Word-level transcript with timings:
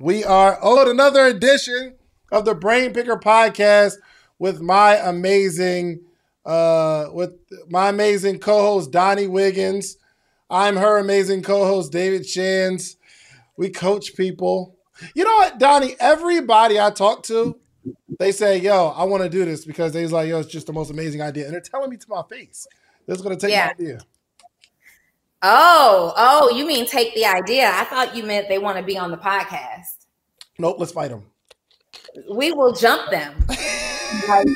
We 0.00 0.24
are 0.24 0.58
owed 0.62 0.88
another 0.88 1.26
edition 1.26 1.94
of 2.32 2.46
the 2.46 2.54
Brain 2.54 2.94
Picker 2.94 3.18
podcast 3.18 3.96
with 4.38 4.62
my 4.62 4.96
amazing, 4.96 6.00
uh, 6.46 7.08
with 7.12 7.34
my 7.68 7.90
amazing 7.90 8.38
co-host 8.38 8.90
Donnie 8.92 9.26
Wiggins. 9.26 9.98
I'm 10.48 10.76
her 10.76 10.96
amazing 10.96 11.42
co-host 11.42 11.92
David 11.92 12.26
Shands. 12.26 12.96
We 13.58 13.68
coach 13.68 14.16
people. 14.16 14.74
You 15.14 15.24
know 15.24 15.34
what, 15.36 15.58
Donnie? 15.58 15.96
Everybody 16.00 16.80
I 16.80 16.90
talk 16.90 17.22
to, 17.24 17.58
they 18.18 18.32
say, 18.32 18.56
"Yo, 18.58 18.88
I 18.96 19.04
want 19.04 19.22
to 19.22 19.28
do 19.28 19.44
this 19.44 19.66
because 19.66 19.92
they's 19.92 20.12
like, 20.12 20.30
yo, 20.30 20.40
it's 20.40 20.48
just 20.50 20.66
the 20.66 20.72
most 20.72 20.90
amazing 20.90 21.20
idea," 21.20 21.44
and 21.44 21.52
they're 21.52 21.60
telling 21.60 21.90
me 21.90 21.98
to 21.98 22.06
my 22.08 22.22
face, 22.22 22.66
"This 23.06 23.16
is 23.16 23.22
going 23.22 23.38
to 23.38 23.46
take 23.46 23.52
Yeah. 23.54 23.66
my 23.66 23.70
idea." 23.72 24.00
Oh, 25.42 26.12
oh, 26.16 26.50
you 26.50 26.66
mean 26.66 26.86
take 26.86 27.14
the 27.14 27.24
idea? 27.24 27.70
I 27.72 27.84
thought 27.84 28.14
you 28.14 28.24
meant 28.24 28.48
they 28.48 28.58
want 28.58 28.76
to 28.76 28.82
be 28.82 28.98
on 28.98 29.10
the 29.10 29.16
podcast. 29.16 30.06
Nope, 30.58 30.76
let's 30.78 30.92
fight 30.92 31.08
them. 31.10 31.24
We 32.30 32.52
will 32.52 32.72
jump 32.72 33.10
them. 33.10 33.34
Like, 34.28 34.46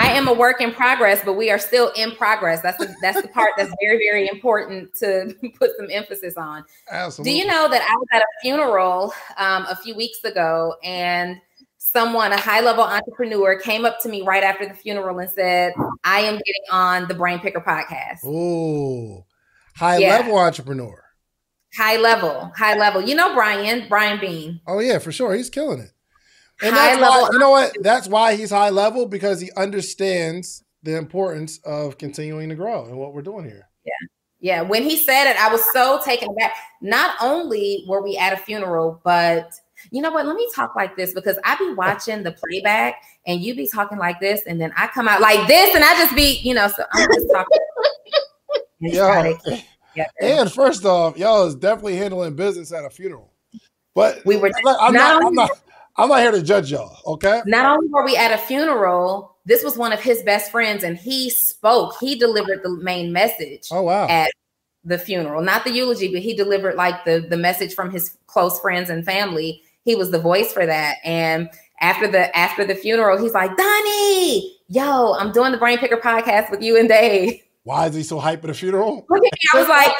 I 0.00 0.12
am 0.12 0.28
a 0.28 0.32
work 0.32 0.62
in 0.62 0.72
progress, 0.72 1.20
but 1.24 1.34
we 1.34 1.50
are 1.50 1.58
still 1.58 1.92
in 1.96 2.12
progress. 2.12 2.62
That's 2.62 2.78
the, 2.78 2.94
that's 3.02 3.20
the 3.20 3.28
part 3.28 3.52
that's 3.58 3.72
very 3.82 3.98
very 3.98 4.28
important 4.28 4.94
to 4.94 5.34
put 5.58 5.72
some 5.76 5.88
emphasis 5.90 6.36
on. 6.36 6.64
Absolutely. 6.90 7.32
Do 7.32 7.38
you 7.38 7.46
know 7.46 7.68
that 7.68 7.82
I 7.82 7.94
was 7.94 8.06
at 8.12 8.22
a 8.22 8.26
funeral 8.40 9.12
um, 9.36 9.66
a 9.68 9.76
few 9.76 9.94
weeks 9.94 10.24
ago, 10.24 10.76
and 10.82 11.36
someone, 11.76 12.32
a 12.32 12.38
high 12.38 12.60
level 12.60 12.84
entrepreneur, 12.84 13.58
came 13.58 13.84
up 13.84 14.00
to 14.00 14.08
me 14.08 14.22
right 14.22 14.42
after 14.42 14.66
the 14.66 14.74
funeral 14.74 15.18
and 15.18 15.30
said, 15.30 15.74
"I 16.04 16.20
am 16.20 16.34
getting 16.34 16.64
on 16.70 17.06
the 17.08 17.14
Brain 17.14 17.40
Picker 17.40 17.60
podcast." 17.60 18.24
Ooh, 18.24 19.22
high 19.80 19.96
Yeah. 19.98 20.18
level 20.18 20.36
entrepreneur. 20.38 21.02
High 21.76 21.96
level, 21.96 22.52
high 22.56 22.76
level. 22.76 23.00
You 23.02 23.14
know 23.14 23.32
Brian, 23.34 23.86
Brian 23.88 24.20
Bean. 24.20 24.60
Oh 24.66 24.78
yeah, 24.80 24.98
for 24.98 25.10
sure, 25.10 25.34
he's 25.34 25.50
killing 25.50 25.80
it. 25.80 25.90
And 26.62 26.74
High 26.74 26.96
that's 26.96 27.00
why, 27.00 27.08
level 27.20 27.32
you 27.32 27.38
know 27.38 27.50
what? 27.50 27.76
That's 27.80 28.08
why 28.08 28.34
he's 28.36 28.50
high 28.50 28.70
level 28.70 29.06
because 29.06 29.40
he 29.40 29.50
understands 29.56 30.62
the 30.82 30.96
importance 30.96 31.58
of 31.64 31.96
continuing 31.96 32.50
to 32.50 32.54
grow 32.54 32.84
and 32.84 32.98
what 32.98 33.14
we're 33.14 33.22
doing 33.22 33.44
here. 33.44 33.68
Yeah. 33.84 34.06
Yeah, 34.42 34.62
when 34.62 34.84
he 34.84 34.96
said 34.96 35.30
it, 35.30 35.36
I 35.36 35.52
was 35.52 35.62
so 35.72 36.00
taken 36.02 36.30
aback. 36.30 36.54
Not 36.80 37.14
only 37.20 37.84
were 37.86 38.02
we 38.02 38.16
at 38.16 38.32
a 38.32 38.38
funeral, 38.38 38.98
but 39.04 39.52
you 39.90 40.00
know 40.00 40.10
what? 40.10 40.26
Let 40.26 40.34
me 40.34 40.48
talk 40.54 40.74
like 40.74 40.96
this 40.96 41.12
because 41.12 41.38
I 41.44 41.56
be 41.56 41.74
watching 41.74 42.22
the 42.22 42.32
playback 42.32 43.02
and 43.26 43.40
you 43.42 43.54
be 43.54 43.68
talking 43.68 43.98
like 43.98 44.18
this, 44.18 44.42
and 44.46 44.58
then 44.58 44.72
I 44.76 44.86
come 44.88 45.08
out 45.08 45.20
like 45.20 45.46
this, 45.46 45.74
and 45.74 45.84
I 45.84 45.92
just 45.94 46.14
be, 46.16 46.40
you 46.42 46.54
know, 46.54 46.68
so 46.68 46.84
I'm 46.90 47.08
just 47.14 47.28
talking. 47.30 47.58
and 48.80 48.92
try 48.92 49.28
Yo, 49.28 49.32
to 49.36 49.38
keep 49.50 49.64
together. 49.92 50.10
and 50.20 50.52
first 50.52 50.84
off, 50.84 51.16
y'all 51.18 51.46
is 51.46 51.54
definitely 51.54 51.96
handling 51.96 52.34
business 52.34 52.72
at 52.72 52.84
a 52.84 52.90
funeral. 52.90 53.32
But 53.94 54.22
we 54.24 54.36
were 54.36 54.50
I'm 54.64 54.64
not 54.64 54.92
not, 54.92 55.24
I'm 55.24 55.34
not, 55.34 55.50
I'm 55.96 56.08
not 56.08 56.20
here 56.20 56.30
to 56.30 56.42
judge 56.42 56.70
y'all. 56.70 56.96
Okay. 57.14 57.42
not 57.46 57.66
only 57.66 57.88
were 57.88 58.04
we 58.04 58.16
at 58.16 58.32
a 58.32 58.38
funeral, 58.38 59.36
this 59.44 59.64
was 59.64 59.76
one 59.76 59.92
of 59.92 60.00
his 60.00 60.22
best 60.22 60.50
friends, 60.50 60.84
and 60.84 60.96
he 60.96 61.28
spoke. 61.30 61.94
He 62.00 62.14
delivered 62.16 62.60
the 62.62 62.70
main 62.82 63.12
message. 63.12 63.68
Oh 63.70 63.82
wow. 63.82 64.06
at 64.08 64.30
the 64.84 64.96
funeral 64.96 65.42
not 65.42 65.62
the 65.64 65.70
eulogy 65.70 66.10
but 66.10 66.22
he 66.22 66.34
delivered 66.34 66.74
like 66.74 67.04
the 67.04 67.20
the 67.28 67.36
message 67.36 67.74
from 67.74 67.90
his 67.90 68.16
close 68.26 68.58
friends 68.60 68.88
and 68.88 69.04
family 69.04 69.62
he 69.84 69.94
was 69.94 70.10
the 70.10 70.18
voice 70.18 70.54
for 70.54 70.64
that 70.64 70.96
and 71.04 71.50
after 71.80 72.08
the 72.08 72.34
after 72.34 72.64
the 72.64 72.74
funeral 72.74 73.18
he's 73.20 73.34
like 73.34 73.54
donnie 73.58 74.56
yo 74.68 75.12
i'm 75.18 75.32
doing 75.32 75.52
the 75.52 75.58
brain 75.58 75.76
picker 75.76 75.98
podcast 75.98 76.50
with 76.50 76.62
you 76.62 76.78
and 76.78 76.88
dave 76.88 77.42
Why 77.64 77.86
is 77.86 77.94
he 77.94 78.02
so 78.02 78.18
hype 78.18 78.42
at 78.44 78.50
a 78.50 78.54
funeral? 78.54 79.06
Look 79.08 79.18
at 79.18 79.32
me, 79.32 79.38
i 79.54 79.58
was 79.58 79.68
like 79.68 79.92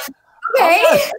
okay 0.58 1.10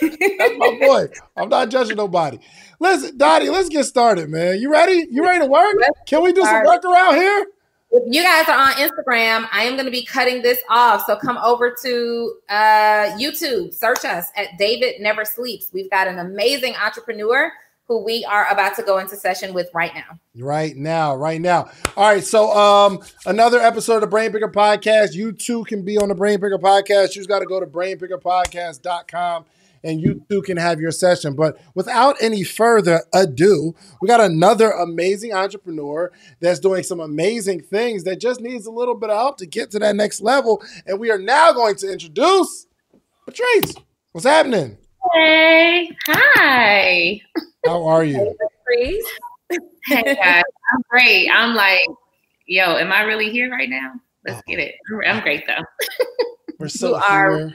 That's 0.38 0.58
my 0.58 0.78
boy. 0.80 1.08
I'm 1.36 1.48
not 1.48 1.70
judging 1.70 1.96
nobody. 1.96 2.38
Listen, 2.80 3.16
Donnie, 3.16 3.48
let's 3.48 3.68
get 3.68 3.84
started, 3.84 4.28
man. 4.28 4.58
You 4.58 4.70
ready? 4.70 5.06
You 5.10 5.22
ready 5.22 5.40
to 5.40 5.46
work? 5.46 5.74
Let's 5.78 5.98
Can 6.06 6.22
we 6.22 6.32
do 6.32 6.42
some 6.42 6.64
work 6.64 6.84
around 6.84 7.14
here? 7.14 7.46
if 7.94 8.02
you 8.12 8.22
guys 8.22 8.48
are 8.48 8.58
on 8.58 8.72
instagram 8.72 9.48
i 9.52 9.62
am 9.62 9.74
going 9.74 9.84
to 9.84 9.90
be 9.90 10.04
cutting 10.04 10.42
this 10.42 10.58
off 10.68 11.06
so 11.06 11.16
come 11.16 11.38
over 11.38 11.74
to 11.80 12.34
uh 12.50 13.16
youtube 13.16 13.72
search 13.72 14.04
us 14.04 14.26
at 14.36 14.48
david 14.58 15.00
never 15.00 15.24
sleeps 15.24 15.70
we've 15.72 15.90
got 15.90 16.08
an 16.08 16.18
amazing 16.18 16.74
entrepreneur 16.74 17.52
who 17.86 18.02
we 18.02 18.24
are 18.24 18.46
about 18.50 18.74
to 18.76 18.82
go 18.82 18.98
into 18.98 19.16
session 19.16 19.52
with 19.54 19.68
right 19.74 19.94
now 19.94 20.18
Right 20.36 20.76
now, 20.76 21.14
right 21.14 21.40
now. 21.40 21.70
All 21.96 22.08
right, 22.08 22.24
so 22.24 22.50
um 22.52 23.00
another 23.26 23.60
episode 23.60 23.96
of 23.96 24.00
the 24.00 24.06
Brain 24.08 24.32
Picker 24.32 24.48
Podcast. 24.48 25.14
You 25.14 25.32
too 25.32 25.64
can 25.64 25.84
be 25.84 25.96
on 25.96 26.08
the 26.08 26.14
Brain 26.14 26.40
Picker 26.40 26.58
Podcast. 26.58 27.08
You 27.10 27.20
just 27.20 27.28
got 27.28 27.38
to 27.40 27.46
go 27.46 27.60
to 27.60 27.66
brainpickerpodcast.com 27.66 29.44
and 29.84 30.00
you 30.00 30.24
too 30.30 30.42
can 30.42 30.56
have 30.56 30.80
your 30.80 30.90
session. 30.90 31.34
But 31.36 31.60
without 31.74 32.16
any 32.20 32.42
further 32.42 33.02
ado, 33.12 33.74
we 34.00 34.08
got 34.08 34.20
another 34.20 34.70
amazing 34.70 35.32
entrepreneur 35.34 36.10
that's 36.40 36.58
doing 36.58 36.82
some 36.82 37.00
amazing 37.00 37.60
things 37.60 38.04
that 38.04 38.20
just 38.20 38.40
needs 38.40 38.66
a 38.66 38.70
little 38.70 38.94
bit 38.94 39.10
of 39.10 39.16
help 39.16 39.36
to 39.38 39.46
get 39.46 39.70
to 39.72 39.78
that 39.80 39.94
next 39.94 40.20
level. 40.22 40.62
And 40.86 40.98
we 40.98 41.10
are 41.10 41.18
now 41.18 41.52
going 41.52 41.76
to 41.76 41.92
introduce 41.92 42.66
Patrice. 43.26 43.74
What's 44.12 44.26
happening? 44.26 44.78
Hey, 45.12 45.90
hi. 46.06 47.20
How 47.66 47.84
are 47.86 48.04
you? 48.04 48.34
Hey 49.86 50.02
guys, 50.02 50.42
I'm 50.72 50.82
great. 50.88 51.28
I'm 51.30 51.54
like, 51.54 51.86
yo, 52.46 52.76
am 52.76 52.90
I 52.90 53.02
really 53.02 53.30
here 53.30 53.50
right 53.50 53.68
now? 53.68 53.92
Let's 54.26 54.42
get 54.46 54.58
it. 54.58 54.74
I'm- 54.90 55.16
I'm 55.16 55.22
great 55.22 55.46
though. 55.46 55.62
We're 56.58 56.68
so 56.68 56.88
You 56.90 56.94
are- 56.96 57.36
here. 57.36 57.54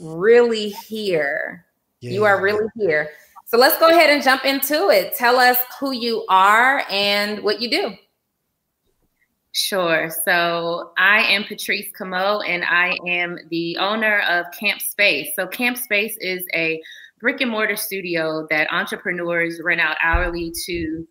really 0.00 0.70
here. 0.70 1.66
You 2.00 2.24
are 2.24 2.40
really 2.40 2.66
here. 2.76 3.10
So 3.46 3.58
let's 3.58 3.76
go 3.78 3.88
ahead 3.90 4.08
and 4.10 4.22
jump 4.22 4.44
into 4.46 4.88
it. 4.88 5.14
Tell 5.14 5.36
us 5.38 5.58
who 5.78 5.92
you 5.92 6.24
are 6.28 6.84
and 6.88 7.42
what 7.42 7.60
you 7.60 7.70
do. 7.70 7.94
Sure. 9.52 10.10
So 10.24 10.92
I 10.96 11.22
am 11.22 11.44
Patrice 11.44 11.86
Camo 11.96 12.40
and 12.40 12.64
I 12.64 12.96
am 13.08 13.36
the 13.50 13.76
owner 13.78 14.20
of 14.28 14.46
Camp 14.52 14.80
Space. 14.80 15.30
So 15.34 15.46
Camp 15.48 15.76
Space 15.76 16.16
is 16.20 16.44
a 16.54 16.80
brick 17.20 17.40
and 17.40 17.50
mortar 17.50 17.74
studio 17.76 18.46
that 18.50 18.72
entrepreneurs 18.72 19.60
rent 19.62 19.80
out 19.80 19.96
hourly 20.02 20.52
to 20.66 21.06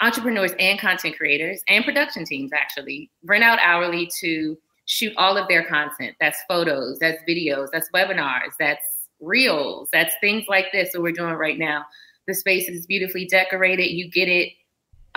entrepreneurs 0.00 0.52
and 0.58 0.78
content 0.78 1.16
creators 1.16 1.62
and 1.66 1.84
production 1.84 2.24
teams 2.24 2.52
actually 2.52 3.10
rent 3.24 3.42
out 3.42 3.58
hourly 3.62 4.08
to 4.20 4.56
shoot 4.84 5.12
all 5.16 5.36
of 5.36 5.48
their 5.48 5.64
content. 5.64 6.14
That's 6.20 6.38
photos, 6.46 6.98
that's 6.98 7.22
videos, 7.28 7.68
that's 7.72 7.90
webinars, 7.90 8.52
that's 8.60 8.84
reels, 9.20 9.88
that's 9.92 10.14
things 10.20 10.44
like 10.46 10.66
this 10.72 10.92
that 10.92 11.00
we're 11.00 11.12
doing 11.12 11.34
right 11.34 11.58
now. 11.58 11.84
The 12.26 12.34
space 12.34 12.68
is 12.68 12.86
beautifully 12.86 13.26
decorated. 13.26 13.90
You 13.90 14.10
get 14.10 14.28
it 14.28 14.52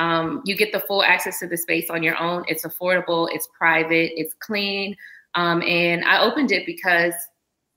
um, 0.01 0.41
you 0.45 0.55
get 0.57 0.71
the 0.71 0.79
full 0.79 1.03
access 1.03 1.37
to 1.39 1.47
the 1.47 1.55
space 1.55 1.91
on 1.91 2.01
your 2.01 2.19
own. 2.19 2.43
It's 2.47 2.65
affordable, 2.65 3.27
it's 3.31 3.47
private, 3.55 4.19
it's 4.19 4.33
clean. 4.39 4.97
Um, 5.35 5.61
and 5.61 6.03
I 6.05 6.23
opened 6.23 6.51
it 6.51 6.65
because 6.65 7.13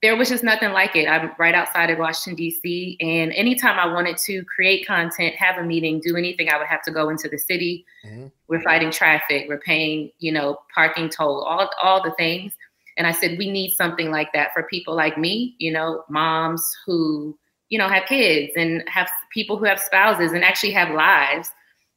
there 0.00 0.16
was 0.16 0.30
just 0.30 0.42
nothing 0.42 0.72
like 0.72 0.96
it. 0.96 1.06
I'm 1.06 1.32
right 1.38 1.54
outside 1.54 1.90
of 1.90 1.98
Washington, 1.98 2.34
D.C. 2.36 2.96
And 3.00 3.30
anytime 3.32 3.78
I 3.78 3.92
wanted 3.92 4.16
to 4.18 4.42
create 4.44 4.86
content, 4.86 5.34
have 5.34 5.58
a 5.58 5.62
meeting, 5.62 6.00
do 6.00 6.16
anything, 6.16 6.48
I 6.48 6.56
would 6.56 6.66
have 6.66 6.82
to 6.84 6.90
go 6.90 7.10
into 7.10 7.28
the 7.28 7.36
city. 7.36 7.84
Mhm. 8.06 8.32
We're 8.48 8.62
fighting 8.62 8.90
traffic, 8.90 9.44
we're 9.46 9.60
paying, 9.60 10.10
you 10.18 10.32
know, 10.32 10.60
parking 10.74 11.10
toll, 11.10 11.42
all, 11.42 11.70
all 11.82 12.02
the 12.02 12.12
things. 12.12 12.54
And 12.96 13.06
I 13.06 13.12
said, 13.12 13.36
we 13.36 13.50
need 13.50 13.74
something 13.74 14.10
like 14.10 14.32
that 14.32 14.54
for 14.54 14.62
people 14.62 14.94
like 14.94 15.18
me, 15.18 15.56
you 15.58 15.72
know, 15.72 16.04
moms 16.08 16.74
who, 16.86 17.36
you 17.68 17.78
know, 17.78 17.88
have 17.88 18.06
kids 18.06 18.52
and 18.56 18.82
have 18.88 19.10
people 19.30 19.58
who 19.58 19.66
have 19.66 19.78
spouses 19.78 20.32
and 20.32 20.42
actually 20.42 20.72
have 20.72 20.90
lives 20.90 21.50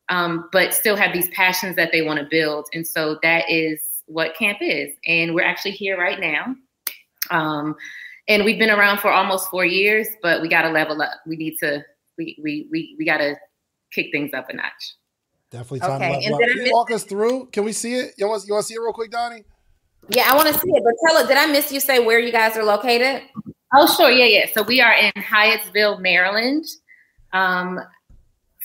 um, 0.10 0.50
but 0.52 0.74
still 0.74 0.96
have 0.96 1.14
these 1.14 1.30
passions 1.30 1.76
that 1.76 1.92
they 1.92 2.02
want 2.02 2.20
to 2.20 2.26
build. 2.30 2.68
And 2.74 2.86
so 2.88 3.20
that 3.24 3.50
is 3.50 3.80
what 4.06 4.36
camp 4.36 4.60
is. 4.62 4.94
And 5.06 5.34
we're 5.36 5.46
actually 5.46 5.72
here 5.72 5.98
right 5.98 6.20
now. 6.20 6.56
Um, 7.30 7.76
and 8.28 8.44
we've 8.46 8.60
been 8.60 8.70
around 8.70 9.00
for 9.00 9.12
almost 9.12 9.50
four 9.50 9.66
years, 9.66 10.08
but 10.22 10.42
we 10.42 10.50
got 10.50 10.64
to 10.64 10.70
level 10.70 11.02
up. 11.02 11.12
We 11.26 11.36
need 11.36 11.58
to, 11.60 11.84
we, 12.18 12.38
we, 12.42 12.68
we, 12.72 12.96
we 12.98 13.06
got 13.06 13.18
to 13.18 13.36
kick 13.92 14.08
things 14.12 14.34
up 14.34 14.50
a 14.50 14.56
notch. 14.56 14.96
Definitely 15.50 15.80
time 15.80 16.02
Okay, 16.02 16.10
to 16.10 16.28
and 16.28 16.38
did 16.38 16.44
I 16.44 16.48
Can 16.48 16.58
you 16.58 16.64
miss- 16.64 16.72
walk 16.74 16.92
us 16.92 17.04
through. 17.06 17.46
Can 17.48 17.64
we 17.64 17.72
see 17.72 17.96
it? 17.96 18.14
You 18.18 18.28
want 18.28 18.44
you 18.46 18.54
want 18.54 18.64
to 18.64 18.68
see 18.68 18.74
it 18.76 18.80
real 18.80 18.92
quick, 18.92 19.12
Donnie? 19.12 19.46
Yeah, 20.10 20.30
I 20.32 20.36
want 20.36 20.48
to 20.48 20.54
see 20.54 20.70
it, 20.70 20.84
but 20.84 20.94
tell 21.08 21.24
it. 21.24 21.28
Did 21.28 21.38
I 21.38 21.46
miss 21.48 21.72
you 21.72 21.80
say 21.80 22.00
where 22.00 22.20
you 22.20 22.32
guys 22.32 22.58
are 22.58 22.64
located? 22.64 23.24
Oh, 23.74 23.88
sure. 23.88 24.10
Yeah, 24.12 24.26
yeah. 24.26 24.46
So 24.54 24.64
we 24.64 24.82
are 24.82 24.94
in 24.94 25.12
Hyattsville, 25.18 26.02
Maryland, 26.02 26.66
um, 27.34 27.80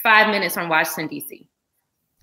five 0.03 0.31
minutes 0.31 0.55
from 0.55 0.69
Washington, 0.69 1.09
D.C. 1.09 1.49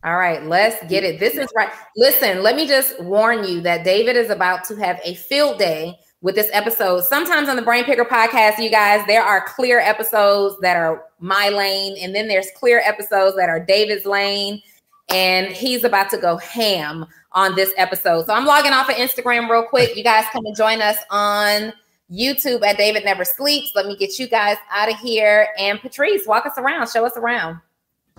All 0.04 0.18
right, 0.18 0.44
let's 0.46 0.82
get 0.88 1.04
it. 1.04 1.20
This 1.20 1.36
is 1.36 1.50
right. 1.56 1.70
Listen, 1.98 2.42
let 2.42 2.56
me 2.56 2.66
just 2.66 3.00
warn 3.02 3.44
you 3.44 3.60
that 3.62 3.84
David 3.84 4.16
is 4.16 4.30
about 4.30 4.64
to 4.66 4.76
have 4.78 5.00
a 5.04 5.16
field 5.16 5.60
day 5.60 5.98
with 6.22 6.36
this 6.36 6.50
episode. 6.54 7.04
Sometimes 7.04 7.50
on 7.50 7.58
the 7.58 7.62
Brain 7.62 7.84
Picker 7.84 8.06
podcast, 8.06 8.60
you 8.60 8.70
guys, 8.70 9.06
there 9.08 9.24
are 9.24 9.46
clear 9.46 9.80
episodes 9.80 10.56
that 10.62 10.78
are 10.78 11.06
my 11.20 11.50
lane, 11.50 11.98
and 12.02 12.16
then 12.16 12.28
there's 12.30 12.48
clear 12.56 12.82
episodes 12.86 13.36
that 13.36 13.50
are 13.50 13.60
David's 13.60 14.06
lane. 14.06 14.62
And 15.10 15.48
he's 15.48 15.84
about 15.84 16.10
to 16.12 16.18
go 16.18 16.38
ham 16.38 17.06
on 17.32 17.56
this 17.56 17.74
episode. 17.78 18.26
So 18.26 18.34
I'm 18.34 18.46
logging 18.46 18.74
off 18.74 18.90
of 18.90 18.96
Instagram 18.96 19.50
real 19.50 19.64
quick. 19.64 19.98
You 19.98 20.04
guys 20.04 20.26
come 20.32 20.46
and 20.46 20.56
join 20.56 20.82
us 20.82 20.98
on 21.10 21.74
YouTube 22.12 22.64
at 22.64 22.78
David 22.78 23.06
Never 23.06 23.26
Sleeps. 23.26 23.72
Let 23.76 23.88
me 23.88 23.98
get 23.98 24.20
you 24.20 24.28
guys 24.28 24.58
out 24.72 24.92
of 24.92 25.00
here. 25.00 25.48
And 25.58 25.80
Patrice, 25.80 26.28
walk 26.28 26.46
us 26.46 26.58
around, 26.58 26.90
show 26.90 27.06
us 27.06 27.18
around. 27.18 27.60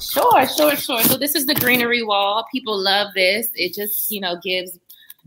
Sure, 0.00 0.46
sure, 0.48 0.76
sure. 0.76 1.02
So 1.04 1.16
this 1.16 1.34
is 1.34 1.46
the 1.46 1.54
greenery 1.54 2.02
wall. 2.02 2.46
People 2.52 2.78
love 2.78 3.08
this. 3.14 3.48
It 3.54 3.74
just, 3.74 4.10
you 4.10 4.20
know, 4.20 4.36
gives 4.42 4.78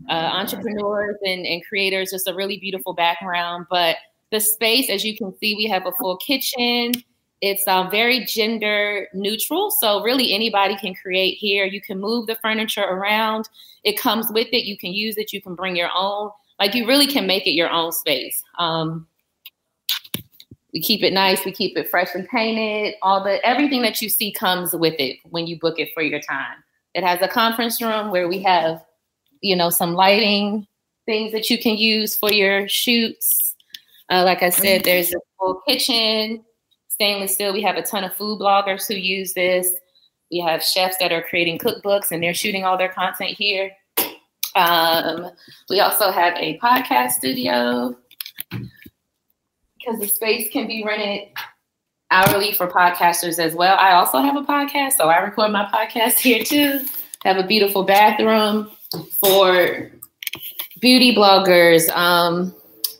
uh, 0.08 0.12
entrepreneurs 0.12 1.16
and, 1.22 1.46
and 1.46 1.64
creators 1.64 2.10
just 2.10 2.28
a 2.28 2.34
really 2.34 2.58
beautiful 2.58 2.92
background. 2.92 3.66
But 3.70 3.96
the 4.30 4.40
space, 4.40 4.90
as 4.90 5.04
you 5.04 5.16
can 5.16 5.36
see, 5.38 5.54
we 5.54 5.66
have 5.66 5.86
a 5.86 5.92
full 5.92 6.16
kitchen. 6.16 6.92
It's 7.40 7.66
um, 7.68 7.90
very 7.90 8.24
gender 8.24 9.08
neutral. 9.12 9.70
So 9.70 10.02
really 10.02 10.32
anybody 10.32 10.76
can 10.76 10.94
create 10.94 11.36
here. 11.38 11.64
You 11.64 11.80
can 11.80 12.00
move 12.00 12.26
the 12.26 12.36
furniture 12.36 12.84
around. 12.84 13.48
It 13.84 13.98
comes 13.98 14.26
with 14.30 14.48
it. 14.52 14.64
You 14.64 14.76
can 14.76 14.92
use 14.92 15.18
it. 15.18 15.32
You 15.32 15.40
can 15.40 15.54
bring 15.54 15.76
your 15.76 15.90
own. 15.94 16.30
Like 16.58 16.74
you 16.74 16.86
really 16.86 17.06
can 17.06 17.26
make 17.26 17.46
it 17.46 17.50
your 17.50 17.70
own 17.70 17.92
space. 17.92 18.42
Um, 18.58 19.06
we 20.74 20.80
keep 20.80 21.04
it 21.04 21.12
nice. 21.12 21.44
We 21.44 21.52
keep 21.52 21.78
it 21.78 21.88
fresh 21.88 22.14
and 22.14 22.28
painted. 22.28 22.96
All 23.00 23.22
the 23.22 23.44
everything 23.46 23.80
that 23.82 24.02
you 24.02 24.08
see 24.08 24.32
comes 24.32 24.74
with 24.74 24.96
it 24.98 25.18
when 25.30 25.46
you 25.46 25.58
book 25.58 25.78
it 25.78 25.90
for 25.94 26.02
your 26.02 26.20
time. 26.20 26.56
It 26.94 27.04
has 27.04 27.22
a 27.22 27.28
conference 27.28 27.80
room 27.80 28.10
where 28.10 28.26
we 28.26 28.42
have, 28.42 28.84
you 29.40 29.54
know, 29.54 29.70
some 29.70 29.94
lighting 29.94 30.66
things 31.06 31.32
that 31.32 31.48
you 31.48 31.58
can 31.58 31.76
use 31.76 32.16
for 32.16 32.32
your 32.32 32.68
shoots. 32.68 33.54
Uh, 34.10 34.24
like 34.24 34.42
I 34.42 34.50
said, 34.50 34.80
mm-hmm. 34.80 34.84
there's 34.84 35.14
a 35.14 35.18
full 35.38 35.60
kitchen, 35.66 36.44
stainless 36.88 37.34
steel. 37.34 37.52
We 37.52 37.62
have 37.62 37.76
a 37.76 37.82
ton 37.82 38.02
of 38.02 38.12
food 38.14 38.40
bloggers 38.40 38.88
who 38.88 38.94
use 38.94 39.32
this. 39.32 39.72
We 40.32 40.40
have 40.40 40.62
chefs 40.62 40.96
that 40.98 41.12
are 41.12 41.22
creating 41.22 41.60
cookbooks 41.60 42.10
and 42.10 42.20
they're 42.20 42.34
shooting 42.34 42.64
all 42.64 42.76
their 42.76 42.88
content 42.88 43.30
here. 43.38 43.70
Um, 44.56 45.30
we 45.68 45.80
also 45.80 46.10
have 46.10 46.34
a 46.36 46.58
podcast 46.58 47.12
studio 47.12 47.96
because 49.84 50.00
the 50.00 50.08
space 50.08 50.50
can 50.50 50.66
be 50.66 50.84
rented 50.84 51.28
hourly 52.10 52.52
for 52.52 52.68
podcasters 52.68 53.38
as 53.38 53.54
well. 53.54 53.76
I 53.78 53.92
also 53.92 54.18
have 54.18 54.36
a 54.36 54.42
podcast, 54.42 54.92
so 54.92 55.08
I 55.08 55.18
record 55.18 55.50
my 55.50 55.66
podcast 55.66 56.18
here 56.18 56.44
too. 56.44 56.80
Have 57.24 57.38
a 57.38 57.46
beautiful 57.46 57.84
bathroom 57.84 58.70
for 59.20 59.90
beauty 60.80 61.14
bloggers, 61.14 61.88
um, 61.90 62.54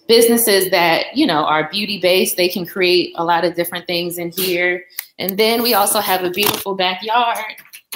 businesses 0.08 0.70
that 0.70 1.16
you 1.16 1.26
know 1.26 1.44
are 1.44 1.68
beauty 1.70 2.00
based. 2.00 2.36
They 2.36 2.48
can 2.48 2.66
create 2.66 3.12
a 3.16 3.24
lot 3.24 3.44
of 3.44 3.54
different 3.54 3.86
things 3.86 4.18
in 4.18 4.30
here, 4.30 4.84
and 5.18 5.38
then 5.38 5.62
we 5.62 5.74
also 5.74 6.00
have 6.00 6.24
a 6.24 6.30
beautiful 6.30 6.74
backyard 6.74 7.44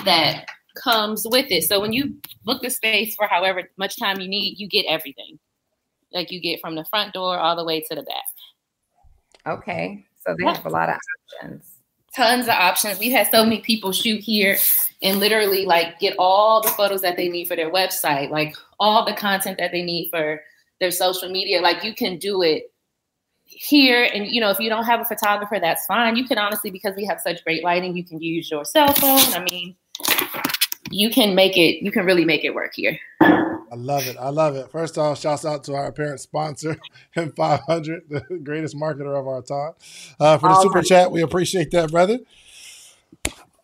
that 0.05 0.47
comes 0.77 1.27
with 1.29 1.47
it. 1.51 1.65
So 1.65 1.81
when 1.81 1.93
you 1.93 2.15
book 2.45 2.63
the 2.63 2.71
space 2.71 3.15
for 3.15 3.27
however 3.27 3.71
much 3.79 3.99
time 3.99 4.21
you 4.21 4.29
need, 4.29 4.59
you 4.59 4.69
get 4.69 4.85
everything. 4.87 5.39
Like 6.13 6.31
you 6.31 6.41
get 6.41 6.61
from 6.61 6.75
the 6.75 6.85
front 6.85 7.13
door 7.13 7.39
all 7.39 7.57
the 7.57 7.65
way 7.65 7.81
to 7.81 7.95
the 7.95 8.03
back. 8.03 8.25
Okay. 9.47 10.05
So 10.25 10.35
they 10.39 10.45
have 10.45 10.67
a 10.67 10.71
lot 10.71 10.89
of 10.89 10.97
options. 11.43 11.65
Tons 12.15 12.45
of 12.45 12.55
options. 12.55 12.99
We've 12.99 13.13
had 13.13 13.31
so 13.31 13.45
many 13.45 13.61
people 13.61 13.93
shoot 13.93 14.21
here 14.21 14.59
and 15.03 15.21
literally 15.21 15.65
like 15.65 15.99
get 16.01 16.15
all 16.19 16.61
the 16.61 16.69
photos 16.69 17.01
that 17.03 17.17
they 17.17 17.29
need 17.29 17.47
for 17.47 17.57
their 17.57 17.71
website, 17.71 18.31
like 18.31 18.55
all 18.81 19.05
the 19.05 19.13
content 19.13 19.59
that 19.59 19.73
they 19.73 19.83
need 19.83 20.11
for 20.11 20.41
their 20.81 20.91
social 20.91 21.29
media. 21.29 21.61
Like 21.61 21.85
you 21.85 21.95
can 21.95 22.19
do 22.19 22.43
it 22.43 22.73
here. 23.45 24.09
And 24.13 24.27
you 24.27 24.41
know, 24.41 24.51
if 24.51 24.59
you 24.59 24.69
don't 24.69 24.85
have 24.85 25.01
a 25.01 25.05
photographer, 25.05 25.59
that's 25.61 25.87
fine. 25.87 26.17
You 26.17 26.27
can 26.27 26.39
honestly, 26.39 26.71
because 26.71 26.95
we 26.97 27.05
have 27.05 27.21
such 27.21 27.45
great 27.45 27.63
lighting, 27.63 27.97
you 27.97 28.05
can 28.05 28.21
use 28.21 28.51
your 28.51 28.65
cell 28.65 28.93
phone. 28.93 29.21
I 29.35 29.45
mean, 29.51 29.77
you 30.91 31.11
can 31.11 31.35
make 31.35 31.57
it, 31.57 31.83
you 31.83 31.91
can 31.91 32.05
really 32.05 32.25
make 32.25 32.45
it 32.45 32.55
work 32.55 32.73
here. 32.75 32.99
I 33.71 33.75
love 33.77 34.07
it. 34.07 34.17
I 34.19 34.31
love 34.31 34.57
it. 34.57 34.71
First 34.71 34.99
off, 34.99 35.21
shouts 35.21 35.45
out 35.45 35.65
to 35.65 35.75
our 35.75 35.87
apparent 35.87 36.21
sponsor, 36.21 36.81
M500, 37.17 38.09
the 38.09 38.41
greatest 38.43 38.77
marketer 38.77 39.19
of 39.19 39.27
our 39.27 39.43
time. 39.43 39.73
Uh, 40.19 40.39
for 40.39 40.49
the 40.49 40.55
All 40.55 40.63
super 40.63 40.79
right. 40.79 40.87
chat, 40.87 41.11
we 41.11 41.23
appreciate 41.23 41.71
that, 41.73 41.91
brother. 41.91 42.19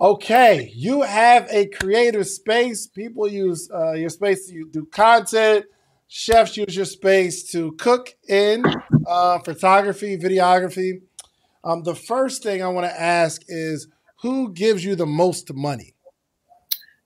Okay, 0.00 0.70
you 0.74 1.02
have 1.02 1.46
a 1.50 1.66
creative 1.66 2.26
space. 2.26 2.86
People 2.86 3.28
use 3.28 3.70
uh, 3.72 3.92
your 3.92 4.10
space 4.10 4.48
to 4.48 4.68
do 4.68 4.84
content. 4.86 5.66
Chefs 6.08 6.56
use 6.56 6.76
your 6.76 6.84
space 6.84 7.50
to 7.52 7.72
cook 7.72 8.14
in 8.28 8.64
uh, 9.06 9.38
photography, 9.38 10.18
videography. 10.18 11.00
Um, 11.62 11.82
the 11.82 11.94
first 11.94 12.42
thing 12.42 12.62
I 12.62 12.68
want 12.68 12.86
to 12.86 13.00
ask 13.00 13.42
is 13.48 13.88
who 14.20 14.52
gives 14.52 14.84
you 14.84 14.94
the 14.94 15.06
most 15.06 15.54
money? 15.54 15.94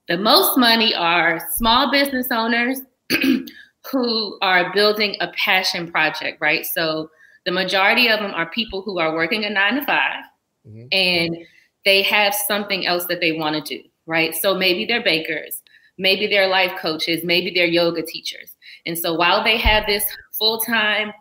The 0.09 0.17
most 0.17 0.57
money 0.57 0.93
are 0.95 1.39
small 1.55 1.91
business 1.91 2.27
owners 2.31 2.81
who 3.91 4.37
are 4.41 4.73
building 4.73 5.15
a 5.19 5.29
passion 5.29 5.91
project, 5.91 6.39
right? 6.41 6.65
So 6.65 7.09
the 7.45 7.51
majority 7.51 8.07
of 8.09 8.19
them 8.19 8.31
are 8.31 8.49
people 8.49 8.81
who 8.81 8.99
are 8.99 9.13
working 9.13 9.45
a 9.45 9.49
nine 9.49 9.75
to 9.75 9.85
5 9.85 10.23
mm-hmm. 10.67 10.85
and 10.91 11.37
they 11.85 12.01
have 12.03 12.35
something 12.35 12.85
else 12.85 13.05
that 13.05 13.21
they 13.21 13.31
want 13.31 13.65
to 13.65 13.77
do, 13.77 13.87
right? 14.05 14.35
So 14.35 14.53
maybe 14.53 14.85
they're 14.85 15.03
bakers, 15.03 15.61
maybe 15.97 16.27
they're 16.27 16.47
life 16.47 16.73
coaches, 16.79 17.23
maybe 17.23 17.51
they're 17.53 17.65
yoga 17.65 18.03
teachers. 18.03 18.51
And 18.85 18.97
so 18.97 19.13
while 19.13 19.43
they 19.43 19.57
have 19.57 19.85
this 19.87 20.03
full 20.37 20.59
time 20.59 21.13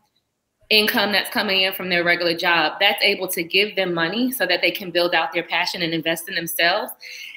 income 0.71 1.13
that's 1.13 1.31
coming 1.31 1.63
in 1.63 1.73
from 1.73 1.89
their 1.89 2.05
regular 2.05 2.37
job, 2.37 2.75
that's 2.81 3.03
able 3.03 3.29
to 3.29 3.43
give 3.43 3.77
them 3.77 3.95
money 3.95 4.31
so 4.31 4.47
that 4.47 4.61
they 4.61 4.71
can 4.71 4.91
build 4.91 5.15
out 5.15 5.33
their 5.33 5.45
passion 5.45 5.83
and 5.83 5.95
invest 5.95 6.29
in 6.29 6.35
themselves. 6.35 6.93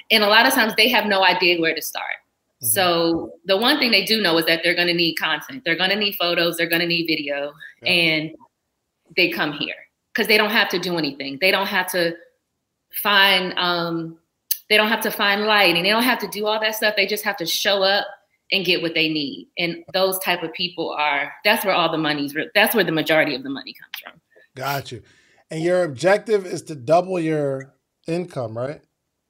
And 0.09 0.24
a 0.24 0.27
lot 0.27 0.45
of 0.45 0.53
times 0.53 0.74
they 0.75 0.89
have 0.89 1.06
no 1.06 1.24
idea 1.24 1.62
where 1.62 1.75
to 1.75 1.81
start. 1.81 2.15
Mm-hmm. 2.62 2.68
So 2.68 3.34
the 3.46 3.58
one 3.58 3.80
thing 3.80 3.92
they 3.92 4.06
do 4.06 4.22
know 4.22 4.38
is 4.38 4.46
that 4.46 4.62
they're 4.63 4.75
going 4.75 4.88
to 4.88 4.94
need 4.94 5.16
content. 5.16 5.63
They're 5.66 5.75
going 5.75 5.90
to 5.90 5.96
need 5.96 6.16
photos. 6.16 6.58
They're 6.58 6.69
going 6.69 6.81
to 6.81 6.88
need 6.88 7.08
video, 7.08 7.54
yeah. 7.81 7.92
and 7.92 8.31
they 9.16 9.30
come 9.30 9.52
here 9.54 9.75
because 10.13 10.28
they 10.28 10.38
don't 10.38 10.52
have 10.52 10.69
to 10.69 10.80
do 10.80 10.98
anything. 10.98 11.38
They 11.42 11.52
don't 11.52 11.68
have 11.68 11.92
to 11.92 12.16
find. 13.02 13.54
Um, 13.58 14.18
they 14.69 14.78
don't 14.78 14.90
have 14.90 15.02
to 15.02 15.12
find 15.12 15.46
lighting. 15.46 15.84
They 15.84 15.90
don't 15.90 16.04
have 16.04 16.19
to 16.19 16.28
do 16.28 16.46
all 16.46 16.60
that 16.60 16.75
stuff. 16.75 16.96
They 16.96 17.08
just 17.08 17.24
have 17.24 17.38
to 17.38 17.46
show 17.46 17.84
up 17.84 18.08
and 18.52 18.63
get 18.66 18.81
what 18.81 18.94
they 18.94 19.10
need. 19.10 19.48
And 19.58 19.84
those 19.94 20.19
type 20.19 20.44
of 20.44 20.54
people 20.54 20.92
are. 20.92 21.31
That's 21.44 21.66
where 21.66 21.74
all 21.74 21.92
the 21.92 21.98
money's. 21.98 22.36
That's 22.54 22.75
where 22.75 22.84
the 22.84 22.92
majority 22.92 23.36
of 23.36 23.44
the 23.44 23.50
money 23.50 23.74
comes 23.74 24.00
from. 24.04 24.22
Got 24.56 24.92
you. 24.92 25.02
And 25.50 25.63
your 25.63 25.84
objective 25.84 26.46
is 26.46 26.62
to 26.63 26.75
double 26.75 27.19
your 27.19 27.74
income, 28.08 28.58
right? 28.58 28.81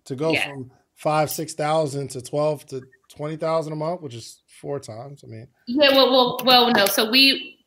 To 0.05 0.15
go 0.15 0.31
yeah. 0.31 0.49
from 0.49 0.71
five, 0.95 1.31
six 1.31 1.53
thousand 1.53 2.09
to 2.09 2.21
twelve 2.21 2.65
to 2.67 2.81
twenty 3.11 3.35
thousand 3.35 3.73
a 3.73 3.75
month, 3.75 4.01
which 4.01 4.15
is 4.15 4.41
four 4.61 4.79
times. 4.79 5.23
I 5.23 5.27
mean, 5.27 5.47
yeah. 5.67 5.89
Well, 5.89 6.11
well, 6.11 6.39
well. 6.45 6.71
No. 6.71 6.85
So 6.85 7.09
we 7.09 7.59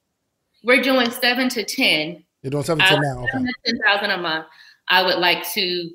we're 0.64 0.82
doing 0.82 1.11
seven 1.11 1.49
to 1.50 1.64
ten. 1.64 2.25
You're 2.43 2.50
doing 2.50 2.64
seven 2.64 2.85
to 2.85 3.00
now. 3.00 3.25
Okay. 3.25 3.52
Ten 3.67 3.79
thousand 3.87 4.11
a 4.11 4.19
month. 4.19 4.46
I 4.88 5.02
would 5.02 5.19
like 5.19 5.46
to 5.52 5.91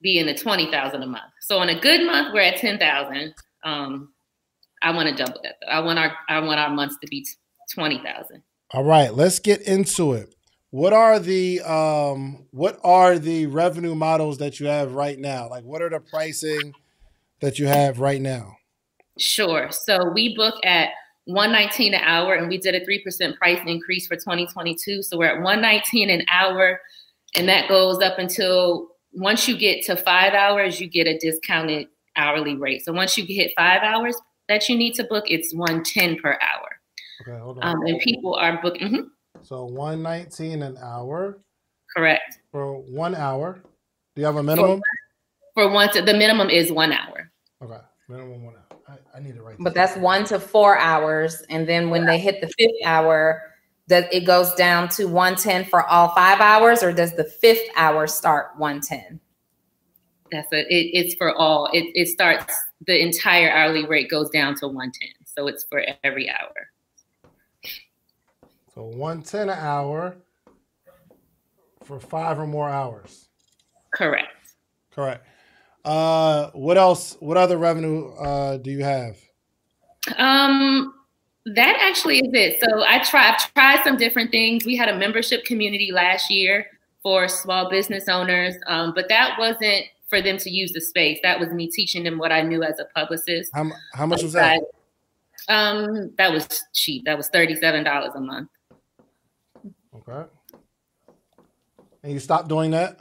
be 0.00 0.18
in 0.18 0.26
the 0.26 0.34
twenty 0.34 0.70
thousand 0.70 1.02
a 1.02 1.06
month. 1.06 1.32
So 1.40 1.58
on 1.58 1.68
a 1.68 1.80
good 1.80 2.06
month, 2.06 2.32
we're 2.32 2.40
at 2.40 2.56
ten 2.56 2.78
thousand. 2.78 3.34
Um, 3.64 4.12
I 4.82 4.90
want 4.92 5.08
to 5.08 5.14
double 5.14 5.40
that. 5.42 5.56
Though. 5.60 5.72
I 5.72 5.80
want 5.80 5.98
our 5.98 6.12
I 6.28 6.40
want 6.40 6.60
our 6.60 6.70
months 6.70 6.96
to 7.00 7.06
be 7.06 7.26
twenty 7.72 7.98
thousand. 7.98 8.42
All 8.72 8.84
right, 8.84 9.14
let's 9.14 9.38
get 9.38 9.62
into 9.62 10.14
it. 10.14 10.34
What 10.70 10.94
are 10.94 11.18
the 11.18 11.60
um 11.60 12.46
what 12.50 12.80
are 12.82 13.18
the 13.18 13.46
revenue 13.46 13.94
models 13.94 14.38
that 14.38 14.58
you 14.58 14.66
have 14.66 14.94
right 14.94 15.18
now? 15.18 15.48
Like 15.48 15.64
what 15.64 15.82
are 15.82 15.90
the 15.90 16.00
pricing 16.00 16.72
that 17.40 17.58
you 17.58 17.66
have 17.66 18.00
right 18.00 18.20
now? 18.20 18.56
Sure. 19.18 19.70
So 19.70 20.10
we 20.10 20.34
book 20.36 20.54
at 20.64 20.90
119 21.26 21.94
an 21.94 22.00
hour 22.02 22.34
and 22.34 22.48
we 22.48 22.58
did 22.58 22.74
a 22.74 22.84
3% 22.84 23.36
price 23.36 23.60
increase 23.66 24.06
for 24.06 24.16
2022. 24.16 25.02
So 25.02 25.16
we're 25.16 25.26
at 25.26 25.42
119 25.42 26.10
an 26.10 26.24
hour 26.30 26.80
and 27.34 27.48
that 27.48 27.68
goes 27.68 28.00
up 28.02 28.18
until 28.18 28.88
once 29.12 29.46
you 29.46 29.56
get 29.56 29.84
to 29.86 29.96
5 29.96 30.32
hours 30.32 30.80
you 30.80 30.88
get 30.88 31.06
a 31.06 31.18
discounted 31.18 31.88
hourly 32.16 32.56
rate. 32.56 32.84
So 32.84 32.92
once 32.92 33.16
you 33.16 33.24
hit 33.24 33.52
5 33.56 33.82
hours 33.82 34.16
that 34.48 34.68
you 34.68 34.76
need 34.76 34.94
to 34.94 35.04
book 35.04 35.24
it's 35.28 35.54
110 35.54 36.18
per 36.18 36.32
hour. 36.32 36.68
Okay, 37.20 37.38
hold 37.38 37.58
on. 37.60 37.76
Um, 37.76 37.82
and 37.86 38.00
people 38.00 38.34
are 38.34 38.60
booking 38.60 38.88
mm-hmm. 38.88 39.08
So 39.42 39.64
119 39.64 40.62
an 40.62 40.76
hour. 40.78 41.40
Correct. 41.94 42.38
For 42.50 42.78
1 42.80 43.14
hour. 43.14 43.62
Do 44.14 44.20
you 44.20 44.26
have 44.26 44.36
a 44.36 44.42
minimum? 44.42 44.80
For, 45.54 45.66
for 45.66 45.72
one 45.72 45.88
the 45.92 46.14
minimum 46.14 46.50
is 46.50 46.72
1 46.72 46.92
hour. 46.92 47.30
Okay. 47.62 47.80
Minimum 48.08 48.44
1 48.44 48.54
hour. 48.54 48.61
I, 49.14 49.20
need 49.20 49.36
to 49.36 49.42
write. 49.42 49.56
But 49.58 49.74
that's 49.74 49.96
one 49.96 50.24
to 50.26 50.38
four 50.40 50.78
hours, 50.78 51.42
and 51.48 51.68
then 51.68 51.90
when 51.90 52.06
they 52.06 52.18
hit 52.18 52.40
the 52.40 52.48
fifth 52.58 52.84
hour, 52.84 53.42
that 53.88 54.12
it 54.12 54.24
goes 54.24 54.54
down 54.54 54.88
to 54.90 55.06
110 55.06 55.66
for 55.66 55.86
all 55.86 56.08
five 56.14 56.40
hours, 56.40 56.82
or 56.82 56.92
does 56.92 57.14
the 57.14 57.24
fifth 57.24 57.68
hour 57.76 58.06
start 58.06 58.52
110? 58.56 59.20
That's 60.30 60.52
a, 60.52 60.60
it, 60.60 60.90
it's 60.92 61.14
for 61.14 61.34
all. 61.34 61.68
It, 61.72 61.86
it 61.94 62.08
starts 62.08 62.54
the 62.86 63.00
entire 63.00 63.50
hourly 63.50 63.86
rate 63.86 64.10
goes 64.10 64.30
down 64.30 64.54
to 64.56 64.66
110. 64.66 65.08
So 65.24 65.46
it's 65.46 65.64
for 65.64 65.84
every 66.02 66.30
hour. 66.30 66.70
So 68.74 68.84
110 68.84 69.50
an 69.50 69.58
hour 69.58 70.16
for 71.84 72.00
five 72.00 72.38
or 72.38 72.46
more 72.46 72.68
hours. 72.68 73.28
Correct. 73.92 74.54
Correct. 74.90 75.26
Uh, 75.84 76.50
what 76.52 76.78
else? 76.78 77.16
What 77.20 77.36
other 77.36 77.58
revenue 77.58 78.12
uh, 78.14 78.58
do 78.58 78.70
you 78.70 78.84
have? 78.84 79.16
Um, 80.16 80.94
That 81.44 81.76
actually 81.80 82.18
is 82.20 82.30
it. 82.32 82.60
So 82.60 82.84
I 82.84 83.00
try 83.00 83.30
I've 83.30 83.54
tried 83.54 83.82
some 83.82 83.96
different 83.96 84.30
things. 84.30 84.64
We 84.64 84.76
had 84.76 84.88
a 84.88 84.96
membership 84.96 85.44
community 85.44 85.90
last 85.90 86.30
year 86.30 86.66
for 87.02 87.26
small 87.26 87.68
business 87.68 88.08
owners, 88.08 88.54
um, 88.68 88.92
but 88.94 89.08
that 89.08 89.36
wasn't 89.40 89.86
for 90.08 90.22
them 90.22 90.38
to 90.38 90.50
use 90.50 90.72
the 90.72 90.80
space. 90.80 91.18
That 91.24 91.40
was 91.40 91.48
me 91.48 91.68
teaching 91.68 92.04
them 92.04 92.16
what 92.18 92.30
I 92.30 92.42
knew 92.42 92.62
as 92.62 92.78
a 92.78 92.84
publicist. 92.94 93.50
How, 93.52 93.68
how 93.92 94.06
much 94.06 94.22
was 94.22 94.34
that? 94.34 94.60
Um, 95.48 96.12
that 96.16 96.30
was 96.30 96.62
cheap. 96.72 97.04
That 97.06 97.16
was 97.16 97.28
thirty-seven 97.28 97.82
dollars 97.82 98.12
a 98.14 98.20
month. 98.20 98.48
Okay. 99.96 100.28
And 102.04 102.12
you 102.12 102.20
stopped 102.20 102.48
doing 102.48 102.70
that? 102.70 103.00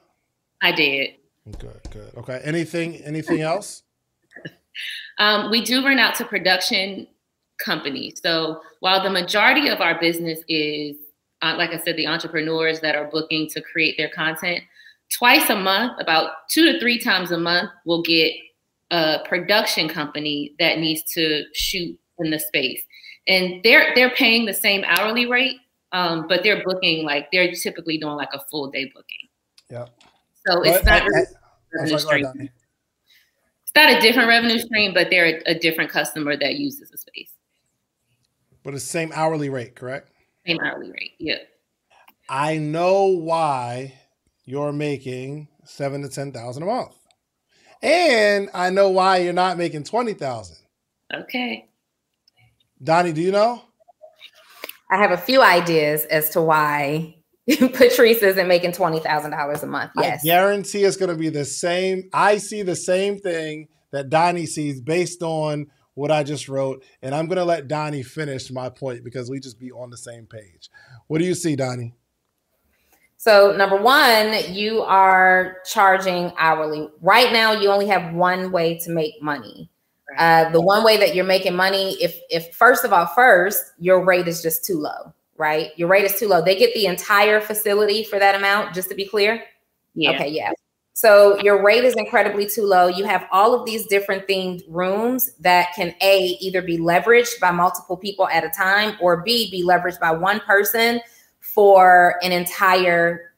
I 0.63 0.71
did. 0.71 1.11
Good, 1.57 1.81
good. 1.89 2.11
Okay. 2.17 2.39
Anything 2.43 2.97
anything 2.97 3.41
else? 3.41 3.83
um, 5.17 5.49
we 5.49 5.63
do 5.63 5.83
run 5.83 5.99
out 5.99 6.15
to 6.15 6.25
production 6.25 7.07
companies. 7.57 8.19
So 8.21 8.61
while 8.79 9.01
the 9.03 9.09
majority 9.09 9.67
of 9.67 9.81
our 9.81 9.99
business 9.99 10.39
is, 10.47 10.97
uh, 11.41 11.55
like 11.57 11.71
I 11.71 11.77
said, 11.77 11.95
the 11.95 12.07
entrepreneurs 12.07 12.79
that 12.81 12.95
are 12.95 13.05
booking 13.05 13.47
to 13.49 13.61
create 13.61 13.97
their 13.97 14.09
content, 14.09 14.63
twice 15.09 15.49
a 15.49 15.55
month, 15.55 15.99
about 15.99 16.47
two 16.49 16.71
to 16.71 16.79
three 16.79 16.99
times 16.99 17.31
a 17.31 17.37
month, 17.37 17.69
we'll 17.85 18.03
get 18.03 18.33
a 18.91 19.19
production 19.27 19.87
company 19.87 20.53
that 20.59 20.79
needs 20.79 21.03
to 21.13 21.43
shoot 21.53 21.97
in 22.19 22.29
the 22.29 22.39
space, 22.39 22.81
and 23.27 23.63
they're 23.63 23.93
they're 23.95 24.11
paying 24.11 24.45
the 24.45 24.53
same 24.53 24.83
hourly 24.85 25.25
rate, 25.25 25.57
um, 25.91 26.27
but 26.27 26.43
they're 26.43 26.63
booking 26.63 27.03
like 27.05 27.31
they're 27.31 27.51
typically 27.51 27.97
doing 27.97 28.15
like 28.15 28.33
a 28.33 28.39
full 28.51 28.69
day 28.69 28.91
booking. 28.93 29.27
Yeah. 29.69 29.85
So 30.45 30.61
it's 30.63 30.85
not. 30.85 31.03
Really 31.03 31.25
revenue 31.73 31.97
stream. 31.99 32.49
It's 33.63 33.75
not 33.75 33.89
a 33.89 34.01
different 34.01 34.27
revenue 34.27 34.59
stream, 34.59 34.93
but 34.93 35.09
they're 35.09 35.41
a, 35.47 35.51
a 35.51 35.55
different 35.55 35.89
customer 35.89 36.35
that 36.35 36.55
uses 36.55 36.89
the 36.89 36.97
space. 36.97 37.31
But 38.63 38.73
it's 38.73 38.83
the 38.83 38.89
same 38.89 39.11
hourly 39.13 39.49
rate, 39.49 39.75
correct? 39.75 40.11
Same 40.45 40.59
hourly 40.59 40.91
rate, 40.91 41.13
yeah. 41.19 41.37
I 42.29 42.57
know 42.57 43.05
why 43.05 43.93
you're 44.45 44.73
making 44.73 45.47
seven 45.63 46.01
to 46.01 46.09
ten 46.09 46.31
thousand 46.31 46.63
a 46.63 46.65
month, 46.65 46.95
and 47.81 48.49
I 48.53 48.69
know 48.69 48.89
why 48.89 49.17
you're 49.17 49.33
not 49.33 49.57
making 49.57 49.83
twenty 49.83 50.13
thousand. 50.13 50.57
Okay. 51.13 51.69
Donnie, 52.83 53.13
do 53.13 53.21
you 53.21 53.31
know? 53.31 53.61
I 54.89 54.97
have 54.97 55.11
a 55.11 55.17
few 55.17 55.41
ideas 55.41 56.05
as 56.05 56.29
to 56.31 56.41
why 56.41 57.15
Patrice 57.73 58.21
isn't 58.21 58.47
making 58.47 58.73
twenty 58.73 58.99
thousand 58.99 59.31
dollars 59.31 59.63
a 59.63 59.67
month. 59.67 59.91
Yes, 59.97 60.21
I 60.23 60.27
guarantee 60.27 60.83
it's 60.83 60.97
going 60.97 61.09
to 61.09 61.15
be 61.15 61.29
the 61.29 61.45
same. 61.45 62.09
I 62.13 62.37
see 62.37 62.61
the 62.61 62.75
same 62.75 63.19
thing 63.19 63.67
that 63.91 64.09
Donnie 64.09 64.45
sees 64.45 64.81
based 64.81 65.21
on 65.23 65.67
what 65.93 66.11
I 66.11 66.23
just 66.23 66.47
wrote, 66.47 66.83
and 67.01 67.13
I'm 67.13 67.27
going 67.27 67.37
to 67.37 67.45
let 67.45 67.67
Donnie 67.67 68.03
finish 68.03 68.51
my 68.51 68.69
point 68.69 69.03
because 69.03 69.29
we 69.29 69.39
just 69.39 69.59
be 69.59 69.71
on 69.71 69.89
the 69.89 69.97
same 69.97 70.25
page. 70.25 70.69
What 71.07 71.19
do 71.19 71.25
you 71.25 71.35
see, 71.35 71.55
Donnie? 71.55 71.93
So, 73.17 73.55
number 73.55 73.75
one, 73.75 74.33
you 74.51 74.81
are 74.81 75.57
charging 75.63 76.31
hourly. 76.39 76.89
Right 77.01 77.31
now, 77.31 77.51
you 77.51 77.69
only 77.69 77.87
have 77.87 78.15
one 78.15 78.51
way 78.51 78.79
to 78.79 78.89
make 78.89 79.21
money. 79.21 79.69
Uh, 80.17 80.49
the 80.49 80.59
one 80.59 80.83
way 80.83 80.97
that 80.97 81.13
you're 81.13 81.23
making 81.23 81.55
money, 81.55 82.01
if 82.01 82.19
if 82.29 82.53
first 82.55 82.83
of 82.83 82.91
all, 82.91 83.05
first 83.05 83.73
your 83.79 84.03
rate 84.03 84.27
is 84.27 84.41
just 84.41 84.65
too 84.65 84.79
low, 84.79 85.13
right? 85.41 85.71
Your 85.75 85.89
rate 85.89 86.05
is 86.05 86.17
too 86.17 86.27
low. 86.27 86.41
They 86.41 86.55
get 86.55 86.73
the 86.75 86.85
entire 86.85 87.41
facility 87.41 88.03
for 88.03 88.19
that 88.19 88.35
amount. 88.35 88.75
Just 88.75 88.87
to 88.89 88.95
be 88.95 89.05
clear. 89.05 89.43
Yeah. 89.95 90.11
Okay. 90.11 90.29
Yeah. 90.29 90.51
So 90.93 91.41
your 91.41 91.63
rate 91.63 91.83
is 91.83 91.95
incredibly 91.95 92.47
too 92.47 92.63
low. 92.63 92.87
You 92.87 93.05
have 93.05 93.27
all 93.31 93.55
of 93.55 93.65
these 93.65 93.87
different 93.87 94.27
themed 94.27 94.61
rooms 94.67 95.33
that 95.39 95.73
can 95.75 95.95
A, 96.01 96.37
either 96.39 96.61
be 96.61 96.77
leveraged 96.77 97.39
by 97.39 97.49
multiple 97.49 97.97
people 97.97 98.27
at 98.27 98.43
a 98.43 98.49
time, 98.49 98.97
or 99.01 99.23
B, 99.23 99.49
be 99.49 99.65
leveraged 99.65 99.99
by 99.99 100.11
one 100.11 100.39
person 100.41 101.01
for 101.39 102.19
an 102.21 102.31
entire 102.31 103.33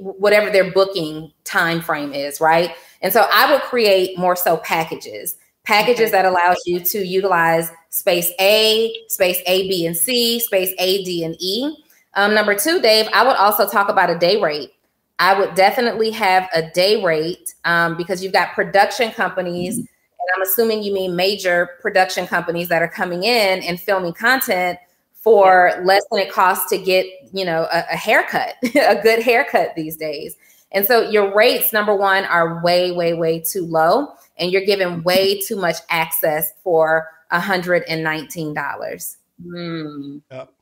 whatever 0.00 0.50
their 0.50 0.72
booking 0.72 1.32
time 1.44 1.80
frame 1.80 2.12
is, 2.12 2.40
right? 2.40 2.74
And 3.02 3.12
so 3.12 3.28
I 3.32 3.52
would 3.52 3.60
create 3.62 4.18
more 4.18 4.34
so 4.34 4.56
packages, 4.56 5.36
packages 5.68 6.10
that 6.10 6.24
allows 6.24 6.56
you 6.64 6.80
to 6.80 7.06
utilize 7.06 7.70
space 7.90 8.32
A, 8.40 8.90
space 9.08 9.38
A, 9.46 9.68
B, 9.68 9.84
and 9.84 9.94
C, 9.94 10.40
space 10.40 10.74
A, 10.78 11.04
D, 11.04 11.24
and 11.24 11.36
E. 11.38 11.84
Um, 12.14 12.32
number 12.32 12.58
two, 12.58 12.80
Dave, 12.80 13.06
I 13.12 13.22
would 13.24 13.36
also 13.36 13.68
talk 13.68 13.90
about 13.90 14.08
a 14.08 14.18
day 14.18 14.40
rate. 14.40 14.72
I 15.18 15.38
would 15.38 15.54
definitely 15.54 16.10
have 16.12 16.48
a 16.54 16.70
day 16.70 17.04
rate 17.04 17.54
um, 17.66 17.98
because 17.98 18.24
you've 18.24 18.32
got 18.32 18.54
production 18.54 19.10
companies, 19.10 19.76
and 19.76 19.86
I'm 20.34 20.42
assuming 20.42 20.82
you 20.82 20.94
mean 20.94 21.14
major 21.14 21.68
production 21.82 22.26
companies 22.26 22.68
that 22.68 22.80
are 22.80 22.88
coming 22.88 23.24
in 23.24 23.62
and 23.62 23.78
filming 23.78 24.14
content 24.14 24.78
for 25.12 25.72
less 25.84 26.02
than 26.10 26.20
it 26.20 26.32
costs 26.32 26.70
to 26.70 26.78
get, 26.78 27.04
you 27.32 27.44
know, 27.44 27.68
a, 27.70 27.84
a 27.92 27.96
haircut, 27.96 28.54
a 28.74 29.02
good 29.02 29.22
haircut 29.22 29.74
these 29.76 29.98
days. 29.98 30.34
And 30.70 30.84
so 30.84 31.08
your 31.08 31.34
rates, 31.34 31.72
number 31.72 31.94
one, 31.96 32.24
are 32.24 32.62
way, 32.62 32.92
way, 32.92 33.14
way 33.14 33.40
too 33.40 33.64
low, 33.64 34.08
and 34.36 34.52
you're 34.52 34.64
giving 34.66 35.02
way 35.02 35.40
too 35.40 35.56
much 35.56 35.76
access 35.88 36.52
for 36.62 37.08
$119. 37.32 39.16
Mm. 39.46 40.22
Yep. 40.30 40.52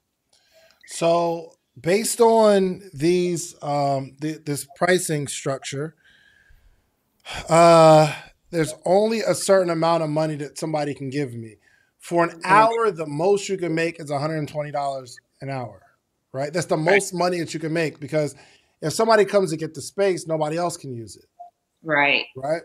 So 0.86 1.56
based 1.80 2.20
on 2.20 2.82
these 2.94 3.54
um 3.62 4.16
th- 4.20 4.44
this 4.44 4.66
pricing 4.76 5.28
structure 5.28 5.94
uh 7.48 8.12
there's 8.50 8.74
only 8.84 9.20
a 9.20 9.34
certain 9.34 9.70
amount 9.70 10.02
of 10.02 10.08
money 10.08 10.36
that 10.36 10.58
somebody 10.58 10.94
can 10.94 11.10
give 11.10 11.34
me 11.34 11.56
for 11.98 12.24
an 12.24 12.40
hour 12.44 12.90
the 12.90 13.06
most 13.06 13.48
you 13.48 13.58
can 13.58 13.74
make 13.74 14.00
is 14.00 14.10
$120 14.10 15.16
an 15.42 15.50
hour 15.50 15.82
right 16.32 16.52
that's 16.52 16.66
the 16.66 16.76
most 16.76 17.12
right. 17.12 17.18
money 17.18 17.40
that 17.40 17.52
you 17.52 17.60
can 17.60 17.72
make 17.72 18.00
because 18.00 18.34
if 18.86 18.92
somebody 18.92 19.24
comes 19.24 19.50
to 19.50 19.56
get 19.56 19.74
the 19.74 19.82
space 19.82 20.26
nobody 20.26 20.56
else 20.56 20.76
can 20.76 20.94
use 20.94 21.16
it 21.16 21.26
right 21.82 22.26
right 22.36 22.62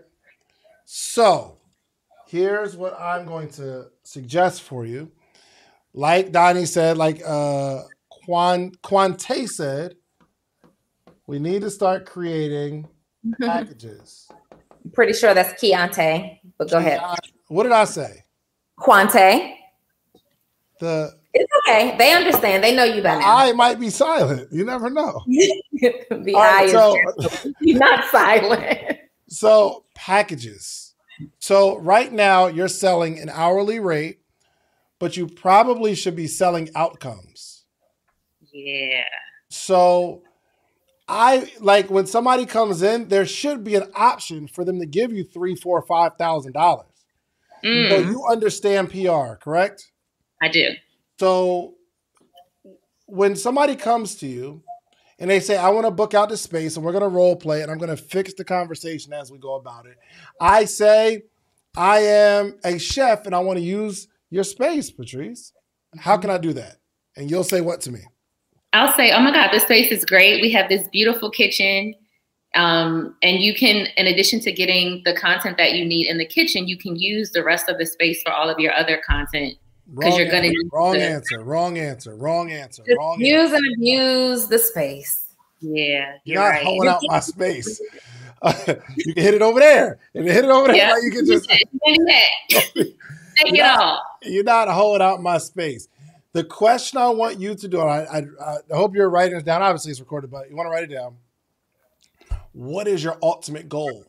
so 0.86 1.58
here's 2.28 2.76
what 2.76 3.00
i'm 3.00 3.26
going 3.26 3.50
to 3.50 3.88
suggest 4.04 4.62
for 4.62 4.86
you 4.86 5.12
like 5.94 6.32
donnie 6.32 6.66
said 6.66 6.98
like 6.98 7.22
uh 7.26 7.82
Quan, 8.26 8.72
Quante 8.84 9.48
said, 9.48 9.96
we 11.28 11.40
need 11.40 11.62
to 11.62 11.70
start 11.70 12.06
creating 12.06 12.88
packages. 13.42 14.28
I'm 14.52 14.92
pretty 14.92 15.14
sure 15.14 15.34
that's 15.34 15.62
Chiante, 15.62 16.40
but 16.58 16.70
go 16.70 16.78
ahead. 16.78 17.02
What 17.48 17.64
did 17.64 17.72
I 17.72 17.86
say? 17.86 18.26
Quante. 18.80 19.56
The 20.80 21.20
it's 21.34 21.52
okay. 21.60 21.96
They 21.98 22.14
understand. 22.14 22.64
They 22.64 22.76
know 22.76 22.84
you 22.84 23.02
by 23.02 23.20
now. 23.20 23.38
I 23.38 23.52
might 23.54 23.80
be 23.80 23.90
silent. 23.90 24.52
You 24.52 24.66
never 24.66 24.90
know. 24.90 25.22
the 25.28 26.36
eye 26.36 26.68
so, 26.72 26.96
is 27.62 27.80
not 27.80 28.06
silent. 28.06 29.00
So 29.28 29.86
packages. 29.96 30.94
So 31.40 31.78
right 31.78 32.12
now 32.12 32.48
you're 32.48 32.68
selling 32.68 33.20
an 33.20 33.30
hourly 33.30 33.80
rate, 33.80 34.20
but 35.00 35.16
you 35.16 35.28
probably 35.28 35.96
should 35.96 36.16
be 36.16 36.28
selling 36.28 36.70
outcomes. 36.76 37.64
Yeah. 38.52 39.04
So 39.50 40.24
I 41.08 41.52
like 41.60 41.90
when 41.90 42.08
somebody 42.08 42.46
comes 42.46 42.82
in, 42.82 43.08
there 43.08 43.26
should 43.26 43.64
be 43.64 43.76
an 43.76 43.92
option 43.96 44.48
for 44.48 44.66
them 44.66 44.80
to 44.80 44.86
give 44.86 45.12
you 45.12 45.24
three, 45.24 45.56
four, 45.56 45.82
five 45.84 46.16
thousand 46.18 46.54
dollars. 46.54 46.88
Mm. 47.64 47.90
So 47.90 47.98
you 48.10 48.26
understand 48.26 48.90
PR, 48.90 49.36
correct? 49.36 49.92
I 50.42 50.48
do. 50.50 50.70
So 51.22 51.76
when 53.06 53.36
somebody 53.36 53.76
comes 53.76 54.16
to 54.16 54.26
you 54.26 54.64
and 55.20 55.30
they 55.30 55.40
say, 55.40 55.56
I 55.56 55.70
want 55.70 55.86
to 55.86 55.92
book 55.92 56.16
out 56.16 56.30
the 56.30 56.36
space 56.36 56.76
and 56.76 56.84
we're 56.84 56.94
going 56.94 57.04
to 57.04 57.10
role 57.10 57.36
play 57.36 57.62
and 57.62 57.70
I'm 57.70 57.78
going 57.78 57.96
to 57.96 58.04
fix 58.04 58.34
the 58.34 58.44
conversation 58.44 59.14
as 59.14 59.32
we 59.32 59.38
go 59.38 59.54
about 59.54 59.86
it. 59.86 60.00
I 60.40 60.66
say, 60.66 61.26
I 61.78 62.00
am 62.00 62.58
a 62.64 62.80
chef 62.80 63.28
and 63.28 63.36
I 63.36 63.40
want 63.40 63.60
to 63.60 63.64
use 63.64 64.08
your 64.32 64.44
space, 64.44 64.90
Patrice. 64.90 65.54
How 65.96 66.18
can 66.18 66.32
I 66.32 66.40
do 66.40 66.54
that? 66.54 66.78
And 67.16 67.30
you'll 67.30 67.44
say 67.44 67.62
what 67.62 67.82
to 67.82 67.92
me? 67.92 68.00
I'll 68.74 68.94
say, 68.94 69.12
oh 69.12 69.20
my 69.20 69.32
God, 69.32 69.52
this 69.52 69.62
space 69.62 69.92
is 69.92 70.04
great. 70.04 70.42
We 70.42 70.50
have 70.54 70.70
this 70.70 70.88
beautiful 70.88 71.30
kitchen. 71.30 71.94
Um, 72.56 73.16
and 73.22 73.44
you 73.44 73.54
can, 73.54 73.90
in 73.96 74.08
addition 74.08 74.40
to 74.40 74.52
getting 74.52 75.04
the 75.06 75.14
content 75.14 75.58
that 75.58 75.74
you 75.74 75.86
need 75.86 76.08
in 76.08 76.18
the 76.18 76.26
kitchen, 76.26 76.68
you 76.68 76.80
can 76.80 76.96
use 76.96 77.30
the 77.30 77.44
rest 77.44 77.70
of 77.70 77.78
the 77.78 77.86
space 77.86 78.24
for 78.24 78.34
all 78.34 78.50
of 78.50 78.58
your 78.58 78.74
other 78.74 79.00
content. 79.08 79.54
Because 79.94 80.18
you're 80.18 80.30
going 80.30 80.44
to 80.44 80.70
wrong 80.72 80.94
the, 80.94 81.04
answer, 81.04 81.44
wrong 81.44 81.78
answer, 81.78 82.16
wrong 82.16 82.52
answer, 82.52 82.84
wrong 82.98 83.20
use 83.20 83.52
answer. 83.52 83.56
and 83.56 83.76
abuse 83.76 84.48
the 84.48 84.58
space. 84.58 85.26
Yeah, 85.60 86.18
you're, 86.24 86.36
you're 86.36 86.42
not 86.42 86.50
right. 86.50 86.64
holding 86.64 86.90
out 86.90 87.02
my 87.04 87.20
space. 87.20 87.82
Uh, 88.42 88.54
you 88.96 89.14
can 89.14 89.24
hit 89.24 89.34
it 89.34 89.42
over 89.42 89.60
there 89.60 90.00
and 90.16 90.26
hit 90.28 90.46
it 90.46 90.50
over 90.50 90.68
there. 90.68 90.78
Yeah. 90.78 90.96
You 91.04 91.12
can 91.12 91.26
just 91.26 91.50
take 91.50 91.68
it 93.38 93.60
all. 93.62 94.02
You're 94.24 94.44
not 94.44 94.70
holding 94.70 95.06
out 95.06 95.22
my 95.22 95.38
space. 95.38 95.88
The 96.34 96.46
question 96.46 96.98
I 96.98 97.10
want 97.10 97.40
you 97.40 97.56
to 97.56 97.68
do, 97.68 97.82
I, 97.82 98.20
I, 98.20 98.24
I 98.42 98.58
hope 98.72 98.96
you're 98.96 99.10
writing 99.10 99.38
it 99.38 99.46
down. 99.46 99.62
Obviously, 99.62 99.92
it's 99.92 100.00
recorded, 100.00 100.32
but 100.32 100.50
you 100.50 100.56
want 100.56 100.68
to 100.68 100.72
write 100.72 100.84
it 100.84 100.94
down. 100.94 101.18
What 102.54 102.88
is 102.88 103.04
your 103.04 103.18
ultimate 103.22 103.68
goal? 103.68 104.06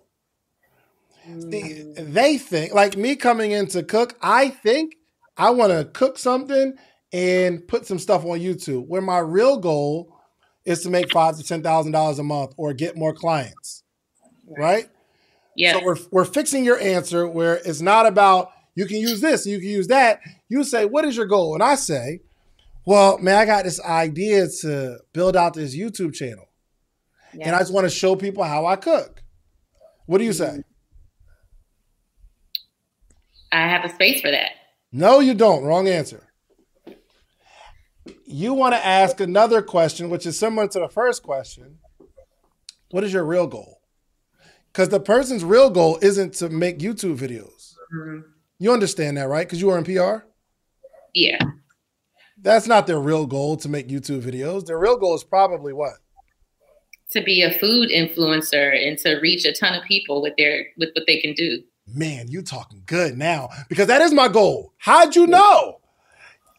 Mm. 1.29 2.13
they 2.13 2.37
think, 2.37 2.75
like 2.75 2.97
me 2.97 3.15
coming 3.15 3.53
in 3.53 3.67
to 3.69 3.85
cook, 3.85 4.17
I 4.23 4.49
think 4.49 4.97
I 5.37 5.51
want 5.51 5.73
to 5.73 5.85
cook 5.85 6.19
something 6.19 6.75
and 7.13 7.67
put 7.67 7.87
some 7.87 7.99
stuff 7.99 8.25
on 8.25 8.39
YouTube. 8.41 8.87
Where 8.87 9.03
my 9.03 9.19
real 9.19 9.59
goal 9.59 10.17
is 10.65 10.83
to 10.83 10.91
make 10.91 11.11
five 11.13 11.37
to 11.37 11.43
ten 11.43 11.63
thousand 11.63 11.93
dollars 11.93 12.19
a 12.19 12.23
month 12.23 12.53
or 12.57 12.73
get 12.73 12.97
more 12.97 13.13
clients, 13.15 13.83
right? 14.59 14.89
Yeah. 15.57 15.75
So 15.75 15.85
we're 15.85 15.97
we're 16.11 16.25
fixing 16.25 16.65
your 16.65 16.79
answer 16.79 17.27
where 17.27 17.57
it's 17.57 17.81
not 17.81 18.07
about 18.07 18.51
you 18.75 18.87
can 18.87 18.97
use 18.97 19.21
this, 19.21 19.45
you 19.47 19.59
can 19.59 19.69
use 19.69 19.89
that. 19.89 20.21
You 20.49 20.65
say, 20.65 20.87
what 20.87 21.05
is 21.05 21.17
your 21.17 21.27
goal? 21.27 21.55
And 21.55 21.63
I 21.63 21.75
say, 21.75 22.21
well, 22.87 23.19
man, 23.19 23.37
I 23.37 23.45
got 23.45 23.65
this 23.65 23.81
idea 23.83 24.47
to 24.63 24.99
build 25.13 25.37
out 25.37 25.55
this 25.55 25.77
YouTube 25.77 26.15
channel, 26.15 26.49
Yeah. 27.35 27.49
and 27.49 27.57
I 27.57 27.59
just 27.59 27.73
want 27.73 27.85
to 27.85 27.91
show 27.91 28.17
people 28.17 28.45
how 28.45 28.65
I 28.67 28.77
cook. 28.77 29.23
What 30.07 30.19
do 30.19 30.25
you 30.25 30.33
say? 30.33 30.63
I 33.53 33.69
have 33.69 33.85
a 33.85 33.93
space 33.95 34.21
for 34.23 34.31
that. 34.31 34.53
No, 34.93 35.21
you 35.21 35.35
don't. 35.35 35.65
Wrong 35.65 35.89
answer. 35.89 36.29
You 38.27 38.53
want 38.55 38.75
to 38.75 38.85
ask 38.85 39.21
another 39.21 39.63
question, 39.63 40.11
which 40.11 40.27
is 40.27 40.39
similar 40.39 40.69
to 40.69 40.81
the 40.81 40.89
first 40.89 41.23
question. 41.23 41.79
What 42.91 43.05
is 43.05 43.13
your 43.13 43.25
real 43.25 43.47
goal? 43.47 43.81
Because 44.73 44.89
the 44.89 45.01
person's 45.01 45.45
real 45.45 45.71
goal 45.71 45.99
isn't 46.03 46.35
to 46.35 46.49
make 46.49 46.79
YouTube 46.79 47.17
videos. 47.17 47.75
Mhm. 47.95 48.25
You 48.59 48.73
understand 48.73 49.17
that, 49.17 49.29
right? 49.29 49.47
Because 49.47 49.61
you 49.61 49.71
are 49.71 49.79
in 49.79 49.85
PR. 49.85 50.27
Yeah. 51.15 51.39
That's 52.39 52.67
not 52.67 52.87
their 52.87 52.99
real 53.01 53.27
goal 53.27 53.57
to 53.59 53.69
make 53.69 53.89
YouTube 53.89 54.23
videos. 54.23 54.67
Their 54.67 54.79
real 54.79 54.97
goal 54.97 55.15
is 55.15 55.25
probably 55.25 55.73
what? 55.73 55.95
To 57.13 57.23
be 57.23 57.43
a 57.43 57.57
food 57.59 57.91
influencer 57.91 58.75
and 58.75 58.99
to 58.99 59.17
reach 59.21 59.45
a 59.45 59.53
ton 59.53 59.75
of 59.75 59.85
people 59.85 60.23
with 60.23 60.35
their 60.37 60.67
with 60.79 60.91
what 60.95 61.05
they 61.07 61.21
can 61.21 61.35
do. 61.35 61.63
Man, 61.87 62.29
you 62.29 62.43
talking 62.43 62.83
good 62.87 63.19
now 63.19 63.49
because 63.69 63.89
that 63.89 64.03
is 64.03 64.13
my 64.13 64.29
goal. 64.29 64.73
How'd 64.79 65.17
you 65.17 65.27
know? 65.27 65.81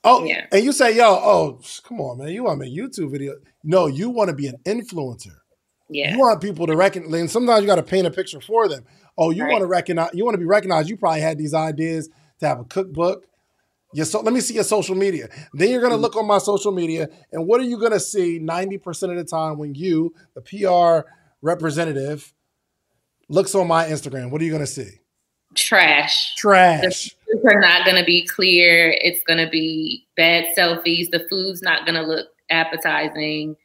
Oh, 0.03 0.25
Yeah. 0.25 0.45
and 0.51 0.63
you 0.63 0.73
say, 0.73 0.95
yo, 0.97 1.05
oh, 1.05 1.61
come 1.87 2.01
on, 2.01 2.17
man, 2.17 2.27
you 2.29 2.43
want 2.43 2.61
to 2.61 2.65
make 2.65 2.75
YouTube 2.77 3.11
video? 3.11 3.35
No, 3.63 3.87
you 3.87 4.09
want 4.09 4.29
to 4.29 4.35
be 4.35 4.47
an 4.47 4.57
influencer. 4.65 5.37
Yeah. 5.89 6.13
You 6.13 6.19
want 6.19 6.41
people 6.41 6.67
to 6.67 6.75
recognize. 6.75 7.13
And 7.21 7.31
sometimes 7.31 7.61
you 7.61 7.67
got 7.67 7.75
to 7.75 7.83
paint 7.83 8.05
a 8.05 8.11
picture 8.11 8.41
for 8.41 8.67
them. 8.67 8.83
Oh, 9.17 9.29
you 9.29 9.43
Right. 9.43 9.51
want 9.51 9.61
to 9.61 9.67
recognize. 9.67 10.09
You 10.13 10.25
want 10.25 10.33
to 10.33 10.39
be 10.39 10.45
recognized. 10.45 10.89
You 10.89 10.97
probably 10.97 11.21
had 11.21 11.37
these 11.37 11.53
ideas 11.53 12.09
to 12.39 12.47
have 12.47 12.59
a 12.59 12.65
cookbook. 12.65 13.25
Your 13.93 14.05
so, 14.05 14.21
let 14.21 14.33
me 14.33 14.41
see 14.41 14.55
your 14.55 14.63
social 14.63 14.95
media. 14.95 15.29
Then 15.53 15.69
you're 15.69 15.81
gonna 15.81 15.97
mm. 15.97 16.01
look 16.01 16.15
on 16.15 16.25
my 16.25 16.39
social 16.39 16.71
media, 16.71 17.09
and 17.31 17.45
what 17.47 17.61
are 17.61 17.63
you 17.63 17.77
gonna 17.77 17.99
see 17.99 18.39
90% 18.39 19.11
of 19.11 19.17
the 19.17 19.23
time 19.23 19.59
when 19.59 19.75
you, 19.75 20.15
the 20.33 20.41
PR 20.41 21.07
representative, 21.43 22.33
looks 23.29 23.53
on 23.53 23.67
my 23.67 23.85
Instagram? 23.85 24.31
What 24.31 24.41
are 24.41 24.45
you 24.45 24.51
gonna 24.51 24.65
see? 24.65 24.89
Trash. 25.55 26.35
Trash. 26.35 27.15
Foods 27.31 27.45
are 27.45 27.59
not 27.59 27.85
going 27.85 27.97
to 27.97 28.03
be 28.05 28.25
clear. 28.27 28.95
It's 29.01 29.23
going 29.25 29.43
to 29.43 29.49
be 29.49 30.05
bad 30.15 30.47
selfies. 30.57 31.09
The 31.11 31.25
food's 31.29 31.61
not 31.61 31.85
going 31.85 31.95
to 31.95 32.01
look 32.03 32.27
appetizing. 32.49 33.55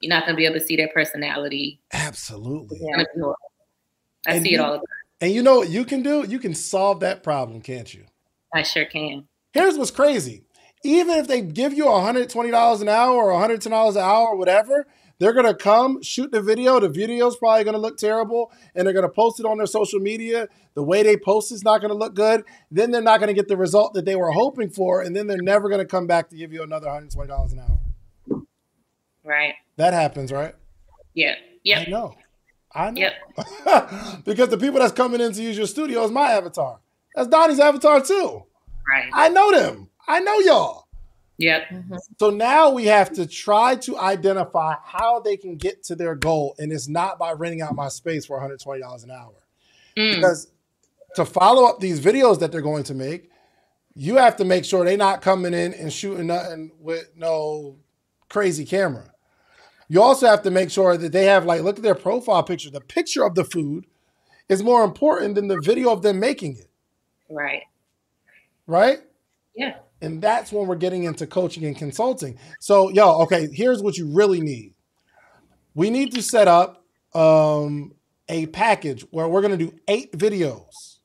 You're 0.00 0.10
not 0.10 0.24
going 0.24 0.34
to 0.34 0.36
be 0.36 0.44
able 0.46 0.58
to 0.60 0.64
see 0.64 0.76
their 0.76 0.88
personality. 0.88 1.80
Absolutely. 1.92 2.76
It's 2.78 2.84
gonna 2.96 3.06
be 3.14 3.20
horrible. 3.20 3.36
I 4.26 4.34
And 4.34 4.44
see 4.44 4.50
you- 4.52 4.58
it 4.58 4.60
all 4.60 4.72
the 4.72 4.78
time. 4.78 4.84
And 5.20 5.32
you 5.32 5.42
know 5.42 5.58
what 5.58 5.70
you 5.70 5.84
can 5.84 6.02
do? 6.02 6.24
You 6.28 6.38
can 6.38 6.54
solve 6.54 7.00
that 7.00 7.22
problem, 7.22 7.62
can't 7.62 7.92
you? 7.94 8.04
I 8.52 8.62
sure 8.62 8.84
can. 8.84 9.26
Here's 9.52 9.78
what's 9.78 9.90
crazy. 9.92 10.44
Even 10.82 11.16
if 11.18 11.28
they 11.28 11.40
give 11.40 11.72
you 11.72 11.84
$120 11.86 12.82
an 12.82 12.88
hour 12.88 13.30
or 13.30 13.32
$110 13.32 13.96
an 13.96 14.02
hour 14.02 14.28
or 14.28 14.36
whatever, 14.36 14.86
they're 15.18 15.32
going 15.32 15.46
to 15.46 15.54
come 15.54 16.02
shoot 16.02 16.32
the 16.32 16.40
video. 16.40 16.80
The 16.80 16.88
video's 16.88 17.36
probably 17.36 17.64
going 17.64 17.74
to 17.74 17.80
look 17.80 17.96
terrible 17.96 18.52
and 18.74 18.86
they're 18.86 18.94
going 18.94 19.06
to 19.06 19.12
post 19.12 19.40
it 19.40 19.46
on 19.46 19.58
their 19.58 19.66
social 19.66 20.00
media. 20.00 20.48
The 20.74 20.82
way 20.82 21.02
they 21.02 21.16
post 21.16 21.52
is 21.52 21.62
not 21.62 21.80
going 21.80 21.90
to 21.90 21.96
look 21.96 22.14
good. 22.14 22.44
Then 22.70 22.90
they're 22.90 23.02
not 23.02 23.20
going 23.20 23.28
to 23.28 23.34
get 23.34 23.48
the 23.48 23.56
result 23.56 23.94
that 23.94 24.04
they 24.04 24.16
were 24.16 24.32
hoping 24.32 24.70
for. 24.70 25.02
And 25.02 25.14
then 25.14 25.26
they're 25.26 25.38
never 25.40 25.68
going 25.68 25.80
to 25.80 25.86
come 25.86 26.06
back 26.06 26.30
to 26.30 26.36
give 26.36 26.52
you 26.52 26.62
another 26.62 26.88
$120 26.88 27.52
an 27.52 27.58
hour. 27.60 28.42
Right. 29.24 29.54
That 29.76 29.92
happens, 29.94 30.32
right? 30.32 30.54
Yeah. 31.14 31.34
Yeah. 31.62 31.80
I 31.80 31.90
know. 31.90 32.14
I 32.72 32.90
know. 32.90 33.00
Yep. 33.00 34.24
because 34.24 34.48
the 34.48 34.58
people 34.58 34.80
that's 34.80 34.92
coming 34.92 35.20
in 35.20 35.32
to 35.32 35.42
use 35.42 35.56
your 35.56 35.66
studio 35.66 36.04
is 36.04 36.10
my 36.10 36.32
avatar. 36.32 36.80
That's 37.14 37.28
Donnie's 37.28 37.60
avatar 37.60 38.00
too. 38.00 38.42
Right. 38.86 39.10
I 39.12 39.28
know 39.28 39.50
them. 39.52 39.88
I 40.06 40.20
know 40.20 40.38
y'all. 40.40 40.83
Yep. 41.38 41.62
So 42.18 42.30
now 42.30 42.70
we 42.70 42.84
have 42.86 43.12
to 43.14 43.26
try 43.26 43.74
to 43.76 43.98
identify 43.98 44.74
how 44.84 45.20
they 45.20 45.36
can 45.36 45.56
get 45.56 45.82
to 45.84 45.96
their 45.96 46.14
goal. 46.14 46.54
And 46.58 46.72
it's 46.72 46.88
not 46.88 47.18
by 47.18 47.32
renting 47.32 47.60
out 47.60 47.74
my 47.74 47.88
space 47.88 48.26
for 48.26 48.40
$120 48.40 49.04
an 49.04 49.10
hour. 49.10 49.34
Mm. 49.96 50.16
Because 50.16 50.48
to 51.16 51.24
follow 51.24 51.64
up 51.64 51.80
these 51.80 52.00
videos 52.00 52.38
that 52.40 52.52
they're 52.52 52.62
going 52.62 52.84
to 52.84 52.94
make, 52.94 53.30
you 53.94 54.16
have 54.16 54.36
to 54.36 54.44
make 54.44 54.64
sure 54.64 54.84
they're 54.84 54.96
not 54.96 55.22
coming 55.22 55.54
in 55.54 55.74
and 55.74 55.92
shooting 55.92 56.26
nothing 56.28 56.72
with 56.80 57.10
no 57.16 57.76
crazy 58.28 58.64
camera. 58.64 59.10
You 59.88 60.02
also 60.02 60.26
have 60.26 60.42
to 60.42 60.50
make 60.50 60.70
sure 60.70 60.96
that 60.96 61.12
they 61.12 61.24
have 61.26 61.44
like 61.44 61.62
look 61.62 61.76
at 61.76 61.82
their 61.82 61.94
profile 61.94 62.42
picture. 62.42 62.70
The 62.70 62.80
picture 62.80 63.24
of 63.24 63.34
the 63.34 63.44
food 63.44 63.86
is 64.48 64.62
more 64.62 64.84
important 64.84 65.34
than 65.34 65.48
the 65.48 65.60
video 65.60 65.90
of 65.90 66.02
them 66.02 66.18
making 66.20 66.56
it, 66.56 66.68
Right. 67.28 67.62
right? 68.66 68.98
Yeah. 69.54 69.76
And 70.04 70.20
that's 70.20 70.52
when 70.52 70.66
we're 70.66 70.76
getting 70.76 71.04
into 71.04 71.26
coaching 71.26 71.64
and 71.64 71.76
consulting. 71.76 72.38
So, 72.60 72.90
yo, 72.90 73.22
okay, 73.22 73.48
here's 73.52 73.82
what 73.82 73.96
you 73.96 74.14
really 74.14 74.40
need. 74.40 74.74
We 75.74 75.90
need 75.90 76.12
to 76.12 76.22
set 76.22 76.46
up 76.46 76.84
um, 77.14 77.92
a 78.28 78.46
package 78.46 79.06
where 79.10 79.26
we're 79.28 79.40
going 79.40 79.58
to 79.58 79.64
do 79.64 79.74
eight 79.88 80.12
videos. 80.12 80.98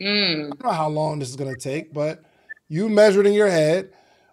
Mm. 0.00 0.46
I 0.46 0.48
don't 0.48 0.64
know 0.64 0.72
how 0.72 0.88
long 0.88 1.20
this 1.20 1.28
is 1.28 1.36
going 1.36 1.54
to 1.54 1.60
take, 1.60 1.92
but 1.94 2.22
you 2.68 2.88
measured 2.88 3.26
in 3.26 3.32
your 3.34 3.48
head. 3.48 3.90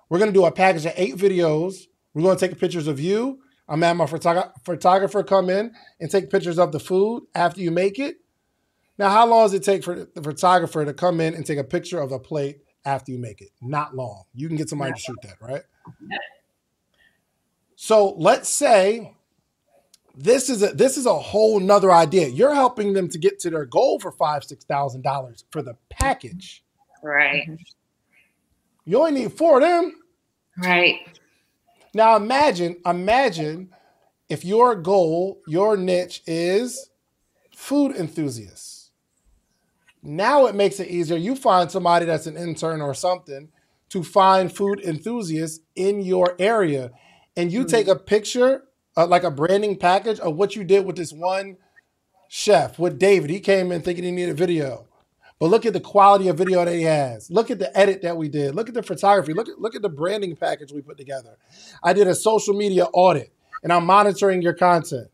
We're 0.10 0.20
going 0.20 0.32
to 0.32 0.40
do 0.40 0.46
a 0.46 0.52
package 0.52 0.86
of 0.86 0.94
eight 0.96 1.16
videos. 1.16 1.84
We're 2.14 2.24
going 2.24 2.38
to 2.38 2.48
take 2.48 2.60
pictures 2.60 2.88
of 2.88 3.00
you. 3.00 3.40
I'm 3.70 3.82
having 3.82 3.98
my 3.98 4.06
photog- 4.06 4.52
photographer 4.64 5.24
come 5.24 5.50
in 5.50 5.74
and 6.00 6.10
take 6.10 6.30
pictures 6.30 6.58
of 6.58 6.72
the 6.72 6.80
food 6.80 7.24
after 7.36 7.62
you 7.62 7.70
make 7.70 8.00
it. 8.00 8.16
Now, 8.98 9.10
how 9.10 9.28
long 9.28 9.46
does 9.46 9.54
it 9.54 9.64
take 9.64 9.84
for 9.84 10.08
the 10.14 10.24
photographer 10.24 10.84
to 10.86 10.94
come 10.94 11.22
in 11.22 11.36
and 11.36 11.46
take 11.46 11.60
a 11.60 11.64
picture 11.64 12.00
of 12.00 12.12
a 12.12 12.18
plate 12.18 12.62
after 12.88 13.12
you 13.12 13.20
make 13.20 13.42
it? 13.42 13.50
Not 13.62 13.96
long. 13.96 14.24
You 14.34 14.48
can 14.48 14.58
get 14.58 14.70
somebody 14.70 14.94
to 14.94 15.00
shoot 15.00 15.18
that, 15.24 15.36
right? 15.42 15.64
So 17.76 18.16
let's 18.18 18.50
say 18.50 19.14
this 20.16 20.50
is 20.50 20.64
a 20.64 20.68
this 20.74 20.98
is 20.98 21.06
a 21.06 21.14
whole 21.14 21.60
nother 21.60 21.92
idea. 21.92 22.28
You're 22.28 22.56
helping 22.56 22.94
them 22.94 23.08
to 23.10 23.20
get 23.20 23.40
to 23.42 23.50
their 23.50 23.66
goal 23.66 24.00
for 24.00 24.12
five, 24.12 24.44
six 24.44 24.66
thousand 24.66 25.04
dollars 25.04 25.44
for 25.52 25.62
the 25.62 25.76
package. 25.90 26.64
Right. 27.04 27.44
Mm-hmm. 27.44 27.56
You 28.86 29.00
only 29.00 29.12
need 29.12 29.34
four 29.34 29.58
of 29.58 29.64
them. 29.64 29.94
Right. 30.58 31.20
Now 31.94 32.16
imagine, 32.16 32.78
imagine 32.86 33.70
if 34.30 34.46
your 34.46 34.76
goal, 34.76 35.42
your 35.46 35.78
niche 35.78 36.24
is 36.26 36.90
food 37.56 37.96
enthusiasts. 37.96 38.77
Now 40.08 40.46
it 40.46 40.56
makes 40.56 40.80
it 40.80 40.88
easier. 40.88 41.18
You 41.18 41.36
find 41.36 41.70
somebody 41.70 42.06
that's 42.06 42.28
an 42.28 42.38
intern 42.38 42.82
or 42.82 42.94
something 42.94 43.50
to 43.90 44.04
find 44.04 44.56
food 44.56 44.80
enthusiasts 44.80 45.60
in 45.76 46.02
your 46.02 46.36
area. 46.40 46.92
And 47.36 47.52
you 47.52 47.66
take 47.66 47.88
a 47.88 47.96
picture, 47.96 48.64
uh, 48.96 49.06
like 49.06 49.24
a 49.24 49.32
branding 49.32 49.78
package 49.78 50.20
of 50.20 50.36
what 50.36 50.56
you 50.56 50.64
did 50.64 50.86
with 50.86 50.96
this 50.96 51.12
one 51.12 51.58
chef, 52.30 52.80
with 52.80 52.98
David. 52.98 53.30
He 53.30 53.40
came 53.40 53.72
in 53.72 53.82
thinking 53.82 54.04
he 54.04 54.12
needed 54.12 54.38
video. 54.38 54.88
But 55.40 55.48
look 55.48 55.66
at 55.66 55.74
the 55.74 55.80
quality 55.80 56.30
of 56.30 56.38
video 56.38 56.66
that 56.66 56.74
he 56.74 56.84
has. 56.84 57.30
Look 57.30 57.52
at 57.52 57.60
the 57.60 57.78
edit 57.78 58.02
that 58.02 58.18
we 58.18 58.28
did. 58.28 58.56
Look 58.56 58.70
at 58.70 58.74
the 58.74 58.82
photography. 58.82 59.34
Look 59.34 59.48
at 59.48 59.60
look 59.60 59.76
at 59.76 59.84
the 59.84 59.90
branding 59.90 60.36
package 60.36 60.72
we 60.72 60.82
put 60.82 60.98
together. 60.98 61.38
I 61.84 61.94
did 61.94 62.08
a 62.08 62.16
social 62.16 62.56
media 62.56 62.86
audit 62.86 63.32
and 63.62 63.72
I'm 63.72 63.86
monitoring 63.86 64.42
your 64.42 64.54
content. 64.54 65.10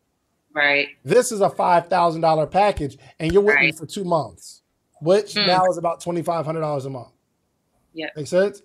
Right. 0.53 0.89
This 1.03 1.31
is 1.31 1.41
a 1.41 1.49
five 1.49 1.87
thousand 1.87 2.21
dollar 2.21 2.47
package, 2.47 2.97
and 3.19 3.33
you're 3.33 3.41
with 3.41 3.59
me 3.59 3.71
for 3.71 3.85
two 3.85 4.03
months, 4.03 4.61
which 5.03 5.33
Hmm. 5.33 5.47
now 5.47 5.65
is 5.65 5.77
about 5.77 6.01
twenty 6.01 6.21
five 6.21 6.45
hundred 6.45 6.61
dollars 6.61 6.85
a 6.85 6.89
month. 6.89 7.09
Yeah. 7.93 8.07
Make 8.15 8.27
sense? 8.27 8.61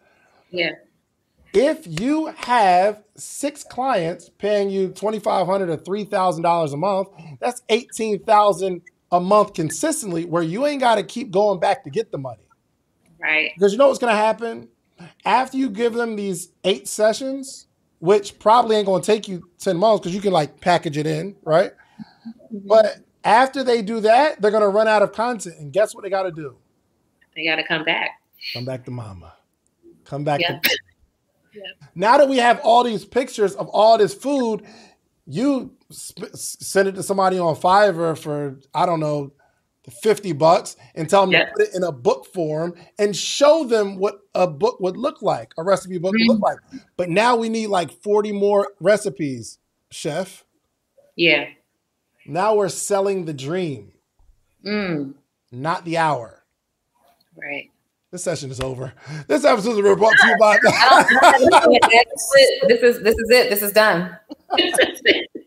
Yeah. 0.50 0.72
If 1.54 1.86
you 2.00 2.26
have 2.26 3.02
six 3.16 3.64
clients 3.64 4.28
paying 4.28 4.68
you 4.70 4.90
$2,500 4.90 5.68
or 5.70 5.76
three 5.76 6.04
thousand 6.04 6.42
dollars 6.42 6.72
a 6.72 6.76
month, 6.76 7.08
that's 7.40 7.62
eighteen 7.68 8.22
thousand 8.24 8.82
a 9.10 9.20
month 9.20 9.54
consistently, 9.54 10.24
where 10.26 10.42
you 10.42 10.66
ain't 10.66 10.80
got 10.80 10.96
to 10.96 11.02
keep 11.02 11.30
going 11.30 11.58
back 11.58 11.84
to 11.84 11.90
get 11.90 12.12
the 12.12 12.18
money. 12.18 12.42
Right. 13.20 13.50
Because 13.56 13.72
you 13.72 13.78
know 13.78 13.88
what's 13.88 13.98
going 13.98 14.12
to 14.12 14.16
happen? 14.16 14.68
After 15.24 15.56
you 15.56 15.70
give 15.70 15.94
them 15.94 16.16
these 16.16 16.50
eight 16.64 16.86
sessions, 16.86 17.66
which 18.00 18.38
probably 18.38 18.76
ain't 18.76 18.86
going 18.86 19.00
to 19.02 19.06
take 19.06 19.26
you 19.26 19.48
10 19.60 19.76
months 19.76 20.00
because 20.02 20.14
you 20.14 20.20
can 20.20 20.32
like 20.32 20.60
package 20.60 20.98
it 20.98 21.06
in, 21.06 21.34
right? 21.42 21.72
But 22.50 22.98
after 23.24 23.62
they 23.64 23.82
do 23.82 24.00
that, 24.00 24.40
they're 24.40 24.50
going 24.50 24.62
to 24.62 24.68
run 24.68 24.88
out 24.88 25.02
of 25.02 25.12
content. 25.12 25.56
And 25.58 25.72
guess 25.72 25.94
what 25.94 26.02
they 26.04 26.10
got 26.10 26.22
to 26.24 26.32
do? 26.32 26.56
They 27.34 27.44
got 27.44 27.56
to 27.56 27.66
come 27.66 27.84
back. 27.84 28.20
Come 28.54 28.64
back 28.64 28.84
to 28.84 28.90
mama. 28.90 29.34
Come 30.04 30.24
back 30.24 30.40
Yeah. 30.40 30.58
to. 30.58 30.78
Yeah. 31.54 31.62
Now 31.94 32.18
that 32.18 32.28
we 32.28 32.36
have 32.36 32.60
all 32.60 32.84
these 32.84 33.04
pictures 33.04 33.54
of 33.54 33.68
all 33.68 33.98
this 33.98 34.14
food, 34.14 34.62
you 35.26 35.74
sp- 35.90 36.30
send 36.34 36.88
it 36.88 36.94
to 36.94 37.02
somebody 37.02 37.38
on 37.38 37.56
Fiverr 37.56 38.16
for, 38.16 38.60
I 38.72 38.86
don't 38.86 39.00
know, 39.00 39.32
50 39.90 40.32
bucks 40.32 40.76
and 40.94 41.08
tell 41.08 41.26
them 41.26 41.32
to 41.32 41.46
put 41.56 41.68
it 41.68 41.74
in 41.74 41.82
a 41.82 41.92
book 41.92 42.26
form 42.32 42.74
and 42.98 43.16
show 43.16 43.64
them 43.64 43.96
what 43.96 44.20
a 44.34 44.46
book 44.46 44.78
would 44.80 44.96
look 44.96 45.22
like, 45.22 45.52
a 45.58 45.64
recipe 45.64 45.98
book 45.98 46.12
would 46.12 46.26
look 46.26 46.36
mm-hmm. 46.36 46.74
like. 46.76 46.82
But 46.96 47.08
now 47.08 47.36
we 47.36 47.48
need 47.48 47.68
like 47.68 47.90
40 47.90 48.32
more 48.32 48.68
recipes, 48.80 49.58
chef. 49.90 50.44
Yeah. 51.16 51.48
Now 52.28 52.54
we're 52.54 52.68
selling 52.68 53.24
the 53.24 53.32
dream, 53.32 53.90
Mm. 54.64 55.14
not 55.50 55.84
the 55.84 55.96
hour. 55.96 56.44
Right. 57.34 57.70
This 58.10 58.22
session 58.24 58.50
is 58.50 58.60
over. 58.60 58.92
This 59.26 59.44
episode 59.44 59.82
is 59.84 59.96
brought 59.96 60.14
to 60.20 60.26
you 60.28 60.36
by. 60.38 60.56
I 60.66 61.06
don't, 61.10 61.24
I 61.24 61.38
don't 61.38 61.52
have 61.54 61.64
anything 61.64 61.80
to 61.80 61.96
add. 61.96 62.06
This 62.10 62.32
is. 62.38 62.60
This 62.68 62.82
is 62.96 63.02
this 63.02 63.14
is 63.18 63.30
it. 63.30 63.50
This 63.50 63.62
is 63.62 63.72
done. 63.72 64.16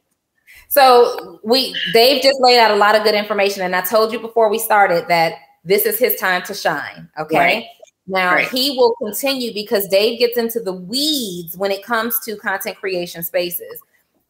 So 0.67 1.41
we 1.43 1.75
Dave 1.91 2.23
just 2.23 2.39
laid 2.39 2.57
out 2.57 2.71
a 2.71 2.75
lot 2.77 2.95
of 2.95 3.03
good 3.03 3.13
information, 3.13 3.61
and 3.63 3.75
I 3.75 3.81
told 3.81 4.13
you 4.13 4.19
before 4.21 4.49
we 4.49 4.57
started 4.57 5.05
that 5.09 5.33
this 5.65 5.85
is 5.85 5.99
his 5.99 6.15
time 6.15 6.43
to 6.43 6.53
shine. 6.53 7.09
Okay. 7.19 7.37
Right. 7.37 7.65
Now 8.07 8.35
Right. 8.35 8.47
he 8.47 8.77
will 8.77 8.95
continue 8.95 9.53
because 9.53 9.85
Dave 9.89 10.17
gets 10.19 10.37
into 10.37 10.61
the 10.61 10.71
weeds 10.71 11.57
when 11.57 11.71
it 11.71 11.83
comes 11.83 12.19
to 12.21 12.37
content 12.37 12.77
creation 12.77 13.21
spaces. 13.21 13.81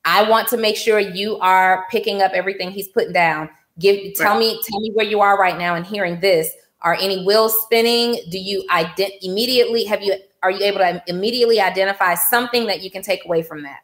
I 0.06 0.24
want 0.30 0.48
to 0.50 0.58
make 0.58 0.76
sure 0.76 1.00
you 1.00 1.38
are 1.40 1.86
picking 1.92 2.22
up 2.22 2.32
everything 2.34 2.72
he's 2.72 2.88
putting 2.88 3.14
down. 3.14 3.50
Give 3.80 4.14
tell 4.16 4.32
Right. 4.34 4.40
me 4.40 4.62
tell 4.68 4.80
me 4.80 4.92
where 4.94 5.06
you 5.06 5.22
are 5.22 5.38
right 5.38 5.58
now 5.58 5.76
and 5.76 5.86
hearing 5.86 6.20
this. 6.20 6.52
Are 6.82 6.96
any 6.96 7.24
wheels 7.26 7.60
spinning? 7.64 8.20
Do 8.30 8.40
you 8.40 8.66
ident- 8.72 9.20
immediately 9.22 9.84
have 9.86 10.02
you 10.02 10.16
are 10.44 10.50
you 10.52 10.64
able 10.66 10.80
to 10.80 11.04
immediately 11.08 11.62
identify 11.62 12.16
something 12.16 12.66
that 12.66 12.82
you 12.82 12.90
can 12.90 13.04
take 13.04 13.24
away 13.26 13.44
from 13.44 13.62
that? 13.64 13.82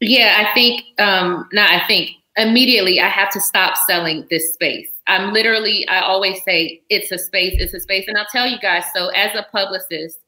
Yeah, 0.00 0.44
I 0.46 0.54
think 0.54 0.82
um 0.98 1.48
not 1.52 1.70
I 1.70 1.86
think 1.86 2.10
immediately 2.36 3.00
I 3.00 3.08
have 3.08 3.30
to 3.30 3.40
stop 3.40 3.76
selling 3.86 4.26
this 4.30 4.54
space. 4.54 4.88
I'm 5.06 5.32
literally 5.32 5.86
I 5.88 6.00
always 6.00 6.42
say 6.44 6.82
it's 6.88 7.12
a 7.12 7.18
space, 7.18 7.56
it's 7.60 7.74
a 7.74 7.80
space. 7.80 8.08
And 8.08 8.16
I'll 8.16 8.26
tell 8.32 8.46
you 8.46 8.58
guys, 8.58 8.84
so 8.94 9.08
as 9.08 9.34
a 9.34 9.46
publicist, 9.52 10.18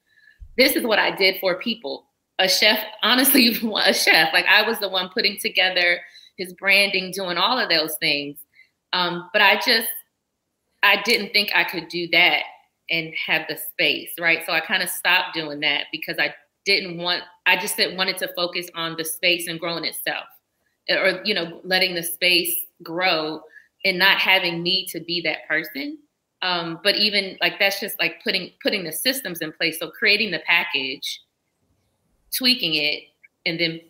this 0.56 0.76
is 0.76 0.84
what 0.84 0.98
I 0.98 1.10
did 1.14 1.40
for 1.40 1.58
people. 1.58 2.07
A 2.38 2.48
chef, 2.48 2.78
honestly, 3.02 3.48
a 3.84 3.94
chef. 3.94 4.32
Like 4.32 4.46
I 4.46 4.62
was 4.62 4.78
the 4.78 4.88
one 4.88 5.10
putting 5.12 5.38
together 5.38 6.00
his 6.36 6.54
branding, 6.54 7.10
doing 7.10 7.36
all 7.36 7.58
of 7.58 7.68
those 7.68 7.96
things. 7.96 8.38
Um, 8.92 9.28
but 9.32 9.42
I 9.42 9.56
just 9.56 9.88
I 10.82 11.02
didn't 11.02 11.32
think 11.32 11.50
I 11.54 11.64
could 11.64 11.88
do 11.88 12.08
that 12.12 12.42
and 12.90 13.12
have 13.26 13.42
the 13.48 13.56
space, 13.56 14.10
right? 14.18 14.40
So 14.46 14.52
I 14.52 14.60
kind 14.60 14.82
of 14.82 14.88
stopped 14.88 15.34
doing 15.34 15.60
that 15.60 15.86
because 15.92 16.16
I 16.18 16.34
didn't 16.64 16.98
want 16.98 17.22
I 17.46 17.56
just 17.56 17.76
didn't 17.76 17.96
wanted 17.96 18.18
to 18.18 18.30
focus 18.34 18.68
on 18.74 18.96
the 18.96 19.04
space 19.04 19.48
and 19.48 19.58
growing 19.60 19.84
itself. 19.84 20.26
Or 20.88 21.20
you 21.24 21.34
know, 21.34 21.60
letting 21.64 21.94
the 21.94 22.02
space 22.02 22.54
grow 22.82 23.42
and 23.84 23.98
not 23.98 24.18
having 24.18 24.62
me 24.62 24.86
to 24.90 25.00
be 25.00 25.20
that 25.22 25.46
person. 25.48 25.98
Um, 26.40 26.80
but 26.84 26.96
even 26.96 27.36
like 27.40 27.58
that's 27.58 27.80
just 27.80 27.98
like 27.98 28.22
putting 28.22 28.50
putting 28.62 28.84
the 28.84 28.92
systems 28.92 29.40
in 29.40 29.52
place. 29.52 29.78
So 29.78 29.90
creating 29.90 30.30
the 30.30 30.40
package, 30.46 31.20
tweaking 32.36 32.74
it, 32.74 33.04
and 33.46 33.58
then 33.58 33.80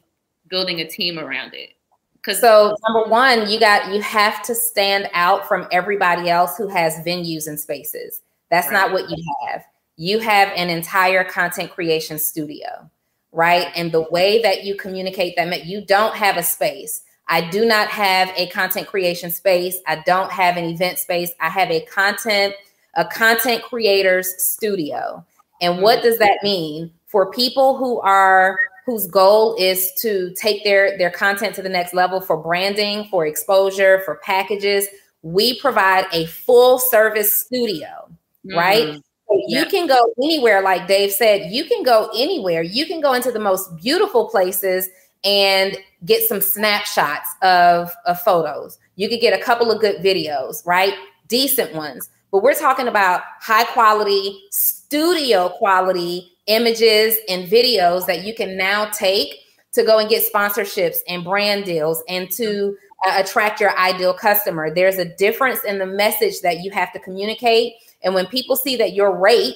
building 0.48 0.80
a 0.80 0.88
team 0.88 1.18
around 1.18 1.54
it. 1.54 1.70
Because 2.14 2.40
So 2.40 2.76
number 2.88 3.08
one, 3.08 3.48
you 3.48 3.60
got 3.60 3.92
you 3.92 4.00
have 4.02 4.42
to 4.42 4.54
stand 4.54 5.08
out 5.14 5.46
from 5.46 5.66
everybody 5.70 6.28
else 6.28 6.56
who 6.56 6.68
has 6.68 6.96
venues 7.06 7.46
and 7.46 7.58
spaces. 7.58 8.22
That's 8.50 8.70
not 8.70 8.92
what 8.92 9.08
you 9.08 9.16
have. 9.46 9.64
You 9.96 10.20
have 10.20 10.48
an 10.56 10.70
entire 10.70 11.24
content 11.24 11.70
creation 11.70 12.18
studio, 12.18 12.90
right? 13.32 13.68
And 13.76 13.92
the 13.92 14.06
way 14.10 14.40
that 14.42 14.64
you 14.64 14.74
communicate 14.76 15.36
that 15.36 15.66
you 15.66 15.84
don't 15.84 16.14
have 16.16 16.36
a 16.36 16.42
space. 16.42 17.02
I 17.30 17.48
do 17.50 17.66
not 17.66 17.88
have 17.88 18.32
a 18.36 18.46
content 18.48 18.86
creation 18.86 19.30
space. 19.30 19.78
I 19.86 20.02
don't 20.06 20.32
have 20.32 20.56
an 20.56 20.64
event 20.64 20.98
space. 20.98 21.30
I 21.40 21.50
have 21.50 21.70
a 21.70 21.80
content 21.82 22.54
a 22.94 23.04
content 23.04 23.62
creators 23.62 24.34
studio. 24.42 25.24
And 25.60 25.80
what 25.80 26.00
mm. 26.00 26.02
does 26.02 26.18
that 26.18 26.38
mean 26.42 26.90
for 27.08 27.30
people 27.30 27.76
who 27.76 28.00
are 28.00 28.58
whose 28.86 29.06
goal 29.06 29.54
is 29.58 29.92
to 30.00 30.32
take 30.34 30.64
their 30.64 30.96
their 30.96 31.10
content 31.10 31.54
to 31.56 31.62
the 31.62 31.68
next 31.68 31.92
level 31.92 32.20
for 32.20 32.36
branding, 32.36 33.06
for 33.10 33.26
exposure, 33.26 34.00
for 34.04 34.16
packages? 34.24 34.86
We 35.22 35.58
provide 35.60 36.06
a 36.12 36.26
full 36.26 36.78
service 36.78 37.32
studio, 37.44 38.08
right? 38.54 38.86
Mhm. 38.86 39.02
So 39.28 39.34
you 39.48 39.58
Yeah. 39.58 39.64
can 39.64 39.86
go 39.86 40.12
anywhere, 40.22 40.62
like 40.62 40.86
Dave 40.86 41.12
said, 41.12 41.50
you 41.50 41.64
can 41.64 41.82
go 41.82 42.08
anywhere. 42.16 42.62
You 42.62 42.86
can 42.86 43.00
go 43.00 43.12
into 43.12 43.30
the 43.30 43.40
most 43.40 43.76
beautiful 43.76 44.26
places 44.28 44.88
and 45.24 45.76
get 46.06 46.22
some 46.28 46.40
snapshots 46.40 47.28
of, 47.42 47.92
of 48.06 48.20
photos. 48.20 48.78
You 48.96 49.08
could 49.08 49.20
get 49.20 49.38
a 49.38 49.42
couple 49.42 49.70
of 49.70 49.80
good 49.80 49.96
videos, 49.96 50.64
right? 50.64 50.94
Decent 51.26 51.74
ones. 51.74 52.08
But 52.30 52.42
we're 52.42 52.54
talking 52.54 52.88
about 52.88 53.22
high 53.40 53.64
quality, 53.64 54.40
studio 54.50 55.48
quality 55.50 56.32
images 56.48 57.16
and 57.28 57.48
videos 57.48 58.06
that 58.06 58.24
you 58.24 58.34
can 58.34 58.56
now 58.56 58.86
take 58.86 59.32
to 59.72 59.84
go 59.84 59.98
and 59.98 60.08
get 60.08 60.24
sponsorships 60.30 60.96
and 61.08 61.22
brand 61.22 61.64
deals 61.64 62.02
and 62.08 62.30
to 62.32 62.76
uh, 63.06 63.22
attract 63.22 63.60
your 63.60 63.78
ideal 63.78 64.12
customer. 64.12 64.74
There's 64.74 64.98
a 64.98 65.04
difference 65.04 65.62
in 65.64 65.78
the 65.78 65.86
message 65.86 66.40
that 66.40 66.60
you 66.60 66.70
have 66.72 66.92
to 66.94 66.98
communicate. 66.98 67.74
And 68.02 68.14
when 68.14 68.26
people 68.26 68.56
see 68.56 68.76
that 68.76 68.94
your 68.94 69.16
rate 69.16 69.54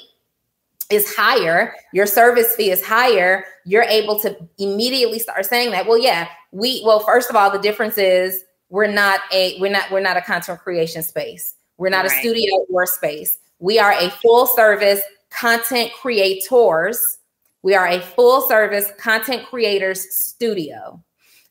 is 0.91 1.13
higher, 1.15 1.75
your 1.93 2.07
service 2.07 2.55
fee 2.55 2.71
is 2.71 2.85
higher, 2.85 3.45
you're 3.65 3.83
able 3.83 4.21
to 4.21 4.37
immediately 4.59 5.19
start 5.19 5.47
saying 5.47 5.71
that. 5.73 5.87
Well, 5.87 5.99
yeah, 5.99 6.29
we 6.53 6.83
well, 6.85 7.01
first 7.01 7.31
of 7.31 7.37
all, 7.37 7.51
the 7.51 7.59
difference 7.59 7.99
is 7.99 8.45
we're 8.69 8.87
not 8.91 9.21
a 9.33 9.59
we're 9.61 9.73
not 9.73 9.91
we're 9.91 10.01
not 10.01 10.17
a 10.17 10.23
content 10.23 10.61
creation 10.61 11.03
space. 11.03 11.55
We're 11.79 11.89
not 11.89 12.05
a 12.05 12.11
studio 12.11 12.65
or 12.71 12.87
space. 12.87 13.39
We 13.59 13.79
are 13.79 13.93
a 13.93 14.11
full 14.11 14.47
service 14.47 15.03
content 15.33 15.93
creators. 16.01 17.19
We 17.63 17.75
are 17.75 17.87
a 17.87 18.01
full 18.01 18.49
service 18.49 18.93
content 18.99 19.47
creators 19.47 20.15
studio. 20.15 21.03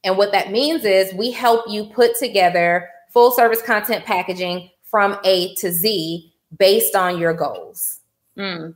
And 0.03 0.17
what 0.17 0.31
that 0.31 0.51
means 0.51 0.85
is 0.85 1.13
we 1.13 1.31
help 1.31 1.65
you 1.69 1.85
put 1.85 2.17
together 2.17 2.89
full 3.09 3.31
service 3.31 3.61
content 3.61 4.05
packaging 4.05 4.69
from 4.83 5.17
A 5.23 5.53
to 5.55 5.71
Z 5.71 6.33
based 6.57 6.95
on 6.95 7.19
your 7.19 7.33
goals. 7.33 7.99
Mm. 8.37 8.75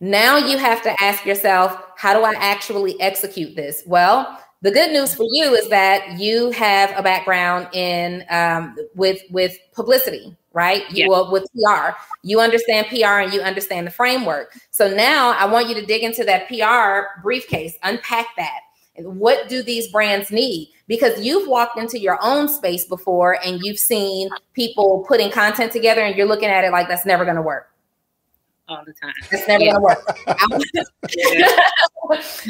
Now 0.00 0.36
you 0.36 0.58
have 0.58 0.82
to 0.82 0.94
ask 1.00 1.24
yourself, 1.24 1.76
how 1.96 2.12
do 2.12 2.24
I 2.24 2.32
actually 2.36 3.00
execute 3.00 3.54
this? 3.54 3.84
Well, 3.86 4.40
the 4.62 4.70
good 4.70 4.92
news 4.92 5.14
for 5.14 5.26
you 5.30 5.54
is 5.54 5.68
that 5.68 6.18
you 6.18 6.50
have 6.52 6.92
a 6.96 7.02
background 7.02 7.68
in 7.72 8.24
um, 8.30 8.76
with 8.94 9.20
with 9.30 9.56
publicity, 9.72 10.36
right? 10.54 10.82
You 10.90 11.04
Yeah. 11.04 11.08
well, 11.08 11.32
with 11.32 11.46
PR. 11.54 11.96
You 12.22 12.40
understand 12.40 12.86
PR 12.88 13.20
and 13.20 13.32
you 13.32 13.40
understand 13.40 13.86
the 13.86 13.90
framework. 13.90 14.54
So 14.70 14.88
now 14.88 15.32
I 15.32 15.46
want 15.46 15.68
you 15.68 15.74
to 15.74 15.84
dig 15.84 16.02
into 16.02 16.24
that 16.24 16.48
PR 16.48 17.20
briefcase, 17.22 17.76
unpack 17.82 18.26
that. 18.36 18.60
What 18.96 19.48
do 19.48 19.62
these 19.62 19.90
brands 19.90 20.30
need? 20.30 20.70
Because 20.86 21.18
you've 21.24 21.48
walked 21.48 21.78
into 21.78 21.98
your 21.98 22.18
own 22.22 22.48
space 22.48 22.84
before 22.84 23.38
and 23.44 23.58
you've 23.62 23.78
seen 23.78 24.28
people 24.52 25.04
putting 25.08 25.30
content 25.30 25.72
together 25.72 26.02
and 26.02 26.14
you're 26.14 26.26
looking 26.26 26.50
at 26.50 26.64
it 26.64 26.72
like 26.72 26.88
that's 26.88 27.06
never 27.06 27.24
going 27.24 27.36
to 27.36 27.42
work. 27.42 27.71
All 28.72 28.84
the 28.84 28.92
time. 28.92 29.14
It's 29.30 29.46
never 29.48 29.64
Yeah. 29.64 29.72
gonna 29.72 29.84
work. 29.84 30.18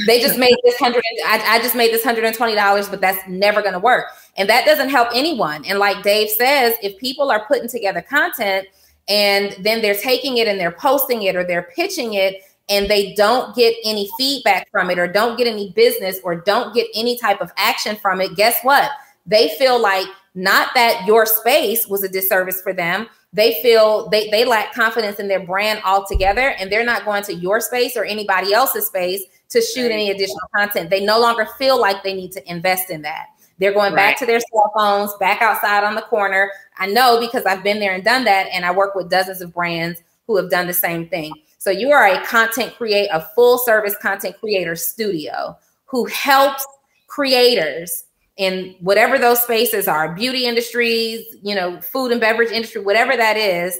They 0.06 0.20
just 0.20 0.38
made 0.38 0.56
this 0.64 0.76
hundred. 0.78 1.02
I, 1.26 1.56
I 1.56 1.58
just 1.60 1.74
made 1.74 1.92
this 1.92 2.02
hundred 2.02 2.24
and 2.24 2.34
twenty 2.34 2.54
dollars, 2.54 2.88
but 2.88 3.00
that's 3.00 3.26
never 3.28 3.62
gonna 3.62 3.78
work, 3.78 4.06
and 4.36 4.48
that 4.48 4.64
doesn't 4.64 4.88
help 4.88 5.08
anyone. 5.14 5.64
And 5.66 5.78
like 5.78 6.02
Dave 6.02 6.30
says, 6.30 6.74
if 6.82 6.98
people 6.98 7.30
are 7.30 7.44
putting 7.46 7.68
together 7.68 8.00
content 8.02 8.66
and 9.08 9.54
then 9.60 9.82
they're 9.82 9.94
taking 9.94 10.38
it 10.38 10.48
and 10.48 10.58
they're 10.58 10.72
posting 10.72 11.22
it 11.22 11.36
or 11.36 11.44
they're 11.44 11.68
pitching 11.74 12.14
it 12.14 12.42
and 12.68 12.88
they 12.88 13.14
don't 13.14 13.54
get 13.54 13.74
any 13.84 14.08
feedback 14.16 14.70
from 14.70 14.90
it 14.90 14.98
or 14.98 15.06
don't 15.06 15.36
get 15.36 15.46
any 15.46 15.70
business 15.70 16.18
or 16.24 16.36
don't 16.36 16.74
get 16.74 16.86
any 16.94 17.18
type 17.18 17.40
of 17.40 17.52
action 17.56 17.96
from 17.96 18.20
it, 18.20 18.34
guess 18.36 18.56
what? 18.62 18.90
They 19.26 19.50
feel 19.58 19.80
like 19.80 20.06
not 20.34 20.68
that 20.74 21.04
your 21.06 21.26
space 21.26 21.86
was 21.86 22.02
a 22.04 22.08
disservice 22.08 22.62
for 22.62 22.72
them. 22.72 23.08
They 23.32 23.60
feel 23.62 24.08
they, 24.10 24.28
they 24.30 24.44
lack 24.44 24.74
confidence 24.74 25.18
in 25.18 25.28
their 25.28 25.44
brand 25.44 25.80
altogether 25.84 26.54
and 26.58 26.70
they're 26.70 26.84
not 26.84 27.04
going 27.04 27.22
to 27.24 27.34
your 27.34 27.60
space 27.60 27.96
or 27.96 28.04
anybody 28.04 28.52
else's 28.52 28.86
space 28.86 29.22
to 29.48 29.60
shoot 29.60 29.90
any 29.90 30.10
additional 30.10 30.48
content. 30.54 30.90
They 30.90 31.04
no 31.04 31.18
longer 31.18 31.46
feel 31.58 31.80
like 31.80 32.02
they 32.02 32.14
need 32.14 32.32
to 32.32 32.50
invest 32.50 32.90
in 32.90 33.02
that. 33.02 33.28
They're 33.58 33.72
going 33.72 33.94
back 33.94 34.18
to 34.18 34.26
their 34.26 34.40
cell 34.40 34.72
phones, 34.76 35.14
back 35.20 35.40
outside 35.40 35.84
on 35.84 35.94
the 35.94 36.02
corner. 36.02 36.50
I 36.78 36.86
know 36.86 37.20
because 37.20 37.44
I've 37.44 37.62
been 37.62 37.78
there 37.78 37.94
and 37.94 38.02
done 38.02 38.24
that, 38.24 38.48
and 38.52 38.64
I 38.64 38.72
work 38.72 38.94
with 38.94 39.08
dozens 39.08 39.40
of 39.40 39.54
brands 39.54 40.02
who 40.26 40.36
have 40.36 40.50
done 40.50 40.66
the 40.66 40.74
same 40.74 41.06
thing. 41.06 41.32
So 41.58 41.70
you 41.70 41.92
are 41.92 42.06
a 42.06 42.24
content 42.24 42.74
create, 42.76 43.08
a 43.12 43.20
full 43.36 43.58
service 43.58 43.94
content 44.02 44.36
creator 44.40 44.74
studio 44.74 45.56
who 45.84 46.06
helps 46.06 46.66
creators 47.06 48.04
in 48.42 48.74
whatever 48.80 49.18
those 49.18 49.42
spaces 49.42 49.86
are, 49.86 50.14
beauty 50.14 50.46
industries, 50.46 51.24
you 51.42 51.54
know, 51.54 51.80
food 51.80 52.10
and 52.10 52.20
beverage 52.20 52.50
industry, 52.50 52.80
whatever 52.82 53.16
that 53.16 53.36
is, 53.36 53.78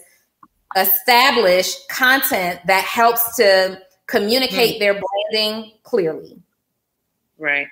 establish 0.77 1.75
content 1.89 2.61
that 2.67 2.85
helps 2.85 3.37
to 3.37 3.81
communicate 4.07 4.79
their 4.79 4.95
branding 4.95 5.73
clearly. 5.83 6.41
Right. 7.39 7.67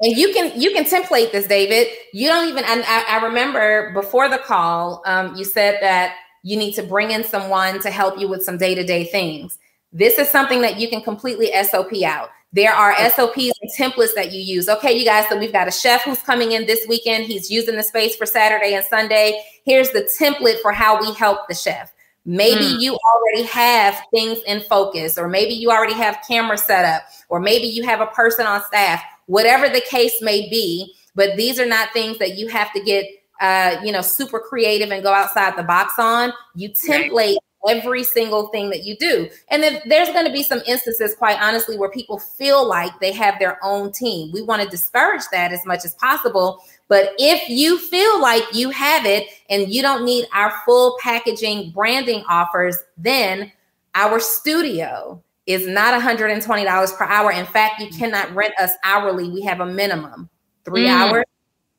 And 0.00 0.16
you 0.16 0.32
can 0.32 0.58
you 0.58 0.72
can 0.72 0.84
template 0.84 1.32
this, 1.32 1.46
David. 1.46 1.88
You 2.12 2.28
don't 2.28 2.48
even. 2.48 2.64
I, 2.64 3.04
I 3.08 3.24
remember 3.24 3.92
before 3.92 4.28
the 4.28 4.38
call, 4.38 5.02
um, 5.06 5.36
you 5.36 5.44
said 5.44 5.78
that 5.80 6.16
you 6.42 6.56
need 6.56 6.72
to 6.74 6.82
bring 6.82 7.10
in 7.10 7.22
someone 7.22 7.80
to 7.80 7.90
help 7.90 8.18
you 8.18 8.28
with 8.28 8.42
some 8.42 8.56
day 8.56 8.74
to 8.74 8.82
day 8.82 9.04
things. 9.04 9.58
This 9.92 10.18
is 10.18 10.28
something 10.28 10.62
that 10.62 10.78
you 10.78 10.88
can 10.88 11.02
completely 11.02 11.50
SOP 11.64 12.02
out. 12.04 12.30
There 12.54 12.72
are 12.72 12.94
SOPs 13.10 13.52
and 13.60 13.70
templates 13.78 14.14
that 14.14 14.32
you 14.32 14.40
use. 14.40 14.68
Okay, 14.68 14.92
you 14.92 15.04
guys, 15.06 15.26
so 15.28 15.38
we've 15.38 15.52
got 15.52 15.68
a 15.68 15.70
chef 15.70 16.04
who's 16.04 16.20
coming 16.22 16.52
in 16.52 16.66
this 16.66 16.86
weekend. 16.86 17.24
He's 17.24 17.50
using 17.50 17.76
the 17.76 17.82
space 17.82 18.14
for 18.14 18.26
Saturday 18.26 18.74
and 18.74 18.84
Sunday. 18.84 19.42
Here's 19.64 19.90
the 19.90 20.08
template 20.18 20.60
for 20.60 20.72
how 20.72 21.00
we 21.00 21.14
help 21.14 21.48
the 21.48 21.54
chef. 21.54 21.92
Maybe 22.24 22.64
mm. 22.64 22.80
you 22.80 22.98
already 23.14 23.48
have 23.48 23.98
things 24.12 24.38
in 24.46 24.60
focus, 24.62 25.18
or 25.18 25.28
maybe 25.28 25.54
you 25.54 25.70
already 25.70 25.94
have 25.94 26.18
camera 26.28 26.58
set 26.58 26.84
up, 26.84 27.02
or 27.28 27.40
maybe 27.40 27.66
you 27.66 27.84
have 27.84 28.00
a 28.00 28.06
person 28.06 28.46
on 28.46 28.62
staff, 28.64 29.02
whatever 29.26 29.68
the 29.68 29.80
case 29.80 30.20
may 30.20 30.48
be. 30.48 30.94
But 31.14 31.36
these 31.36 31.58
are 31.58 31.66
not 31.66 31.92
things 31.92 32.18
that 32.18 32.36
you 32.38 32.48
have 32.48 32.72
to 32.74 32.82
get, 32.82 33.06
uh, 33.40 33.76
you 33.82 33.92
know, 33.92 34.02
super 34.02 34.38
creative 34.38 34.90
and 34.90 35.02
go 35.02 35.12
outside 35.12 35.56
the 35.56 35.62
box 35.62 35.94
on. 35.98 36.32
You 36.54 36.70
template 36.70 37.36
every 37.68 38.04
single 38.04 38.48
thing 38.48 38.70
that 38.70 38.84
you 38.84 38.96
do. 38.96 39.28
And 39.48 39.62
then 39.62 39.80
there's 39.86 40.08
going 40.10 40.26
to 40.26 40.32
be 40.32 40.42
some 40.42 40.60
instances, 40.66 41.14
quite 41.14 41.40
honestly, 41.40 41.78
where 41.78 41.90
people 41.90 42.18
feel 42.18 42.66
like 42.66 42.98
they 43.00 43.12
have 43.12 43.38
their 43.38 43.58
own 43.62 43.92
team. 43.92 44.32
We 44.32 44.42
want 44.42 44.62
to 44.62 44.68
discourage 44.68 45.22
that 45.32 45.52
as 45.52 45.64
much 45.64 45.84
as 45.84 45.94
possible. 45.94 46.62
But 46.88 47.14
if 47.18 47.48
you 47.48 47.78
feel 47.78 48.20
like 48.20 48.42
you 48.52 48.70
have 48.70 49.06
it 49.06 49.28
and 49.48 49.68
you 49.68 49.82
don't 49.82 50.04
need 50.04 50.26
our 50.34 50.52
full 50.64 50.96
packaging 51.00 51.70
branding 51.70 52.24
offers, 52.28 52.76
then 52.96 53.52
our 53.94 54.20
studio 54.20 55.22
is 55.46 55.66
not 55.66 56.00
$120 56.00 56.96
per 56.96 57.04
hour. 57.04 57.32
In 57.32 57.46
fact, 57.46 57.80
you 57.80 57.88
cannot 57.90 58.34
rent 58.34 58.54
us 58.60 58.72
hourly. 58.84 59.28
We 59.28 59.42
have 59.42 59.60
a 59.60 59.66
minimum 59.66 60.28
three 60.64 60.86
mm. 60.86 60.90
hours, 60.90 61.24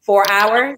four 0.01 0.29
hours. 0.29 0.77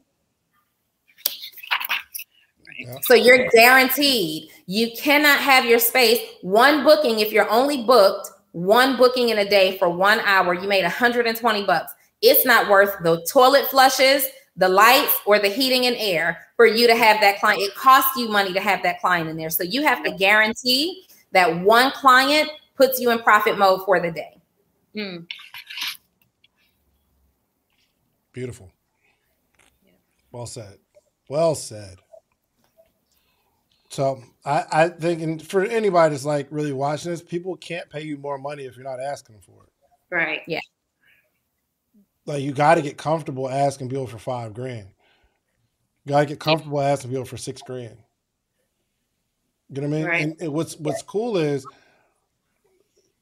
So 3.01 3.13
you're 3.13 3.47
guaranteed. 3.49 4.49
You 4.67 4.91
cannot 4.97 5.39
have 5.39 5.65
your 5.65 5.79
space. 5.79 6.19
One 6.41 6.83
booking, 6.83 7.19
if 7.19 7.31
you're 7.31 7.49
only 7.49 7.83
booked 7.83 8.29
one 8.55 8.95
booking 8.95 9.29
in 9.29 9.39
a 9.39 9.49
day 9.49 9.77
for 9.77 9.89
one 9.89 10.21
hour, 10.21 10.53
you 10.53 10.67
made 10.67 10.83
120 10.83 11.65
bucks. 11.65 11.93
It's 12.21 12.45
not 12.45 12.69
worth 12.69 12.95
the 13.03 13.25
toilet 13.29 13.65
flushes, 13.65 14.25
the 14.55 14.69
lights, 14.69 15.13
or 15.25 15.39
the 15.39 15.49
heating 15.49 15.85
and 15.85 15.95
air 15.99 16.47
for 16.55 16.65
you 16.65 16.87
to 16.87 16.95
have 16.95 17.19
that 17.19 17.39
client. 17.41 17.61
It 17.61 17.75
costs 17.75 18.17
you 18.17 18.29
money 18.29 18.53
to 18.53 18.61
have 18.61 18.81
that 18.83 19.01
client 19.01 19.29
in 19.29 19.35
there. 19.35 19.49
So 19.49 19.63
you 19.63 19.83
have 19.83 20.03
to 20.05 20.11
guarantee 20.11 21.05
that 21.33 21.63
one 21.63 21.91
client 21.91 22.49
puts 22.77 22.99
you 22.99 23.11
in 23.11 23.19
profit 23.19 23.57
mode 23.57 23.81
for 23.83 23.99
the 23.99 24.11
day. 24.11 24.37
Mm. 24.95 25.27
Beautiful. 28.31 28.71
Well 30.31 30.45
said. 30.45 30.77
Well 31.27 31.55
said. 31.55 31.97
So 33.89 34.23
I, 34.45 34.65
I 34.71 34.89
think, 34.89 35.21
and 35.21 35.41
for 35.41 35.63
anybody 35.63 36.11
that's 36.13 36.25
like 36.25 36.47
really 36.51 36.71
watching 36.71 37.11
this, 37.11 37.21
people 37.21 37.55
can't 37.57 37.89
pay 37.89 38.03
you 38.03 38.17
more 38.17 38.37
money 38.37 38.65
if 38.65 38.77
you're 38.77 38.85
not 38.85 38.99
asking 38.99 39.39
for 39.41 39.63
it. 39.63 39.69
Right. 40.15 40.41
Yeah. 40.47 40.59
Like 42.27 42.43
you 42.43 42.51
got 42.51 42.75
to 42.75 42.81
get 42.81 42.97
comfortable 42.97 43.49
asking 43.49 43.89
people 43.89 44.07
for 44.07 44.19
five 44.19 44.53
grand. 44.53 44.87
You 46.05 46.11
got 46.11 46.19
to 46.21 46.25
get 46.27 46.39
comfortable 46.39 46.79
asking 46.79 47.09
people 47.09 47.25
for 47.25 47.37
six 47.37 47.61
grand. 47.63 47.97
You 49.69 49.81
know 49.81 49.87
what 49.87 49.95
I 49.95 49.97
mean? 49.97 50.05
Right. 50.05 50.21
And, 50.21 50.41
and 50.41 50.53
what's 50.53 50.77
what's 50.77 51.01
cool 51.01 51.37
is, 51.37 51.65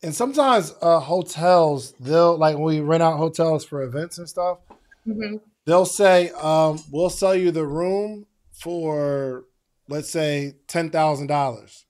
and 0.01 0.13
sometimes 0.13 0.73
uh, 0.81 0.99
hotels 0.99 1.93
they'll 2.01 2.37
like 2.37 2.55
when 2.55 2.65
we 2.65 2.79
rent 2.81 3.01
out 3.01 3.17
hotels 3.17 3.63
for 3.63 3.83
events 3.83 4.17
and 4.17 4.27
stuff. 4.27 4.57
Mm-hmm. 5.07 5.37
They'll 5.65 5.85
say, 5.85 6.31
um, 6.31 6.83
"We'll 6.91 7.09
sell 7.09 7.33
you 7.33 7.51
the 7.51 7.65
room 7.65 8.25
for 8.51 9.45
let's 9.87 10.09
say 10.09 10.55
ten 10.67 10.89
thousand 10.89 11.27
dollars. 11.27 11.85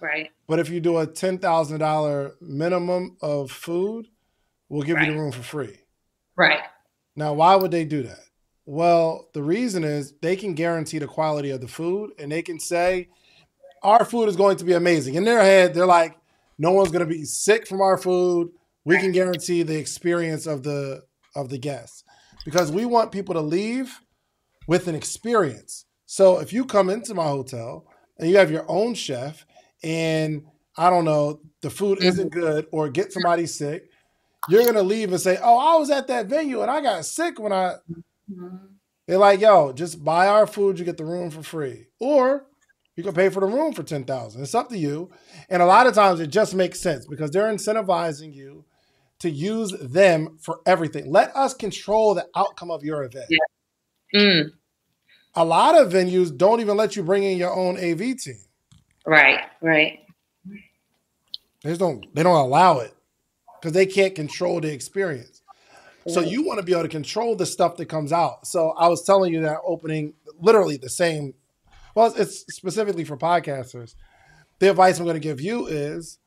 Right. 0.00 0.30
But 0.46 0.58
if 0.58 0.70
you 0.70 0.80
do 0.80 0.98
a 0.98 1.06
ten 1.06 1.38
thousand 1.38 1.80
dollar 1.80 2.34
minimum 2.40 3.16
of 3.20 3.50
food, 3.50 4.08
we'll 4.68 4.82
give 4.82 4.96
right. 4.96 5.06
you 5.06 5.12
the 5.12 5.18
room 5.18 5.32
for 5.32 5.42
free. 5.42 5.76
Right. 6.36 6.60
Now, 7.16 7.34
why 7.34 7.56
would 7.56 7.70
they 7.70 7.84
do 7.84 8.02
that? 8.04 8.20
Well, 8.66 9.28
the 9.34 9.42
reason 9.42 9.84
is 9.84 10.14
they 10.22 10.36
can 10.36 10.54
guarantee 10.54 10.98
the 10.98 11.06
quality 11.06 11.50
of 11.50 11.60
the 11.60 11.68
food 11.68 12.12
and 12.18 12.30
they 12.30 12.40
can 12.42 12.60
say, 12.60 13.08
our 13.82 14.04
food 14.04 14.28
is 14.28 14.36
going 14.36 14.56
to 14.58 14.64
be 14.64 14.74
amazing. 14.74 15.14
In 15.14 15.24
their 15.24 15.40
head, 15.40 15.74
they're 15.74 15.86
like, 15.86 16.16
no 16.58 16.72
one's 16.72 16.90
going 16.92 17.06
to 17.06 17.12
be 17.12 17.24
sick 17.24 17.66
from 17.66 17.80
our 17.80 17.96
food. 17.96 18.50
We 18.84 18.98
can 18.98 19.12
guarantee 19.12 19.62
the 19.62 19.78
experience 19.78 20.46
of 20.46 20.62
the 20.62 21.02
of 21.36 21.48
the 21.48 21.58
guests 21.58 22.02
because 22.44 22.72
we 22.72 22.84
want 22.84 23.12
people 23.12 23.34
to 23.34 23.40
leave 23.40 24.00
with 24.66 24.88
an 24.88 24.94
experience. 24.94 25.84
So 26.12 26.40
if 26.40 26.52
you 26.52 26.64
come 26.64 26.90
into 26.90 27.14
my 27.14 27.28
hotel 27.28 27.86
and 28.18 28.28
you 28.28 28.36
have 28.38 28.50
your 28.50 28.64
own 28.68 28.94
chef 28.94 29.46
and 29.84 30.42
I 30.76 30.90
don't 30.90 31.04
know, 31.04 31.40
the 31.62 31.70
food 31.70 31.98
mm-hmm. 31.98 32.08
isn't 32.08 32.32
good 32.32 32.66
or 32.72 32.88
get 32.88 33.12
somebody 33.12 33.46
sick, 33.46 33.88
you're 34.48 34.64
gonna 34.64 34.82
leave 34.82 35.12
and 35.12 35.20
say, 35.20 35.38
"Oh, 35.40 35.56
I 35.56 35.78
was 35.78 35.88
at 35.88 36.08
that 36.08 36.26
venue 36.26 36.62
and 36.62 36.70
I 36.70 36.80
got 36.80 37.04
sick 37.04 37.38
when 37.38 37.52
I." 37.52 37.76
Mm-hmm. 38.28 38.56
They're 39.06 39.18
like, 39.18 39.40
"Yo, 39.40 39.72
just 39.72 40.02
buy 40.02 40.26
our 40.26 40.48
food, 40.48 40.80
you 40.80 40.84
get 40.84 40.96
the 40.96 41.04
room 41.04 41.30
for 41.30 41.44
free," 41.44 41.86
or 42.00 42.44
you 42.96 43.04
can 43.04 43.14
pay 43.14 43.28
for 43.28 43.38
the 43.38 43.46
room 43.46 43.72
for 43.72 43.84
ten 43.84 44.02
thousand. 44.02 44.42
It's 44.42 44.56
up 44.56 44.68
to 44.70 44.78
you. 44.78 45.12
And 45.48 45.62
a 45.62 45.66
lot 45.66 45.86
of 45.86 45.94
times, 45.94 46.18
it 46.18 46.30
just 46.30 46.56
makes 46.56 46.80
sense 46.80 47.06
because 47.06 47.30
they're 47.30 47.52
incentivizing 47.52 48.34
you 48.34 48.64
to 49.20 49.30
use 49.30 49.72
them 49.80 50.38
for 50.42 50.58
everything. 50.66 51.08
Let 51.08 51.36
us 51.36 51.54
control 51.54 52.14
the 52.14 52.26
outcome 52.34 52.72
of 52.72 52.82
your 52.82 53.04
event. 53.04 53.26
Yeah. 53.28 54.20
Mm 54.20 54.50
a 55.34 55.44
lot 55.44 55.78
of 55.78 55.92
venues 55.92 56.36
don't 56.36 56.60
even 56.60 56.76
let 56.76 56.96
you 56.96 57.02
bring 57.02 57.22
in 57.22 57.38
your 57.38 57.54
own 57.54 57.76
AV 57.76 58.16
team. 58.18 58.40
Right, 59.06 59.40
right. 59.60 60.00
They 61.62 61.70
just 61.70 61.80
don't 61.80 62.12
they 62.14 62.22
don't 62.22 62.36
allow 62.36 62.78
it 62.78 62.94
because 63.60 63.72
they 63.72 63.86
can't 63.86 64.14
control 64.14 64.60
the 64.60 64.72
experience. 64.72 65.42
So 66.08 66.20
you 66.20 66.44
want 66.44 66.58
to 66.58 66.64
be 66.64 66.72
able 66.72 66.82
to 66.82 66.88
control 66.88 67.36
the 67.36 67.44
stuff 67.44 67.76
that 67.76 67.86
comes 67.86 68.10
out. 68.12 68.46
So 68.46 68.70
I 68.70 68.88
was 68.88 69.04
telling 69.04 69.32
you 69.32 69.42
that 69.42 69.58
opening 69.64 70.14
literally 70.40 70.78
the 70.78 70.88
same. 70.88 71.34
Well, 71.94 72.12
it's 72.16 72.46
specifically 72.52 73.04
for 73.04 73.16
podcasters. 73.16 73.94
The 74.58 74.70
advice 74.70 74.98
I'm 74.98 75.04
going 75.04 75.14
to 75.14 75.20
give 75.20 75.40
you 75.40 75.66
is 75.66 76.18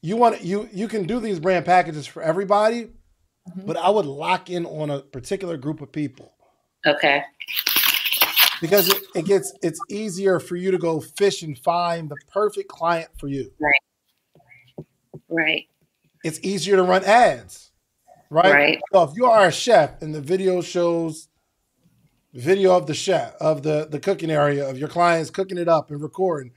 you 0.00 0.16
want 0.16 0.42
you 0.42 0.68
you 0.72 0.88
can 0.88 1.06
do 1.06 1.18
these 1.18 1.40
brand 1.40 1.66
packages 1.66 2.06
for 2.06 2.22
everybody, 2.22 2.84
mm-hmm. 2.84 3.66
but 3.66 3.76
I 3.76 3.90
would 3.90 4.06
lock 4.06 4.48
in 4.48 4.64
on 4.64 4.90
a 4.90 5.00
particular 5.00 5.56
group 5.56 5.80
of 5.80 5.90
people. 5.90 6.32
Okay 6.86 7.24
because 8.60 8.88
it, 8.88 9.02
it 9.14 9.24
gets 9.24 9.52
it's 9.62 9.80
easier 9.88 10.40
for 10.40 10.56
you 10.56 10.70
to 10.70 10.78
go 10.78 11.00
fish 11.00 11.42
and 11.42 11.58
find 11.58 12.08
the 12.08 12.16
perfect 12.32 12.68
client 12.68 13.08
for 13.18 13.28
you. 13.28 13.52
Right. 13.60 14.86
Right. 15.28 15.68
It's 16.24 16.40
easier 16.42 16.76
to 16.76 16.82
run 16.82 17.04
ads. 17.04 17.70
Right. 18.30 18.52
Right. 18.52 18.80
So 18.92 19.02
if 19.04 19.10
you 19.16 19.26
are 19.26 19.46
a 19.46 19.52
chef 19.52 20.02
and 20.02 20.14
the 20.14 20.20
video 20.20 20.60
shows 20.60 21.28
video 22.34 22.76
of 22.76 22.86
the 22.86 22.94
chef 22.94 23.34
of 23.40 23.62
the 23.62 23.86
the 23.90 23.98
cooking 23.98 24.30
area 24.30 24.68
of 24.68 24.78
your 24.78 24.88
clients 24.88 25.30
cooking 25.30 25.58
it 25.58 25.68
up 25.68 25.90
and 25.90 26.00
recording, 26.00 26.52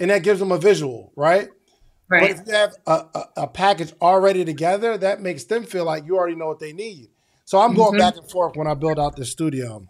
and 0.00 0.10
that 0.10 0.22
gives 0.22 0.40
them 0.40 0.52
a 0.52 0.58
visual, 0.58 1.12
right? 1.16 1.48
Right. 2.08 2.20
But 2.20 2.30
if 2.30 2.46
you 2.46 2.52
have 2.52 2.74
a, 2.86 3.06
a, 3.14 3.24
a 3.38 3.46
package 3.46 3.92
already 4.00 4.44
together, 4.44 4.98
that 4.98 5.20
makes 5.20 5.44
them 5.44 5.64
feel 5.64 5.84
like 5.84 6.04
you 6.04 6.16
already 6.16 6.36
know 6.36 6.46
what 6.46 6.60
they 6.60 6.72
need. 6.72 7.08
So 7.46 7.58
I'm 7.58 7.74
going 7.74 7.92
mm-hmm. 7.92 7.98
back 7.98 8.16
and 8.16 8.30
forth 8.30 8.56
when 8.56 8.66
I 8.66 8.74
build 8.74 8.98
out 8.98 9.16
the 9.16 9.24
studio. 9.24 9.86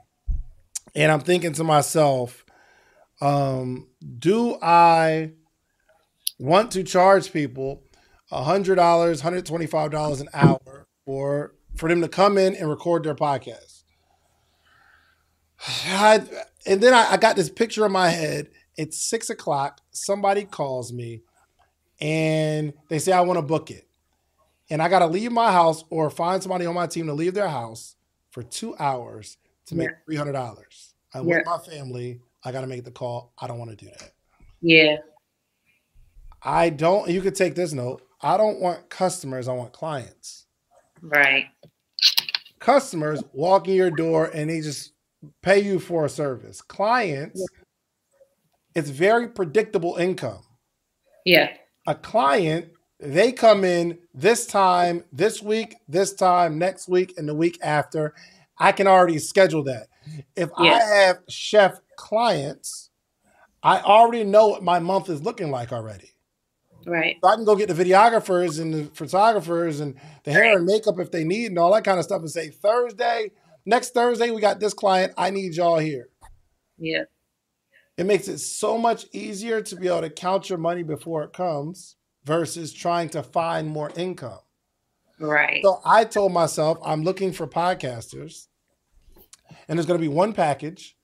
And 0.94 1.10
I'm 1.10 1.20
thinking 1.20 1.52
to 1.54 1.64
myself, 1.64 2.44
um, 3.20 3.88
do 4.18 4.58
I 4.62 5.32
want 6.38 6.70
to 6.72 6.84
charge 6.84 7.32
people 7.32 7.82
$100, 8.30 8.76
$125 8.76 10.20
an 10.20 10.28
hour 10.32 10.86
for, 11.04 11.54
for 11.76 11.88
them 11.88 12.00
to 12.02 12.08
come 12.08 12.38
in 12.38 12.54
and 12.54 12.68
record 12.68 13.02
their 13.04 13.14
podcast? 13.14 13.82
I, 15.86 16.22
and 16.66 16.80
then 16.80 16.94
I, 16.94 17.12
I 17.12 17.16
got 17.16 17.36
this 17.36 17.50
picture 17.50 17.86
in 17.86 17.92
my 17.92 18.08
head. 18.08 18.50
It's 18.76 19.08
six 19.08 19.30
o'clock. 19.30 19.80
Somebody 19.90 20.44
calls 20.44 20.92
me 20.92 21.22
and 22.00 22.72
they 22.88 22.98
say, 22.98 23.12
I 23.12 23.20
want 23.22 23.38
to 23.38 23.42
book 23.42 23.70
it. 23.70 23.88
And 24.70 24.80
I 24.82 24.88
got 24.88 25.00
to 25.00 25.06
leave 25.06 25.30
my 25.30 25.52
house 25.52 25.84
or 25.90 26.08
find 26.10 26.42
somebody 26.42 26.66
on 26.66 26.74
my 26.74 26.86
team 26.86 27.06
to 27.06 27.14
leave 27.14 27.34
their 27.34 27.48
house 27.48 27.96
for 28.30 28.42
two 28.42 28.74
hours 28.78 29.36
to 29.66 29.74
make 29.74 29.90
three 30.04 30.16
hundred 30.16 30.32
dollars. 30.32 30.94
I'm 31.12 31.28
yeah. 31.28 31.36
with 31.38 31.46
my 31.46 31.58
family. 31.58 32.20
I 32.44 32.52
got 32.52 32.60
to 32.62 32.66
make 32.66 32.84
the 32.84 32.90
call. 32.90 33.32
I 33.38 33.46
don't 33.46 33.58
want 33.58 33.70
to 33.70 33.76
do 33.76 33.86
that. 33.86 34.12
Yeah. 34.60 34.96
I 36.42 36.68
don't. 36.68 37.08
You 37.08 37.22
could 37.22 37.34
take 37.34 37.54
this 37.54 37.72
note. 37.72 38.02
I 38.20 38.36
don't 38.36 38.60
want 38.60 38.90
customers. 38.90 39.48
I 39.48 39.52
want 39.52 39.72
clients. 39.72 40.46
Right. 41.00 41.46
Customers 42.58 43.22
walk 43.32 43.68
in 43.68 43.74
your 43.74 43.90
door 43.90 44.30
and 44.34 44.50
they 44.50 44.60
just 44.60 44.92
pay 45.42 45.60
you 45.60 45.78
for 45.78 46.04
a 46.04 46.08
service. 46.08 46.60
Clients, 46.62 47.40
yeah. 47.40 48.80
it's 48.80 48.90
very 48.90 49.28
predictable 49.28 49.96
income. 49.96 50.42
Yeah. 51.24 51.56
A 51.86 51.94
client 51.94 52.68
They 53.00 53.32
come 53.32 53.64
in 53.64 53.98
this 54.14 54.46
time, 54.46 55.04
this 55.12 55.42
week, 55.42 55.76
this 55.88 56.14
time, 56.14 56.58
next 56.58 56.88
week, 56.88 57.14
and 57.18 57.28
the 57.28 57.34
week 57.34 57.58
after. 57.62 58.14
I 58.58 58.72
can 58.72 58.86
already 58.86 59.18
schedule 59.18 59.64
that. 59.64 59.88
If 60.36 60.50
yeah. 60.58 60.72
I 60.72 60.78
have 60.78 61.18
chef 61.28 61.80
clients, 61.96 62.90
I 63.62 63.80
already 63.80 64.24
know 64.24 64.48
what 64.48 64.62
my 64.62 64.78
month 64.78 65.08
is 65.08 65.22
looking 65.22 65.50
like 65.50 65.72
already. 65.72 66.10
Right. 66.86 67.16
So 67.22 67.30
I 67.30 67.36
can 67.36 67.44
go 67.44 67.56
get 67.56 67.68
the 67.68 67.84
videographers 67.84 68.60
and 68.60 68.74
the 68.74 68.84
photographers 68.94 69.80
and 69.80 69.94
the 70.24 70.32
hair 70.32 70.42
right. 70.42 70.56
and 70.56 70.66
makeup 70.66 70.98
if 70.98 71.10
they 71.10 71.24
need 71.24 71.46
and 71.46 71.58
all 71.58 71.72
that 71.72 71.84
kind 71.84 71.98
of 71.98 72.04
stuff 72.04 72.20
and 72.20 72.30
say 72.30 72.50
Thursday, 72.50 73.30
next 73.64 73.94
Thursday, 73.94 74.30
we 74.30 74.40
got 74.40 74.60
this 74.60 74.74
client. 74.74 75.14
I 75.16 75.30
need 75.30 75.54
y'all 75.54 75.78
here. 75.78 76.08
Yeah. 76.78 77.04
It 77.96 78.06
makes 78.06 78.28
it 78.28 78.38
so 78.38 78.76
much 78.76 79.06
easier 79.12 79.62
to 79.62 79.76
be 79.76 79.88
able 79.88 80.02
to 80.02 80.10
count 80.10 80.50
your 80.50 80.58
money 80.58 80.82
before 80.82 81.22
it 81.22 81.32
comes 81.32 81.96
versus 82.24 82.72
trying 82.72 83.08
to 83.10 83.22
find 83.22 83.68
more 83.68 83.90
income. 83.96 84.40
Right. 85.18 85.60
So 85.62 85.80
I 85.84 86.04
told 86.04 86.32
myself 86.32 86.78
I'm 86.84 87.02
looking 87.02 87.32
for 87.32 87.46
podcasters, 87.46 88.48
and 89.68 89.78
there's 89.78 89.86
going 89.86 90.00
to 90.00 90.02
be 90.02 90.12
one 90.12 90.32
package, 90.32 90.96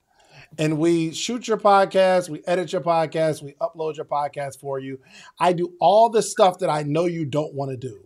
and 0.58 0.78
we 0.78 1.12
shoot 1.12 1.46
your 1.46 1.58
podcast, 1.58 2.28
we 2.28 2.42
edit 2.46 2.72
your 2.72 2.82
podcast, 2.82 3.42
we 3.42 3.52
upload 3.54 3.96
your 3.96 4.06
podcast 4.06 4.58
for 4.58 4.78
you. 4.78 4.98
I 5.38 5.52
do 5.52 5.74
all 5.80 6.08
the 6.08 6.22
stuff 6.22 6.58
that 6.58 6.70
I 6.70 6.82
know 6.82 7.06
you 7.06 7.24
don't 7.24 7.54
want 7.54 7.70
to 7.70 7.76
do. 7.76 8.00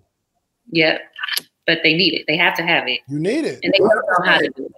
Yeah, 0.70 0.98
but 1.66 1.78
they 1.82 1.94
need 1.94 2.14
it. 2.14 2.24
They 2.26 2.36
have 2.36 2.54
to 2.56 2.62
have 2.62 2.86
it. 2.88 3.00
You 3.08 3.18
need 3.18 3.44
it, 3.44 3.60
and 3.62 3.72
they 3.72 3.78
don't 3.78 3.88
know 3.88 4.24
how 4.24 4.38
to 4.38 4.50
do 4.54 4.66
it. 4.66 4.72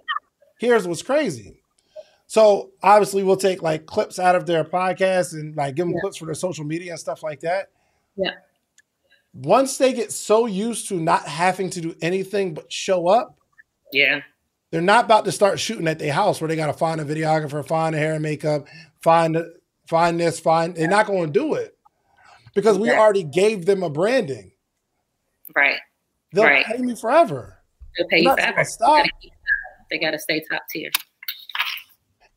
Here's 0.59 0.87
what's 0.87 1.01
crazy. 1.01 1.61
So 2.27 2.71
obviously 2.83 3.23
we'll 3.23 3.37
take 3.37 3.61
like 3.61 3.85
clips 3.85 4.19
out 4.19 4.35
of 4.35 4.45
their 4.45 4.65
podcast 4.65 5.33
and 5.33 5.55
like 5.55 5.75
give 5.75 5.85
them 5.85 5.95
yeah. 5.95 6.01
clips 6.01 6.17
for 6.17 6.25
their 6.25 6.35
social 6.35 6.65
media 6.65 6.91
and 6.91 6.99
stuff 6.99 7.23
like 7.23 7.39
that. 7.39 7.69
Yeah. 8.17 8.31
Once 9.37 9.77
they 9.77 9.93
get 9.93 10.11
so 10.11 10.47
used 10.47 10.87
to 10.87 10.99
not 10.99 11.27
having 11.27 11.69
to 11.69 11.79
do 11.79 11.95
anything 12.01 12.53
but 12.53 12.71
show 12.71 13.07
up, 13.07 13.37
yeah, 13.91 14.21
they're 14.71 14.81
not 14.81 15.05
about 15.05 15.25
to 15.25 15.31
start 15.31 15.59
shooting 15.59 15.87
at 15.87 15.99
their 15.99 16.11
house 16.11 16.41
where 16.41 16.47
they 16.47 16.55
got 16.55 16.67
to 16.67 16.73
find 16.73 16.99
a 16.99 17.05
videographer, 17.05 17.65
find 17.65 17.95
a 17.95 17.99
hair 17.99 18.13
and 18.13 18.23
makeup, 18.23 18.67
find 19.01 19.37
find 19.87 20.19
this, 20.19 20.39
find. 20.39 20.75
They're 20.75 20.87
not 20.87 21.05
going 21.05 21.31
to 21.31 21.39
do 21.39 21.53
it 21.53 21.77
because 22.55 22.77
we 22.77 22.91
already 22.91 23.23
gave 23.23 23.65
them 23.65 23.83
a 23.83 23.89
branding. 23.89 24.51
Right. 25.55 25.77
They'll 26.33 26.43
right. 26.43 26.65
pay 26.65 26.77
me 26.77 26.95
forever. 26.95 27.59
They'll 27.97 28.07
pay 28.07 28.21
you 28.21 28.35
forever. 28.35 28.63
Stop. 28.63 29.05
They 29.89 29.99
got 29.99 30.11
to 30.11 30.19
stay 30.19 30.43
top 30.49 30.63
tier. 30.69 30.91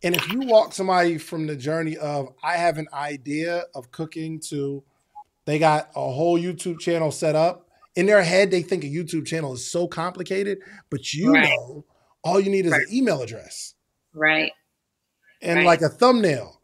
And 0.02 0.16
if 0.16 0.32
you 0.32 0.40
walk 0.40 0.72
somebody 0.72 1.18
from 1.18 1.46
the 1.46 1.56
journey 1.56 1.96
of 1.96 2.28
I 2.42 2.56
have 2.56 2.78
an 2.78 2.88
idea 2.92 3.64
of 3.74 3.90
cooking 3.90 4.40
to 4.48 4.82
they 5.46 5.58
got 5.58 5.90
a 5.96 6.00
whole 6.00 6.38
YouTube 6.38 6.80
channel 6.80 7.10
set 7.10 7.34
up. 7.34 7.66
In 7.96 8.06
their 8.06 8.22
head, 8.22 8.50
they 8.50 8.62
think 8.62 8.84
a 8.84 8.86
YouTube 8.86 9.26
channel 9.26 9.52
is 9.52 9.70
so 9.70 9.88
complicated, 9.88 10.58
but 10.90 11.12
you 11.12 11.32
right. 11.32 11.48
know, 11.48 11.84
all 12.22 12.38
you 12.38 12.50
need 12.50 12.66
is 12.66 12.72
right. 12.72 12.82
an 12.82 12.94
email 12.94 13.22
address. 13.22 13.74
Right. 14.14 14.52
And 15.42 15.58
right. 15.58 15.66
like 15.66 15.82
a 15.82 15.88
thumbnail. 15.88 16.60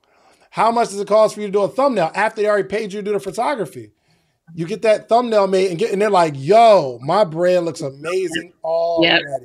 How 0.51 0.71
much 0.71 0.91
does 0.91 1.01
it 1.01 1.09
cost 1.09 1.35
for 1.35 1.41
you 1.41 1.49
to 1.49 1.53
do 1.53 1.63
a 1.63 1.69
thumbnail 1.69 2.11
after 2.15 2.41
they 2.41 2.49
already 2.49 2.69
paid 2.69 2.93
you 2.93 3.01
to 3.01 3.03
do 3.03 3.13
the 3.13 3.21
photography? 3.21 3.93
You 4.55 4.67
get 4.67 4.83
that 4.83 5.09
thumbnail 5.09 5.49
made 5.49 5.71
and 5.71 5.79
get 5.79 5.93
and 5.93 6.01
they're 6.01 6.09
like, 6.09 6.35
yo, 6.37 6.99
my 7.03 7.25
brand 7.25 7.67
looks 7.67 7.81
amazing 7.81 8.53
already. 8.63 9.25
Yep. 9.25 9.43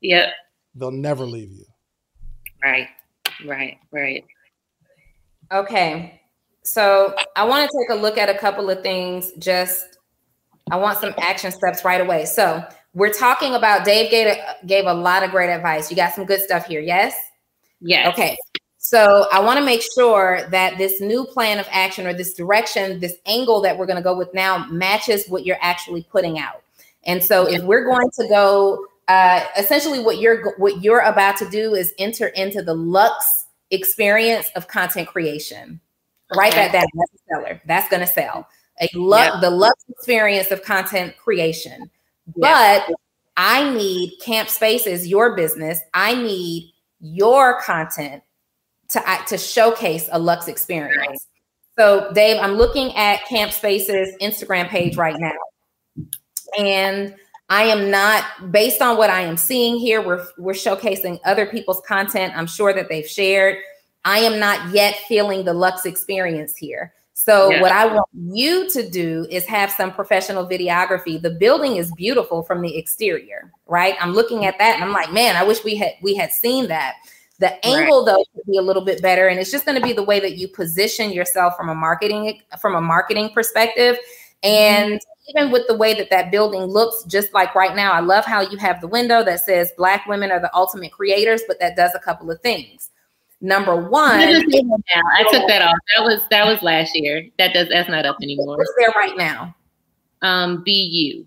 yep. 0.00 0.32
They'll 0.74 0.90
never 0.90 1.24
leave 1.24 1.50
you. 1.50 1.64
Right. 2.62 2.88
Right. 3.46 3.78
Right. 3.92 4.24
Okay. 5.52 6.20
So 6.62 7.14
I 7.36 7.44
want 7.44 7.68
to 7.68 7.78
take 7.78 7.96
a 7.96 8.00
look 8.00 8.18
at 8.18 8.28
a 8.28 8.36
couple 8.36 8.68
of 8.70 8.82
things. 8.82 9.32
Just 9.38 9.98
I 10.70 10.76
want 10.76 10.98
some 10.98 11.14
action 11.18 11.50
steps 11.50 11.84
right 11.84 12.00
away. 12.00 12.24
So 12.24 12.62
we're 12.94 13.12
talking 13.12 13.54
about 13.54 13.84
Dave 13.84 14.10
gave 14.10 14.26
a, 14.26 14.66
gave 14.66 14.86
a 14.86 14.92
lot 14.92 15.22
of 15.22 15.30
great 15.30 15.50
advice. 15.50 15.90
You 15.90 15.96
got 15.96 16.12
some 16.14 16.24
good 16.24 16.40
stuff 16.40 16.66
here, 16.66 16.80
yes? 16.80 17.14
Yes. 17.80 18.12
Okay. 18.12 18.36
So 18.78 19.26
I 19.32 19.40
want 19.40 19.58
to 19.58 19.64
make 19.64 19.82
sure 19.94 20.48
that 20.50 20.78
this 20.78 21.00
new 21.00 21.24
plan 21.24 21.58
of 21.58 21.66
action 21.70 22.06
or 22.06 22.14
this 22.14 22.34
direction, 22.34 23.00
this 23.00 23.16
angle 23.26 23.60
that 23.62 23.76
we're 23.76 23.86
going 23.86 23.96
to 23.96 24.02
go 24.02 24.16
with 24.16 24.32
now 24.34 24.66
matches 24.66 25.28
what 25.28 25.44
you're 25.44 25.58
actually 25.60 26.04
putting 26.10 26.38
out. 26.38 26.62
And 27.04 27.22
so 27.22 27.46
if 27.46 27.62
we're 27.62 27.84
going 27.84 28.10
to 28.18 28.28
go 28.28 28.86
uh, 29.08 29.44
essentially 29.56 30.00
what 30.00 30.18
you're 30.18 30.54
what 30.58 30.82
you're 30.82 31.00
about 31.00 31.36
to 31.38 31.48
do 31.48 31.74
is 31.74 31.94
enter 31.98 32.28
into 32.28 32.62
the 32.62 32.74
lux 32.74 33.46
experience 33.70 34.50
of 34.54 34.68
content 34.68 35.08
creation. 35.08 35.80
Write 36.34 36.52
that 36.52 36.72
down. 36.72 36.86
That's 36.94 37.14
a 37.14 37.34
seller. 37.34 37.62
That's 37.66 37.88
going 37.88 38.00
to 38.00 38.06
sell. 38.06 38.48
A 38.80 38.88
yep. 38.92 39.40
the 39.40 39.50
lux 39.50 39.84
experience 39.88 40.50
of 40.50 40.62
content 40.62 41.16
creation. 41.16 41.90
Yep. 42.36 42.36
But 42.36 42.94
I 43.36 43.72
need 43.74 44.18
Camp 44.20 44.48
Spaces, 44.48 45.06
your 45.06 45.34
business. 45.36 45.80
I 45.94 46.14
need 46.14 46.72
your 47.00 47.60
content 47.60 48.22
to 48.90 49.02
to 49.28 49.38
showcase 49.38 50.08
a 50.12 50.18
lux 50.18 50.48
experience. 50.48 51.26
So, 51.78 52.10
Dave, 52.12 52.40
I'm 52.40 52.54
looking 52.54 52.94
at 52.96 53.24
Camp 53.26 53.52
Spaces 53.52 54.14
Instagram 54.20 54.68
page 54.68 54.96
right 54.96 55.16
now, 55.18 56.06
and 56.58 57.14
I 57.48 57.64
am 57.64 57.90
not 57.90 58.24
based 58.50 58.82
on 58.82 58.96
what 58.96 59.10
I 59.10 59.22
am 59.22 59.36
seeing 59.36 59.76
here. 59.76 60.02
We're 60.02 60.26
we're 60.38 60.52
showcasing 60.52 61.20
other 61.24 61.46
people's 61.46 61.80
content. 61.86 62.34
I'm 62.36 62.46
sure 62.46 62.72
that 62.72 62.88
they've 62.88 63.06
shared. 63.06 63.58
I 64.08 64.20
am 64.20 64.40
not 64.40 64.72
yet 64.72 64.96
feeling 65.06 65.44
the 65.44 65.52
Lux 65.52 65.84
experience 65.84 66.56
here. 66.56 66.94
So, 67.12 67.50
yeah. 67.50 67.60
what 67.60 67.72
I 67.72 67.84
want 67.84 68.08
you 68.14 68.70
to 68.70 68.88
do 68.88 69.26
is 69.28 69.44
have 69.44 69.70
some 69.70 69.92
professional 69.92 70.46
videography. 70.48 71.20
The 71.20 71.32
building 71.32 71.76
is 71.76 71.92
beautiful 71.92 72.42
from 72.42 72.62
the 72.62 72.74
exterior, 72.78 73.52
right? 73.66 73.96
I'm 74.00 74.14
looking 74.14 74.46
at 74.46 74.56
that 74.56 74.76
and 74.76 74.84
I'm 74.84 74.92
like, 74.92 75.12
man, 75.12 75.36
I 75.36 75.44
wish 75.44 75.62
we 75.62 75.76
had 75.76 75.92
we 76.00 76.14
had 76.14 76.32
seen 76.32 76.68
that. 76.68 76.94
The 77.38 77.62
angle 77.66 78.06
right. 78.06 78.14
though 78.14 78.24
could 78.34 78.50
be 78.50 78.56
a 78.56 78.62
little 78.62 78.82
bit 78.82 79.02
better, 79.02 79.28
and 79.28 79.38
it's 79.38 79.50
just 79.50 79.66
going 79.66 79.78
to 79.78 79.86
be 79.86 79.92
the 79.92 80.02
way 80.02 80.20
that 80.20 80.38
you 80.38 80.48
position 80.48 81.12
yourself 81.12 81.54
from 81.54 81.68
a 81.68 81.74
marketing 81.74 82.40
from 82.58 82.76
a 82.76 82.80
marketing 82.80 83.28
perspective. 83.34 83.96
Mm-hmm. 83.96 84.48
And 84.48 84.92
mm-hmm. 84.94 85.38
even 85.38 85.52
with 85.52 85.66
the 85.68 85.76
way 85.76 85.92
that 85.92 86.08
that 86.08 86.30
building 86.30 86.62
looks, 86.62 87.04
just 87.04 87.34
like 87.34 87.54
right 87.54 87.76
now, 87.76 87.92
I 87.92 88.00
love 88.00 88.24
how 88.24 88.40
you 88.40 88.56
have 88.56 88.80
the 88.80 88.88
window 88.88 89.22
that 89.24 89.40
says 89.40 89.70
"Black 89.76 90.06
women 90.06 90.30
are 90.30 90.40
the 90.40 90.54
ultimate 90.56 90.92
creators," 90.92 91.42
but 91.46 91.60
that 91.60 91.76
does 91.76 91.94
a 91.94 92.00
couple 92.00 92.30
of 92.30 92.40
things 92.40 92.87
Number 93.40 93.88
one, 93.88 94.18
I 94.20 94.32
took 95.30 95.46
that 95.46 95.62
off. 95.62 95.76
That 95.96 96.04
was 96.04 96.20
that 96.30 96.44
was 96.44 96.60
last 96.62 96.90
year. 96.94 97.24
That 97.38 97.54
does 97.54 97.68
that's 97.68 97.88
not 97.88 98.04
up 98.04 98.16
anymore. 98.20 98.56
What's 98.56 98.74
there 98.76 98.92
right 98.96 99.16
now? 99.16 99.54
Um, 100.22 100.64
BU. 100.64 101.24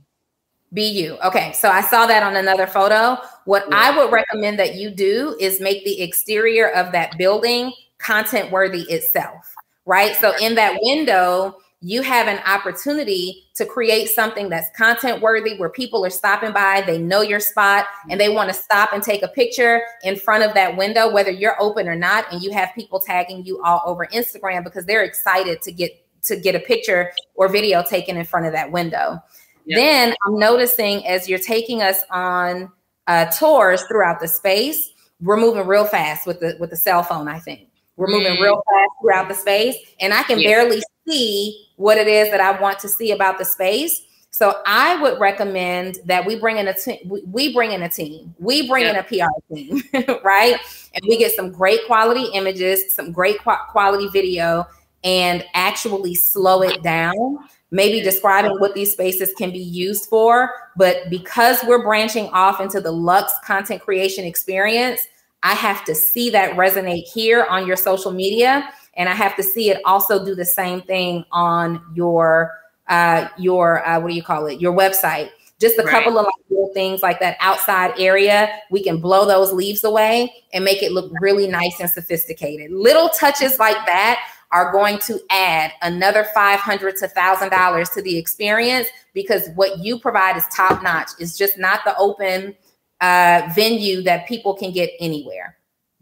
BU. 0.73 1.17
Okay, 1.23 1.53
so 1.53 1.69
I 1.69 1.81
saw 1.81 2.05
that 2.07 2.23
on 2.23 2.35
another 2.35 2.67
photo. 2.67 3.17
What 3.45 3.65
yeah. 3.69 3.77
I 3.77 3.97
would 3.97 4.11
recommend 4.11 4.59
that 4.59 4.75
you 4.75 4.89
do 4.89 5.37
is 5.39 5.61
make 5.61 5.85
the 5.85 6.01
exterior 6.01 6.69
of 6.71 6.91
that 6.91 7.17
building 7.17 7.71
content 7.97 8.51
worthy 8.51 8.81
itself, 8.83 9.53
right? 9.85 10.15
So 10.15 10.35
in 10.41 10.55
that 10.55 10.79
window, 10.81 11.57
you 11.81 12.03
have 12.03 12.27
an 12.27 12.39
opportunity 12.45 13.43
to 13.55 13.65
create 13.65 14.07
something 14.07 14.49
that's 14.49 14.69
content 14.77 15.19
worthy 15.21 15.57
where 15.57 15.69
people 15.69 16.05
are 16.05 16.11
stopping 16.11 16.53
by, 16.53 16.83
they 16.85 16.99
know 16.99 17.21
your 17.21 17.39
spot, 17.39 17.87
and 18.09 18.21
they 18.21 18.29
want 18.29 18.49
to 18.49 18.53
stop 18.53 18.93
and 18.93 19.01
take 19.01 19.23
a 19.23 19.27
picture 19.27 19.81
in 20.03 20.15
front 20.15 20.43
of 20.43 20.53
that 20.53 20.77
window, 20.77 21.11
whether 21.11 21.31
you're 21.31 21.59
open 21.59 21.87
or 21.87 21.95
not. 21.95 22.31
And 22.31 22.43
you 22.43 22.51
have 22.51 22.69
people 22.75 22.99
tagging 22.99 23.43
you 23.45 23.61
all 23.63 23.81
over 23.83 24.05
Instagram 24.13 24.63
because 24.63 24.85
they're 24.85 25.03
excited 25.03 25.61
to 25.63 25.71
get 25.71 25.91
to 26.23 26.35
get 26.35 26.53
a 26.53 26.59
picture 26.59 27.11
or 27.33 27.47
video 27.47 27.81
taken 27.81 28.15
in 28.15 28.25
front 28.25 28.45
of 28.45 28.53
that 28.53 28.71
window. 28.71 29.19
Then 29.65 30.13
I'm 30.25 30.37
noticing 30.37 31.05
as 31.07 31.27
you're 31.27 31.39
taking 31.39 31.81
us 31.81 32.03
on 32.11 32.71
uh, 33.07 33.25
tours 33.25 33.81
throughout 33.83 34.19
the 34.19 34.27
space, 34.27 34.91
we're 35.19 35.37
moving 35.37 35.65
real 35.65 35.85
fast 35.85 36.27
with 36.27 36.39
the 36.39 36.57
with 36.59 36.69
the 36.69 36.75
cell 36.75 37.01
phone. 37.01 37.27
I 37.27 37.39
think 37.39 37.70
we're 38.01 38.07
moving 38.07 38.35
mm. 38.35 38.41
real 38.41 38.55
fast 38.55 38.91
throughout 38.99 39.27
the 39.27 39.35
space, 39.35 39.75
and 39.99 40.11
I 40.11 40.23
can 40.23 40.39
yeah. 40.39 40.49
barely 40.49 40.81
see 41.07 41.67
what 41.75 41.99
it 41.99 42.07
is 42.07 42.31
that 42.31 42.41
I 42.41 42.59
want 42.59 42.79
to 42.79 42.89
see 42.89 43.11
about 43.11 43.37
the 43.37 43.45
space. 43.45 44.01
So 44.31 44.59
I 44.65 44.99
would 44.99 45.19
recommend 45.19 45.99
that 46.05 46.25
we 46.25 46.39
bring 46.39 46.57
in 46.57 46.67
a 46.67 46.73
team. 46.73 46.97
We 47.27 47.53
bring 47.53 47.73
in 47.73 47.83
a 47.83 47.89
team. 47.89 48.33
We 48.39 48.67
bring 48.67 48.85
yeah. 48.85 48.91
in 48.91 48.95
a 48.95 49.03
PR 49.03 49.53
team, 49.53 49.83
right? 50.23 50.55
And 50.95 51.05
we 51.07 51.19
get 51.19 51.35
some 51.35 51.51
great 51.51 51.85
quality 51.85 52.25
images, 52.33 52.91
some 52.91 53.11
great 53.11 53.37
quality 53.43 54.07
video, 54.07 54.65
and 55.03 55.45
actually 55.53 56.15
slow 56.15 56.63
it 56.63 56.81
down. 56.81 57.37
Maybe 57.69 58.01
describing 58.01 58.59
what 58.59 58.73
these 58.73 58.93
spaces 58.93 59.31
can 59.37 59.51
be 59.51 59.59
used 59.59 60.09
for. 60.09 60.49
But 60.75 61.11
because 61.11 61.59
we're 61.67 61.83
branching 61.83 62.29
off 62.29 62.61
into 62.61 62.81
the 62.81 62.91
Lux 62.91 63.31
content 63.45 63.83
creation 63.83 64.25
experience, 64.25 65.01
I 65.43 65.53
have 65.53 65.83
to 65.85 65.95
see 65.95 66.29
that 66.31 66.55
resonate 66.55 67.03
here 67.03 67.45
on 67.49 67.65
your 67.65 67.77
social 67.77 68.11
media 68.11 68.69
and 68.95 69.09
I 69.09 69.13
have 69.13 69.35
to 69.37 69.43
see 69.43 69.69
it 69.69 69.81
also 69.85 70.23
do 70.23 70.35
the 70.35 70.45
same 70.45 70.81
thing 70.81 71.25
on 71.31 71.83
your 71.93 72.51
uh, 72.87 73.29
your 73.37 73.87
uh, 73.87 73.99
what 73.99 74.09
do 74.09 74.15
you 74.15 74.23
call 74.23 74.47
it? 74.47 74.59
Your 74.59 74.73
website. 74.73 75.29
Just 75.59 75.77
a 75.77 75.83
right. 75.83 75.91
couple 75.91 76.17
of 76.17 76.25
like 76.25 76.33
little 76.49 76.73
things 76.73 77.01
like 77.01 77.19
that 77.19 77.37
outside 77.39 77.93
area. 77.97 78.49
We 78.71 78.83
can 78.83 78.99
blow 78.99 79.25
those 79.25 79.53
leaves 79.53 79.83
away 79.83 80.33
and 80.53 80.65
make 80.65 80.81
it 80.81 80.91
look 80.91 81.11
really 81.21 81.47
nice 81.47 81.79
and 81.79 81.89
sophisticated. 81.89 82.71
Little 82.71 83.09
touches 83.09 83.59
like 83.59 83.77
that 83.85 84.19
are 84.51 84.71
going 84.71 84.97
to 84.99 85.19
add 85.29 85.71
another 85.81 86.25
500 86.33 86.97
to 86.97 87.07
$1,000 87.07 87.93
to 87.93 88.01
the 88.01 88.17
experience 88.17 88.87
because 89.13 89.49
what 89.55 89.79
you 89.79 89.99
provide 89.99 90.35
is 90.35 90.43
top 90.47 90.83
notch. 90.83 91.11
It's 91.19 91.37
just 91.37 91.57
not 91.57 91.81
the 91.85 91.95
open 91.97 92.55
uh, 93.01 93.49
venue 93.55 94.01
that 94.03 94.27
people 94.27 94.53
can 94.53 94.71
get 94.71 94.91
anywhere. 94.99 95.57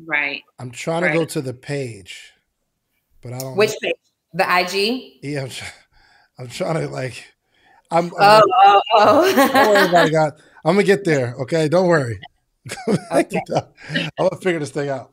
Right. 0.06 0.44
I'm 0.60 0.72
trying 0.72 1.04
Right. 1.04 1.14
to 1.14 1.20
go 1.20 1.26
to 1.26 1.42
the 1.42 1.54
page, 1.54 2.34
but 3.22 3.34
I 3.34 3.40
don't. 3.40 3.56
Which 3.58 3.74
page? 3.82 3.96
The 4.34 4.44
IG? 4.44 5.20
Yeah, 5.24 5.44
I'm, 5.44 5.50
try- 5.50 5.74
I'm 6.38 6.48
trying 6.48 6.76
to 6.76 6.88
like. 6.88 7.26
I'm. 7.92 8.12
Oh, 8.18 8.42
I'm 8.62 8.82
oh, 8.94 9.34
don't 9.36 9.54
worry 9.54 9.78
oh. 9.78 9.90
about 9.90 10.08
it, 10.08 10.12
God. 10.14 10.34
I'm 10.64 10.76
gonna 10.76 10.84
get 10.84 11.04
there. 11.04 11.34
Okay, 11.42 11.68
don't 11.68 11.88
worry. 11.88 12.20
Okay. 13.12 13.42
I'm 13.50 14.10
gonna 14.20 14.36
figure 14.42 14.60
this 14.60 14.70
thing 14.70 14.90
out. 14.90 15.12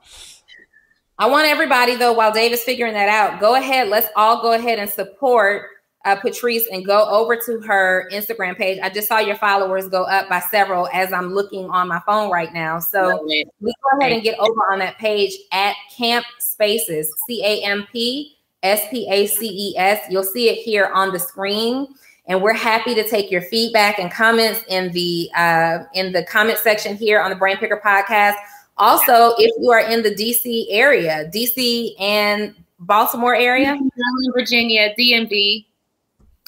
I 1.19 1.27
want 1.27 1.47
everybody 1.47 1.97
though, 1.97 2.13
while 2.13 2.33
David's 2.33 2.63
figuring 2.63 2.93
that 2.93 3.09
out, 3.09 3.41
go 3.41 3.55
ahead. 3.55 3.89
Let's 3.89 4.09
all 4.17 4.43
go 4.43 4.53
ahead 4.53 4.79
and 4.79 4.91
support 4.91 5.71
uh, 6.07 6.15
Patrice 6.15 6.67
and 6.73 6.87
go 6.87 7.05
over 7.11 7.37
to 7.37 7.61
her 7.63 8.09
Instagram 8.13 8.57
page. 8.57 8.79
I 8.81 8.89
just 8.89 9.09
saw 9.09 9.19
your 9.19 9.35
followers 9.37 9.89
go 9.89 10.05
up 10.05 10.29
by 10.29 10.39
several 10.39 10.89
as 10.93 11.13
I'm 11.13 11.35
looking 11.35 11.69
on 11.69 11.89
my 11.89 12.01
phone 12.07 12.31
right 12.31 12.55
now. 12.55 12.79
So 12.79 13.25
we 13.27 13.45
go 13.61 13.99
ahead 14.01 14.13
and 14.13 14.23
get 14.23 14.39
over 14.39 14.73
on 14.73 14.79
that 14.79 14.97
page 14.99 15.37
at 15.53 15.75
Camp 15.95 16.25
Spaces, 16.39 17.13
C 17.27 17.45
A 17.45 17.65
M 17.65 17.87
P 17.93 18.37
S 18.63 18.87
P 18.89 19.09
A 19.11 19.27
C 19.27 19.49
E 19.49 19.77
S. 19.77 20.01
You'll 20.09 20.23
see 20.23 20.49
it 20.49 20.59
here 20.59 20.87
on 20.95 21.13
the 21.13 21.19
screen. 21.19 21.89
And 22.29 22.41
we're 22.41 22.55
happy 22.55 22.95
to 22.95 23.09
take 23.09 23.31
your 23.31 23.43
feedback 23.43 23.99
and 23.99 24.11
comments 24.11 24.61
in 24.69 24.93
the 24.93 25.29
uh, 25.37 25.79
in 25.95 26.13
the 26.13 26.25
comment 26.25 26.59
section 26.59 26.97
here 26.97 27.21
on 27.21 27.31
the 27.31 27.37
Brain 27.37 27.57
Picker 27.57 27.81
podcast. 27.85 28.37
Also, 28.79 29.35
if 29.39 29.51
you 29.61 29.71
are 29.73 29.81
in 29.81 30.03
the 30.03 30.11
DC 30.11 30.67
area, 30.71 31.29
DC 31.35 32.01
and 32.01 32.55
Baltimore 32.79 33.35
area, 33.35 33.67
Maryland, 33.67 34.35
Virginia, 34.35 34.95
DMV. 34.99 35.66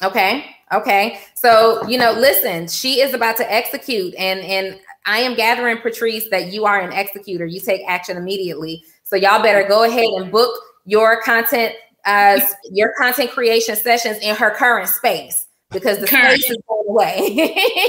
Okay. 0.02 0.44
Okay. 0.72 1.18
So, 1.34 1.86
you 1.88 1.98
know, 1.98 2.12
listen, 2.12 2.68
she 2.68 3.00
is 3.00 3.14
about 3.14 3.36
to 3.38 3.52
execute 3.52 4.14
and 4.16 4.40
and 4.40 4.78
I 5.06 5.20
am 5.20 5.34
gathering 5.34 5.78
Patrice 5.78 6.28
that 6.30 6.52
you 6.52 6.66
are 6.66 6.78
an 6.80 6.92
executor. 6.92 7.46
You 7.46 7.60
take 7.60 7.80
action 7.88 8.16
immediately. 8.16 8.84
So 9.04 9.16
y'all 9.16 9.42
better 9.42 9.66
go 9.66 9.84
ahead 9.84 10.04
and 10.16 10.30
book 10.30 10.54
your 10.84 11.20
content 11.22 11.74
uh 12.04 12.40
your 12.70 12.92
content 12.98 13.30
creation 13.30 13.74
sessions 13.76 14.18
in 14.18 14.36
her 14.36 14.50
current 14.50 14.88
space 14.88 15.46
because 15.70 15.98
the 15.98 16.06
Current. 16.06 16.40
space 16.40 16.50
is 16.50 16.58
going 16.68 16.88
away. 16.88 17.18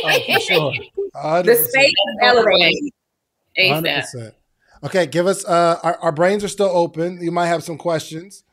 Oh, 0.04 0.34
for 0.34 0.40
sure. 0.40 1.44
the 1.44 1.56
space 1.56 1.90
is 1.90 2.18
elevating. 2.22 2.92
100%. 3.58 4.34
Okay, 4.84 5.06
give 5.08 5.28
us. 5.28 5.44
Uh, 5.46 5.78
our, 5.84 5.98
our 6.00 6.12
brains 6.12 6.44
are 6.44 6.48
still 6.50 6.70
open. 6.70 7.22
You 7.22 7.32
might 7.32 7.48
have 7.48 7.64
some 7.64 7.78
questions. 7.78 8.44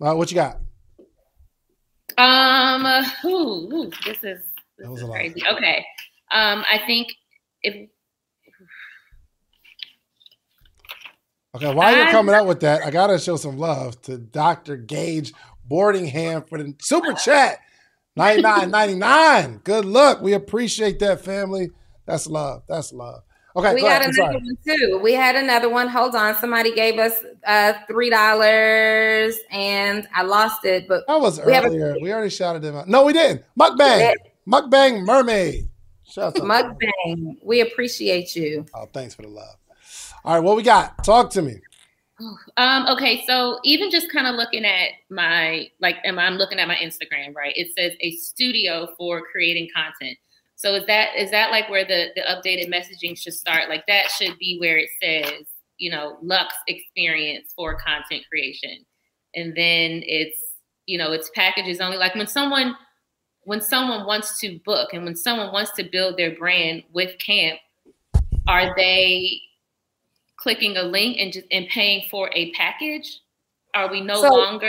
Uh, 0.00 0.14
what 0.14 0.30
you 0.30 0.34
got? 0.34 0.58
Um, 2.20 3.04
ooh, 3.24 3.72
ooh, 3.72 3.90
this 4.04 4.18
is 4.18 4.22
this 4.22 4.42
That 4.78 4.90
was 4.90 4.98
is 4.98 5.02
a 5.04 5.06
lot. 5.06 5.14
crazy. 5.16 5.42
Okay. 5.50 5.84
Um, 6.32 6.64
I 6.70 6.80
think 6.86 7.08
if 7.62 7.88
Okay, 11.56 11.74
while 11.74 11.96
you're 11.96 12.06
coming 12.06 12.34
up 12.34 12.46
with 12.46 12.60
that, 12.60 12.84
I 12.84 12.90
gotta 12.90 13.18
show 13.18 13.36
some 13.36 13.58
love 13.58 14.00
to 14.02 14.18
Dr. 14.18 14.76
Gage 14.76 15.32
Boardingham 15.68 16.48
for 16.48 16.58
the 16.58 16.74
super 16.80 17.12
chat. 17.12 17.58
99.99. 18.18 19.64
Good 19.64 19.84
luck. 19.84 20.20
We 20.20 20.32
appreciate 20.34 20.98
that, 21.00 21.24
family. 21.24 21.70
That's 22.06 22.26
love. 22.26 22.62
That's 22.68 22.92
love. 22.92 23.22
Okay, 23.56 23.74
we 23.74 23.80
go 23.80 23.88
got 23.88 24.02
ahead. 24.02 24.14
Another 24.16 24.38
one 24.38 24.56
too. 24.64 25.00
We 25.02 25.12
had 25.12 25.34
another 25.36 25.68
one. 25.68 25.88
Hold 25.88 26.14
on. 26.14 26.34
Somebody 26.36 26.72
gave 26.72 26.98
us 26.98 27.14
uh 27.46 27.72
three 27.88 28.08
dollars 28.10 29.36
and 29.50 30.06
I 30.14 30.22
lost 30.22 30.64
it, 30.64 30.86
but 30.86 31.06
That 31.08 31.20
was 31.20 31.40
We 31.44 31.52
have 31.52 31.64
a- 31.64 31.96
we 32.00 32.12
already 32.12 32.30
shouted 32.30 32.62
them 32.62 32.76
out. 32.76 32.88
No, 32.88 33.04
we 33.04 33.12
didn't. 33.12 33.42
Mukbang. 33.58 34.12
Mukbang 34.46 35.04
Mermaid. 35.04 35.68
Shout 36.08 36.36
out. 36.40 36.44
Mukbang, 36.44 37.36
we 37.42 37.60
appreciate 37.60 38.34
you. 38.36 38.66
Oh, 38.74 38.86
thanks 38.92 39.14
for 39.14 39.22
the 39.22 39.28
love. 39.28 39.56
All 40.24 40.34
right, 40.34 40.40
what 40.42 40.56
we 40.56 40.62
got? 40.62 41.02
Talk 41.04 41.30
to 41.30 41.42
me. 41.42 41.60
Um, 42.56 42.86
okay, 42.88 43.24
so 43.26 43.58
even 43.64 43.90
just 43.90 44.12
kind 44.12 44.26
of 44.26 44.34
looking 44.34 44.64
at 44.64 44.90
my 45.08 45.68
like 45.80 45.96
am 46.04 46.18
I'm 46.18 46.34
looking 46.34 46.58
at 46.58 46.68
my 46.68 46.76
Instagram, 46.76 47.34
right? 47.34 47.54
It 47.56 47.68
says 47.76 47.92
a 48.00 48.10
studio 48.12 48.94
for 48.98 49.22
creating 49.32 49.68
content. 49.74 50.18
So 50.60 50.74
is 50.74 50.84
that 50.88 51.16
is 51.16 51.30
that 51.30 51.50
like 51.50 51.70
where 51.70 51.86
the 51.86 52.08
the 52.14 52.20
updated 52.20 52.68
messaging 52.68 53.16
should 53.16 53.32
start? 53.32 53.70
Like 53.70 53.86
that 53.86 54.10
should 54.10 54.36
be 54.38 54.58
where 54.58 54.76
it 54.76 54.90
says, 55.02 55.46
you 55.78 55.90
know, 55.90 56.18
Lux 56.20 56.54
experience 56.68 57.54
for 57.56 57.76
content 57.76 58.24
creation. 58.30 58.84
And 59.34 59.56
then 59.56 60.02
it's, 60.04 60.38
you 60.84 60.98
know, 60.98 61.12
it's 61.12 61.30
packages 61.34 61.80
only 61.80 61.96
like 61.96 62.14
when 62.14 62.26
someone 62.26 62.76
when 63.44 63.62
someone 63.62 64.04
wants 64.04 64.38
to 64.40 64.60
book 64.66 64.92
and 64.92 65.06
when 65.06 65.16
someone 65.16 65.50
wants 65.50 65.72
to 65.76 65.82
build 65.82 66.18
their 66.18 66.36
brand 66.36 66.82
with 66.92 67.18
camp, 67.24 67.58
are 68.46 68.74
they 68.76 69.40
clicking 70.36 70.76
a 70.76 70.82
link 70.82 71.16
and 71.18 71.32
just 71.32 71.46
and 71.50 71.68
paying 71.68 72.04
for 72.10 72.28
a 72.34 72.52
package? 72.52 73.20
Are 73.74 73.90
we 73.90 74.02
no 74.02 74.20
So- 74.20 74.28
longer 74.28 74.68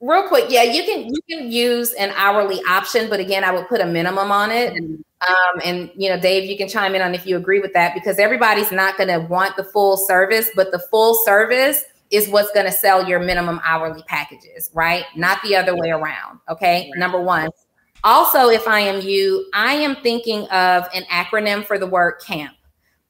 Real 0.00 0.28
quick, 0.28 0.46
yeah, 0.48 0.62
you 0.62 0.84
can 0.84 1.08
you 1.08 1.20
can 1.28 1.52
use 1.52 1.92
an 1.92 2.10
hourly 2.16 2.60
option, 2.68 3.10
but 3.10 3.20
again, 3.20 3.44
I 3.44 3.50
would 3.50 3.68
put 3.68 3.80
a 3.80 3.86
minimum 3.86 4.32
on 4.32 4.50
it. 4.50 4.74
Um, 5.28 5.60
and 5.62 5.90
you 5.94 6.08
know, 6.08 6.18
Dave, 6.18 6.48
you 6.48 6.56
can 6.56 6.68
chime 6.68 6.94
in 6.94 7.02
on 7.02 7.14
if 7.14 7.26
you 7.26 7.36
agree 7.36 7.60
with 7.60 7.74
that 7.74 7.92
because 7.92 8.18
everybody's 8.18 8.72
not 8.72 8.96
going 8.96 9.08
to 9.08 9.26
want 9.26 9.56
the 9.56 9.64
full 9.64 9.98
service, 9.98 10.50
but 10.56 10.72
the 10.72 10.78
full 10.90 11.14
service 11.26 11.84
is 12.10 12.28
what's 12.28 12.50
going 12.52 12.66
to 12.66 12.72
sell 12.72 13.06
your 13.06 13.20
minimum 13.20 13.60
hourly 13.62 14.02
packages, 14.04 14.70
right? 14.72 15.04
Not 15.16 15.42
the 15.42 15.54
other 15.54 15.76
way 15.76 15.90
around. 15.90 16.40
Okay, 16.48 16.90
number 16.96 17.20
one. 17.20 17.50
Also, 18.02 18.48
if 18.48 18.66
I 18.66 18.80
am 18.80 19.02
you, 19.02 19.46
I 19.52 19.74
am 19.74 19.96
thinking 19.96 20.44
of 20.48 20.88
an 20.94 21.02
acronym 21.10 21.64
for 21.64 21.78
the 21.78 21.86
word 21.86 22.14
camp 22.26 22.54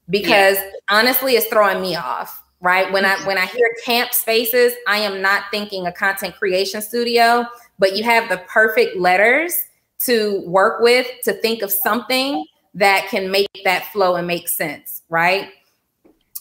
because 0.08 0.58
honestly, 0.88 1.34
it's 1.34 1.46
throwing 1.46 1.80
me 1.80 1.94
off. 1.94 2.39
Right 2.62 2.92
when 2.92 3.06
I 3.06 3.16
when 3.26 3.38
I 3.38 3.46
hear 3.46 3.74
camp 3.84 4.12
spaces, 4.12 4.74
I 4.86 4.98
am 4.98 5.22
not 5.22 5.44
thinking 5.50 5.86
a 5.86 5.92
content 5.92 6.36
creation 6.36 6.82
studio, 6.82 7.46
but 7.78 7.96
you 7.96 8.04
have 8.04 8.28
the 8.28 8.38
perfect 8.48 8.96
letters 8.96 9.54
to 10.00 10.42
work 10.46 10.80
with 10.80 11.06
to 11.24 11.32
think 11.34 11.62
of 11.62 11.72
something 11.72 12.44
that 12.74 13.08
can 13.08 13.30
make 13.30 13.48
that 13.64 13.90
flow 13.92 14.16
and 14.16 14.26
make 14.26 14.48
sense, 14.48 15.02
right? 15.08 15.48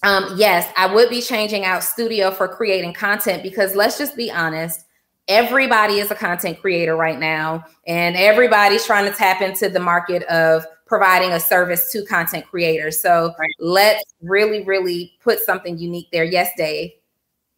Um, 0.03 0.33
yes, 0.37 0.71
I 0.77 0.93
would 0.93 1.09
be 1.09 1.21
changing 1.21 1.65
out 1.65 1.83
studio 1.83 2.31
for 2.31 2.47
creating 2.47 2.93
content 2.93 3.43
because 3.43 3.75
let's 3.75 3.97
just 3.97 4.15
be 4.15 4.31
honest, 4.31 4.85
everybody 5.27 5.99
is 5.99 6.09
a 6.11 6.15
content 6.15 6.59
creator 6.61 6.95
right 6.95 7.19
now, 7.19 7.65
and 7.87 8.15
everybody's 8.15 8.85
trying 8.85 9.09
to 9.09 9.17
tap 9.17 9.41
into 9.41 9.69
the 9.69 9.79
market 9.79 10.23
of 10.23 10.65
providing 10.89 11.31
a 11.31 11.39
service 11.39 11.91
to 11.91 12.03
content 12.03 12.45
creators. 12.49 12.99
So 12.99 13.33
Right. 13.39 13.49
let's 13.59 14.03
really, 14.21 14.63
really 14.65 15.13
put 15.21 15.39
something 15.39 15.77
unique 15.77 16.07
there. 16.11 16.25
Yes, 16.25 16.51
Dave. 16.57 16.91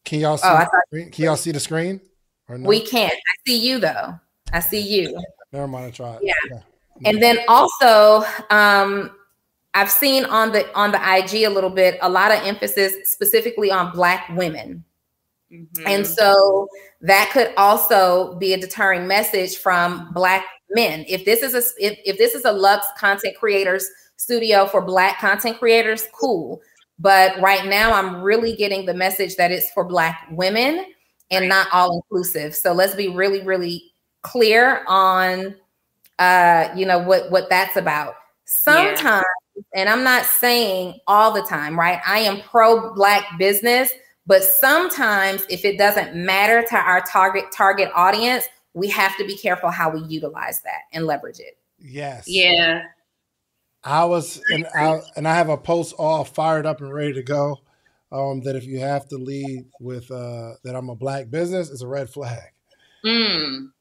Can 0.04 0.20
y'all 0.20 0.38
see 0.38 0.48
Oh, 0.48 0.58
the 0.60 0.84
screen? 0.88 1.12
Can 1.12 1.24
y'all 1.26 1.36
see 1.38 1.52
the 1.52 1.60
screen? 1.60 2.02
Or 2.50 2.58
no? 2.58 2.68
We 2.68 2.86
can't. 2.86 3.14
I 3.14 3.36
see 3.48 3.58
you 3.58 3.80
though. 3.80 4.20
I 4.52 4.60
see 4.60 4.82
you. 4.82 5.18
Never 5.54 5.68
mind, 5.68 5.86
I 5.86 5.92
tried. 5.92 6.20
Yeah. 6.22 6.34
Okay. 6.46 6.62
And 7.06 7.24
then 7.24 7.40
also, 7.48 8.26
um, 8.50 9.12
I've 9.74 9.90
seen 9.90 10.26
on 10.26 10.52
the 10.52 10.72
on 10.76 10.92
the 10.92 11.00
IG 11.00 11.44
a 11.46 11.50
little 11.50 11.70
bit 11.70 11.98
a 12.02 12.10
lot 12.10 12.32
of 12.32 12.46
emphasis 12.46 13.10
specifically 13.10 13.72
on 13.72 13.94
Black 13.94 14.28
women, 14.36 14.84
Mhm. 15.50 15.84
and 15.86 16.06
so 16.06 16.68
that 17.00 17.30
could 17.32 17.54
also 17.56 18.36
be 18.36 18.54
a 18.54 18.58
deterring 18.58 19.08
message 19.08 19.58
from 19.58 20.12
Black 20.14 20.46
men. 20.72 21.06
If 21.08 21.26
this 21.26 21.42
is 21.42 21.54
a 21.54 21.84
if, 21.84 22.00
if 22.06 22.18
this 22.18 22.36
is 22.36 22.46
a 22.46 22.52
Lux 22.52 22.86
content 22.98 23.36
creators 23.38 23.90
studio 24.18 24.66
for 24.66 24.82
Black 24.82 25.20
content 25.20 25.60
creators, 25.60 26.06
cool. 26.14 26.62
But 27.00 27.40
right 27.42 27.66
now, 27.66 27.94
I'm 27.94 28.22
really 28.22 28.56
getting 28.56 28.86
the 28.86 28.94
message 28.94 29.36
that 29.38 29.52
it's 29.52 29.72
for 29.72 29.84
Black 29.84 30.28
women 30.32 30.86
and 31.32 31.50
not 31.50 31.68
all 31.72 31.96
inclusive. 31.96 32.56
So 32.56 32.74
let's 32.74 32.94
be 32.94 33.08
really, 33.08 33.42
really 33.42 33.92
clear 34.22 34.84
on 34.88 35.56
uh 36.20 36.70
you 36.76 36.86
know 36.86 37.00
what 37.00 37.32
what 37.32 37.50
that's 37.50 37.76
about 37.76 38.14
sometimes 38.46 39.26
and 39.74 39.90
i'm 39.90 40.04
not 40.04 40.26
saying 40.26 40.94
all 41.08 41.32
the 41.32 41.42
time 41.42 41.78
right 41.80 42.00
i 42.06 42.20
am 42.20 42.40
pro 42.42 42.94
black 42.94 43.26
business 43.40 43.92
but 44.28 44.44
sometimes 44.44 45.44
if 45.50 45.66
it 45.66 45.78
doesn't 45.78 46.16
matter 46.16 46.64
to 46.70 46.76
our 46.76 47.02
target 47.02 47.46
target 47.52 47.90
audience 47.96 48.46
we 48.74 48.88
have 48.88 49.18
to 49.18 49.26
be 49.26 49.38
careful 49.38 49.70
how 49.70 49.90
we 49.90 50.02
utilize 50.08 50.62
that 50.62 50.82
and 50.94 51.06
leverage 51.06 51.40
it 51.40 51.58
Yes. 51.84 52.26
yeah. 52.28 52.84
I 53.84 54.06
was, 54.06 54.40
and 54.52 54.68
I, 54.76 55.00
and 55.16 55.28
I 55.28 55.34
have 55.34 55.50
a 55.50 55.58
post 55.58 55.96
all 55.98 56.24
fired 56.24 56.68
up 56.68 56.82
and 56.82 56.94
ready 56.94 57.14
to 57.14 57.24
go. 57.24 57.62
Um, 58.12 58.42
that 58.42 58.58
if 58.58 58.66
you 58.66 58.80
have 58.80 59.08
to 59.08 59.18
lead 59.18 59.68
with 59.80 60.12
uh, 60.12 60.52
that 60.66 60.76
I'm 60.76 60.90
a 60.90 60.96
black 60.96 61.30
business, 61.30 61.72
it's 61.72 61.82
a 61.82 61.88
red 61.88 62.10
flag. 62.10 62.50
Mm. 63.06 63.72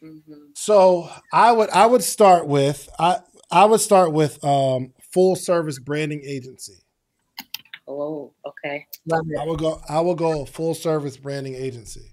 hmm 0.00 0.18
So 0.54 1.10
I 1.32 1.50
would 1.50 1.68
I 1.70 1.86
would 1.86 2.04
start 2.04 2.46
with 2.46 2.88
I 2.98 3.18
I 3.50 3.64
would 3.64 3.80
start 3.80 4.12
with 4.12 4.42
um, 4.44 4.92
full 5.10 5.34
service 5.34 5.80
branding 5.80 6.22
agency. 6.24 6.78
Oh, 7.88 8.32
okay. 8.46 8.86
love 9.04 9.26
I 9.38 9.44
will 9.44 9.56
go 9.56 9.82
I 9.88 10.00
will 10.00 10.14
go 10.14 10.44
full 10.44 10.74
service 10.74 11.16
branding 11.16 11.56
agency. 11.56 12.11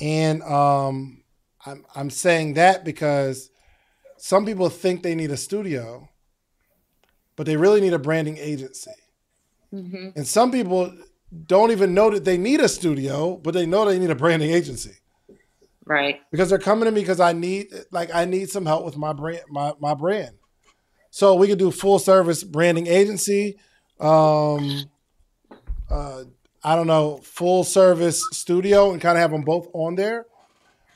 And 0.00 0.42
um, 0.42 1.22
I'm 1.64 1.84
I'm 1.94 2.10
saying 2.10 2.54
that 2.54 2.84
because 2.84 3.50
some 4.16 4.44
people 4.46 4.68
think 4.68 5.02
they 5.02 5.14
need 5.14 5.30
a 5.30 5.36
studio, 5.36 6.08
but 7.36 7.46
they 7.46 7.56
really 7.56 7.80
need 7.80 7.92
a 7.92 7.98
branding 7.98 8.38
agency. 8.38 8.90
Mm-hmm. 9.72 10.10
And 10.16 10.26
some 10.26 10.50
people 10.50 10.92
don't 11.46 11.70
even 11.70 11.94
know 11.94 12.10
that 12.10 12.24
they 12.24 12.36
need 12.36 12.60
a 12.60 12.68
studio, 12.68 13.36
but 13.36 13.54
they 13.54 13.66
know 13.66 13.84
they 13.84 13.98
need 13.98 14.10
a 14.10 14.14
branding 14.14 14.50
agency. 14.50 14.96
Right. 15.86 16.20
Because 16.30 16.50
they're 16.50 16.58
coming 16.58 16.84
to 16.84 16.90
me 16.90 17.00
because 17.00 17.20
I 17.20 17.32
need 17.32 17.68
like 17.90 18.14
I 18.14 18.24
need 18.24 18.50
some 18.50 18.66
help 18.66 18.84
with 18.84 18.96
my 18.96 19.12
brand 19.12 19.42
my, 19.48 19.72
my 19.80 19.94
brand. 19.94 20.36
So 21.10 21.34
we 21.34 21.48
could 21.48 21.58
do 21.58 21.70
full 21.70 21.98
service 21.98 22.44
branding 22.44 22.86
agency. 22.86 23.58
Um 23.98 24.84
uh 25.90 26.24
I 26.62 26.76
don't 26.76 26.86
know, 26.86 27.18
full 27.22 27.64
service 27.64 28.22
studio 28.32 28.92
and 28.92 29.00
kind 29.00 29.16
of 29.16 29.22
have 29.22 29.30
them 29.30 29.42
both 29.42 29.68
on 29.72 29.94
there. 29.94 30.26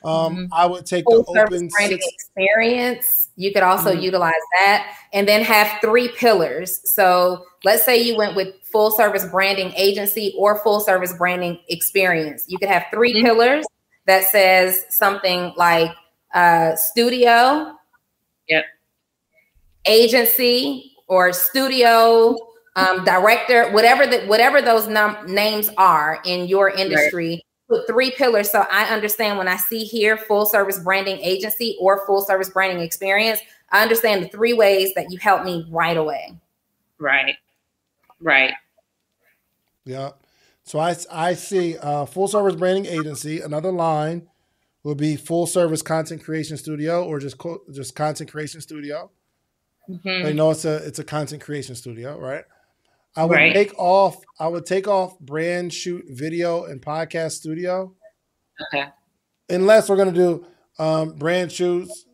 Um, 0.03 0.35
mm-hmm. 0.35 0.53
I 0.53 0.67
would 0.67 0.85
take 0.85 1.05
full 1.05 1.23
the 1.23 1.41
open 1.41 1.67
branding 1.69 1.99
six- 1.99 2.13
experience. 2.13 3.29
You 3.35 3.51
could 3.51 3.63
also 3.63 3.91
mm-hmm. 3.91 4.01
utilize 4.01 4.33
that 4.59 4.95
and 5.13 5.27
then 5.27 5.41
have 5.41 5.81
three 5.81 6.09
pillars. 6.09 6.79
So 6.89 7.45
let's 7.63 7.83
say 7.83 8.01
you 8.01 8.15
went 8.15 8.35
with 8.35 8.53
full 8.63 8.91
service 8.91 9.25
branding 9.25 9.73
agency 9.75 10.35
or 10.37 10.61
full 10.61 10.79
service 10.79 11.13
branding 11.17 11.59
experience. 11.69 12.45
You 12.47 12.59
could 12.59 12.69
have 12.69 12.85
3 12.91 13.13
mm-hmm. 13.13 13.25
pillars 13.25 13.65
that 14.05 14.25
says 14.25 14.85
something 14.89 15.53
like 15.57 15.91
uh, 16.33 16.75
studio, 16.75 17.75
yep. 18.47 18.65
agency, 19.87 20.91
or 21.07 21.33
studio 21.33 22.35
um, 22.75 23.03
director, 23.03 23.71
whatever 23.71 24.05
that 24.07 24.27
whatever 24.27 24.61
those 24.61 24.87
num- 24.87 25.17
names 25.27 25.69
are 25.77 26.21
in 26.25 26.47
your 26.47 26.69
industry. 26.69 27.29
Right. 27.29 27.41
Put 27.67 27.87
three 27.87 28.11
pillars 28.11 28.51
so 28.51 28.63
I 28.69 28.93
understand 28.93 29.39
when 29.39 29.47
I 29.47 29.55
see 29.55 29.85
here 29.85 30.17
full 30.17 30.45
service 30.45 30.77
branding 30.77 31.17
agency 31.17 31.75
or 31.79 32.05
full 32.05 32.21
service 32.21 32.49
branding 32.49 32.83
experience. 32.83 33.39
I 33.71 33.81
understand 33.81 34.23
the 34.23 34.27
three 34.27 34.53
ways 34.53 34.93
that 34.93 35.09
you 35.09 35.17
help 35.17 35.43
me 35.43 35.65
right 35.71 35.97
away. 35.97 36.37
Right. 36.99 37.35
Right. 38.21 38.53
Yeah. 39.83 40.11
So 40.63 40.79
I 40.79 40.95
I 41.11 41.33
see 41.33 41.77
uh, 41.77 42.05
full 42.05 42.27
service 42.27 42.55
branding 42.55 42.85
agency. 42.85 43.41
Another 43.41 43.71
line 43.71 44.27
would 44.83 44.97
be 44.97 45.15
full 45.15 45.47
service 45.47 45.81
content 45.81 46.23
creation 46.23 46.57
studio 46.57 47.03
or 47.03 47.19
just 47.19 47.37
co- 47.39 47.61
just 47.71 47.95
content 47.95 48.31
creation 48.31 48.61
studio. 48.61 49.09
Mm-hmm. 49.89 50.23
They 50.23 50.33
know 50.33 50.51
it's 50.51 50.65
a 50.65 50.75
it's 50.85 50.99
a 50.99 51.03
content 51.03 51.41
creation 51.41 51.75
studio, 51.75 52.19
right? 52.19 52.43
I 53.15 53.25
would 53.25 53.35
right. 53.35 53.53
take 53.53 53.77
off. 53.77 54.17
I 54.39 54.47
would 54.47 54.65
take 54.65 54.87
off 54.87 55.19
brand 55.19 55.73
shoot 55.73 56.05
video 56.09 56.65
and 56.65 56.81
podcast 56.81 57.31
studio. 57.31 57.93
Okay. 58.67 58.87
Unless 59.49 59.89
we're 59.89 59.97
gonna 59.97 60.11
do 60.11 60.45
um, 60.79 61.13
brand 61.13 61.51
shoots, 61.51 62.05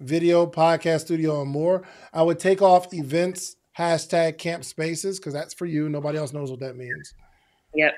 video, 0.00 0.46
podcast 0.46 1.02
studio, 1.02 1.42
and 1.42 1.50
more. 1.50 1.82
I 2.12 2.22
would 2.22 2.38
take 2.38 2.62
off 2.62 2.92
events 2.92 3.56
hashtag 3.76 4.38
camp 4.38 4.64
spaces 4.64 5.18
because 5.18 5.32
that's 5.32 5.54
for 5.54 5.66
you. 5.66 5.88
Nobody 5.88 6.18
else 6.18 6.32
knows 6.32 6.50
what 6.50 6.60
that 6.60 6.76
means. 6.76 7.14
Yep. 7.74 7.94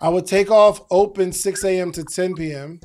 I 0.00 0.08
would 0.08 0.26
take 0.26 0.50
off 0.50 0.80
open 0.90 1.32
6 1.32 1.64
a.m. 1.64 1.92
to 1.92 2.04
10 2.04 2.34
p.m. 2.34 2.80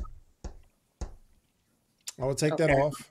I 2.20 2.24
would 2.24 2.38
take 2.38 2.52
okay. 2.52 2.66
that 2.66 2.74
off. 2.74 3.10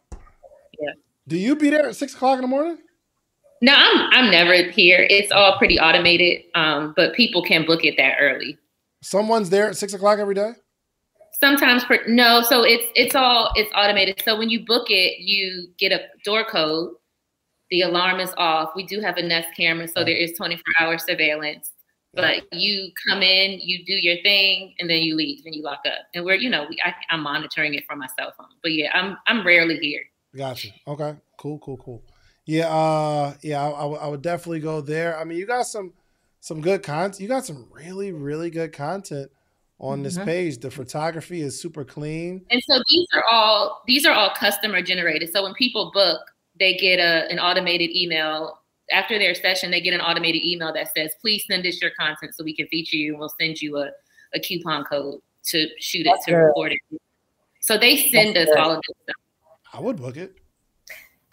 Yeah. 0.79 0.93
Do 1.27 1.37
you 1.37 1.55
be 1.55 1.69
there 1.69 1.87
at 1.87 1.95
six 1.95 2.13
o'clock 2.13 2.35
in 2.35 2.41
the 2.41 2.47
morning? 2.47 2.77
No, 3.65 3.73
I'm 3.75 4.09
I'm 4.11 4.29
never 4.29 4.53
here. 4.69 5.07
It's 5.09 5.31
all 5.31 5.57
pretty 5.57 5.79
automated. 5.79 6.43
Um, 6.53 6.93
but 6.95 7.15
people 7.15 7.41
can 7.41 7.65
book 7.65 7.83
it 7.83 7.95
that 7.97 8.17
early. 8.19 8.59
Someone's 9.01 9.49
there 9.49 9.67
at 9.67 9.75
six 9.75 9.91
o'clock 9.95 10.19
every 10.19 10.35
day. 10.35 10.51
Sometimes 11.39 11.83
per, 11.83 11.99
no, 12.07 12.43
so 12.43 12.61
it's 12.61 12.85
it's 12.93 13.15
all 13.15 13.51
it's 13.55 13.71
automated. 13.73 14.21
So 14.23 14.37
when 14.37 14.51
you 14.51 14.63
book 14.63 14.91
it, 14.91 15.19
you 15.19 15.69
get 15.79 15.91
a 15.91 16.01
door 16.23 16.45
code. 16.45 16.93
The 17.71 17.81
alarm 17.81 18.19
is 18.19 18.31
off. 18.37 18.69
We 18.75 18.85
do 18.85 19.01
have 19.01 19.17
a 19.17 19.23
Nest 19.23 19.47
camera, 19.57 19.87
so 19.87 20.03
there 20.03 20.15
is 20.15 20.33
24 20.37 20.61
hour 20.79 20.99
surveillance. 20.99 21.71
But 22.13 22.43
you 22.53 22.91
come 23.09 23.23
in, 23.23 23.59
you 23.59 23.83
do 23.83 23.93
your 23.93 24.21
thing, 24.21 24.75
and 24.79 24.87
then 24.87 25.01
you 25.01 25.15
leave 25.15 25.41
and 25.43 25.55
you 25.55 25.63
lock 25.63 25.81
up. 25.87 26.05
And 26.13 26.23
we're, 26.23 26.35
you 26.35 26.51
know, 26.51 26.67
we, 26.69 26.77
I, 26.85 26.93
I'm 27.09 27.23
monitoring 27.23 27.73
it 27.73 27.83
from 27.87 27.97
my 27.97 28.07
cell 28.17 28.31
phone. 28.37 28.47
But 28.61 28.73
yeah, 28.73 28.91
I'm 28.93 29.17
I'm 29.25 29.43
rarely 29.43 29.79
here. 29.79 30.03
Gotcha. 30.37 30.69
Okay. 30.87 31.15
Cool. 31.39 31.57
Cool. 31.57 31.77
Cool. 31.77 32.03
Yeah. 32.45 32.67
Uh. 32.67 33.33
Yeah. 33.41 33.63
I, 33.63 33.69
I, 33.69 33.85
I 33.85 34.07
would 34.07 34.21
definitely 34.21 34.59
go 34.59 34.81
there. 34.81 35.17
I 35.17 35.23
mean, 35.23 35.37
you 35.37 35.45
got 35.45 35.67
some 35.67 35.93
some 36.39 36.61
good 36.61 36.83
content. 36.83 37.19
You 37.19 37.27
got 37.27 37.45
some 37.45 37.67
really 37.71 38.11
really 38.11 38.49
good 38.49 38.73
content 38.73 39.31
on 39.79 40.03
this 40.03 40.15
mm-hmm. 40.15 40.25
page. 40.25 40.59
The 40.59 40.71
photography 40.71 41.41
is 41.41 41.59
super 41.59 41.83
clean. 41.83 42.45
And 42.49 42.61
so 42.67 42.81
these 42.89 43.07
are 43.13 43.23
all 43.29 43.81
these 43.87 44.05
are 44.05 44.13
all 44.13 44.31
customer 44.31 44.81
generated. 44.81 45.31
So 45.33 45.43
when 45.43 45.53
people 45.53 45.91
book, 45.93 46.21
they 46.59 46.75
get 46.75 46.99
a 46.99 47.29
an 47.31 47.39
automated 47.39 47.95
email 47.95 48.59
after 48.91 49.17
their 49.17 49.35
session, 49.35 49.71
they 49.71 49.81
get 49.81 49.93
an 49.93 50.01
automated 50.01 50.43
email 50.43 50.71
that 50.73 50.89
says, 50.95 51.13
please 51.21 51.43
send 51.47 51.65
us 51.65 51.81
your 51.81 51.91
content 51.99 52.35
so 52.35 52.43
we 52.43 52.55
can 52.55 52.67
feature 52.67 52.97
you 52.97 53.11
and 53.11 53.19
we'll 53.19 53.33
send 53.39 53.61
you 53.61 53.77
a, 53.77 53.89
a 54.33 54.39
coupon 54.39 54.83
code 54.83 55.19
to 55.45 55.67
shoot 55.79 56.03
That's 56.03 56.27
it, 56.27 56.31
to 56.31 56.37
good. 56.37 56.43
record 56.43 56.71
it. 56.73 57.01
So 57.61 57.77
they 57.77 57.97
send 57.97 58.35
That's 58.35 58.49
us 58.49 58.55
good. 58.55 58.63
all 58.63 58.71
of 58.71 58.81
this 58.87 58.95
stuff. 59.03 59.15
I 59.73 59.79
would 59.81 59.97
book 59.97 60.17
it. 60.17 60.35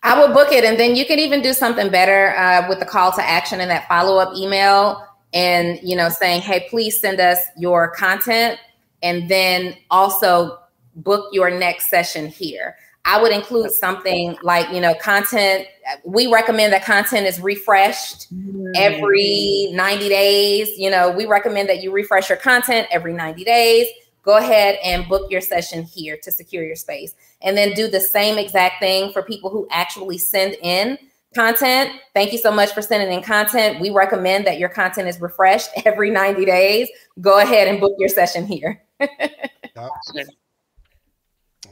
I 0.03 0.21
would 0.21 0.35
book 0.35 0.53
it. 0.53 0.65
And 0.65 0.79
then 0.79 0.97
you 0.97 1.07
can 1.07 1.19
even 1.19 1.43
do 1.43 1.53
something 1.53 1.91
better 1.91 2.37
uh, 2.37 2.69
with 2.69 2.81
the 2.81 2.87
call 2.87 3.13
to 3.13 3.23
action 3.23 3.61
in 3.61 3.69
that 3.69 3.87
follow 3.89 4.19
up 4.19 4.37
email 4.37 5.07
and, 5.33 5.79
you 5.83 5.97
know, 5.97 6.09
saying, 6.09 6.43
hey, 6.43 6.67
please 6.69 7.01
send 7.01 7.21
us 7.21 7.39
your 7.57 7.91
content. 7.91 8.59
And 9.03 9.29
then 9.29 9.77
also 9.91 10.59
book 10.97 11.29
your 11.33 11.51
next 11.51 11.89
session 11.89 12.27
here. 12.27 12.77
I 13.05 13.21
would 13.21 13.33
include 13.33 13.73
something 13.73 14.37
like, 14.43 14.71
you 14.71 14.81
know, 14.81 14.95
content. 14.95 15.67
We 16.05 16.29
recommend 16.29 16.73
that 16.73 16.85
content 16.85 17.27
is 17.27 17.41
refreshed 17.41 18.29
every 18.77 19.71
90 19.73 20.09
days. 20.09 20.69
You 20.79 20.91
know, 20.91 21.11
we 21.11 21.27
recommend 21.27 21.69
that 21.69 21.83
you 21.83 21.91
refresh 21.91 22.29
your 22.29 22.39
content 22.39 22.87
every 22.93 23.13
90 23.13 23.43
days. 23.43 23.89
Go 24.23 24.37
ahead 24.37 24.79
and 24.85 25.09
book 25.09 25.31
your 25.31 25.41
session 25.41 25.83
here 25.83 26.17
to 26.23 26.31
secure 26.31 26.65
your 26.65 26.77
space. 26.77 27.15
And 27.41 27.57
then 27.57 27.73
do 27.73 27.89
the 27.89 28.01
same 28.01 28.39
exact 28.39 28.81
thing 28.81 29.13
for 29.13 29.23
people 29.23 29.51
who 29.51 29.67
actually 29.71 30.19
send 30.19 30.57
in 30.63 30.99
content. 31.35 31.91
Thank 32.15 32.33
you 32.33 32.39
so 32.39 32.53
much 32.53 32.73
for 32.73 32.83
sending 32.83 33.13
in 33.13 33.23
content. 33.23 33.81
We 33.81 33.91
recommend 33.91 34.47
that 34.47 34.59
your 34.59 34.69
content 34.69 35.09
is 35.09 35.21
refreshed 35.21 35.71
every 35.85 36.11
90 36.11 36.45
days. 36.45 36.89
Go 37.21 37.41
ahead 37.41 37.69
and 37.69 37.81
book 37.81 37.95
your 37.99 38.09
session 38.09 38.47
here. 38.47 38.83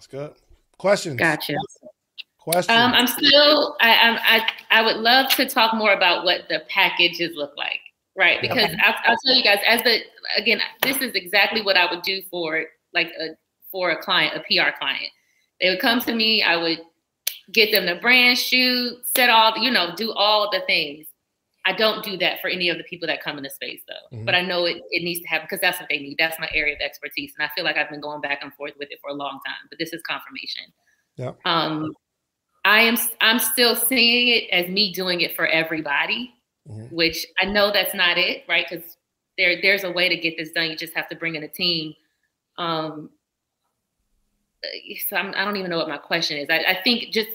That's 0.01 0.07
good. 0.09 0.33
Questions? 0.79 1.17
Gotcha. 1.17 1.57
Questions? 2.39 2.77
Um, 2.77 2.93
I'm 2.95 3.07
still. 3.07 3.77
I, 3.81 4.19
I 4.71 4.79
I 4.79 4.83
would 4.83 4.97
love 4.97 5.31
to 5.33 5.47
talk 5.47 5.75
more 5.75 5.93
about 5.93 6.25
what 6.25 6.49
the 6.49 6.63
packages 6.71 7.37
look 7.37 7.55
like, 7.57 7.80
right? 8.17 8.41
Because 8.41 8.71
okay. 8.71 8.77
I'll, 8.85 8.95
I'll 9.05 9.17
tell 9.25 9.35
you 9.35 9.43
guys 9.43 9.59
as 9.67 9.83
the 9.83 10.01
again, 10.37 10.61
this 10.83 10.99
is 10.99 11.15
exactly 11.15 11.63
what 11.63 11.77
I 11.77 11.93
would 11.93 12.03
do 12.03 12.23
for 12.31 12.65
like 12.93 13.09
a 13.21 13.31
for 13.71 13.91
a 13.91 14.03
client, 14.03 14.37
a 14.37 14.41
PR 14.41 14.77
client. 14.79 15.11
They 15.61 15.71
would 15.71 15.81
come 15.81 16.01
to 16.01 16.15
me. 16.15 16.43
I 16.43 16.57
would 16.57 16.81
get 17.53 17.73
them 17.73 17.87
the 17.87 17.97
brand 17.97 18.39
shoot, 18.39 18.97
set 19.17 19.31
all 19.31 19.57
you 19.59 19.71
know, 19.71 19.95
do 19.97 20.13
all 20.13 20.51
the 20.51 20.61
things. 20.67 21.07
I 21.67 21.75
don't 21.75 22.03
do 22.03 22.17
that 22.19 22.41
for 22.41 22.49
any 22.49 22.71
of 22.71 22.79
the 22.79 22.85
people 22.85 23.07
that 23.09 23.23
come 23.23 23.37
in 23.37 23.43
the 23.43 23.51
space 23.51 23.83
though. 23.87 24.17
Mm-hmm. 24.17 24.25
But 24.25 24.35
I 24.35 24.41
know 24.41 24.65
it, 24.65 24.79
it 24.91 25.03
needs 25.05 25.21
to 25.21 25.29
happen 25.29 25.47
because 25.49 25.61
that's 25.61 25.79
what 25.79 25.89
they 25.91 25.99
need. 25.99 26.17
That's 26.19 26.39
my 26.41 26.49
area 26.55 26.75
of 26.75 26.81
expertise. 26.81 27.33
And 27.39 27.47
I 27.47 27.51
feel 27.55 27.65
like 27.65 27.77
I've 27.77 27.91
been 27.91 28.01
going 28.01 28.23
back 28.23 28.41
and 28.43 28.53
forth 28.55 28.73
with 28.79 28.89
it 28.91 28.99
for 29.03 29.11
a 29.11 29.15
long 29.15 29.41
time. 29.47 29.69
But 29.69 29.79
this 29.79 29.93
is 29.93 30.01
confirmation. 30.03 30.65
Yeah. 31.17 31.33
Um 31.45 31.93
I 32.65 32.83
am 32.83 32.97
I'm 33.21 33.39
still 33.39 33.77
seeing 33.77 34.29
it 34.29 34.49
as 34.51 34.69
me 34.69 34.93
doing 34.93 35.21
it 35.21 35.37
for 35.37 35.47
everybody, 35.47 36.33
mm-hmm. 36.69 36.95
which 36.95 37.27
I 37.41 37.47
know 37.47 37.71
that's 37.73 37.95
not 37.95 38.19
it, 38.19 38.45
right? 38.49 38.67
Because 38.69 38.97
there 39.39 39.61
there's 39.61 39.85
a 39.85 39.91
way 39.91 40.09
to 40.09 40.17
get 40.17 40.37
this 40.37 40.51
done. 40.51 40.71
You 40.71 40.77
just 40.77 40.95
have 40.95 41.09
to 41.09 41.17
bring 41.17 41.35
in 41.35 41.43
a 41.43 41.49
team. 41.49 41.95
Um 42.59 43.11
so 45.09 45.17
I'm, 45.17 45.29
I 45.29 45.41
do 45.41 45.45
not 45.47 45.57
even 45.57 45.71
know 45.71 45.79
what 45.79 45.89
my 45.89 45.97
question 45.97 46.37
is. 46.37 46.49
I, 46.51 46.59
I 46.59 46.83
think 46.83 47.13
just 47.13 47.31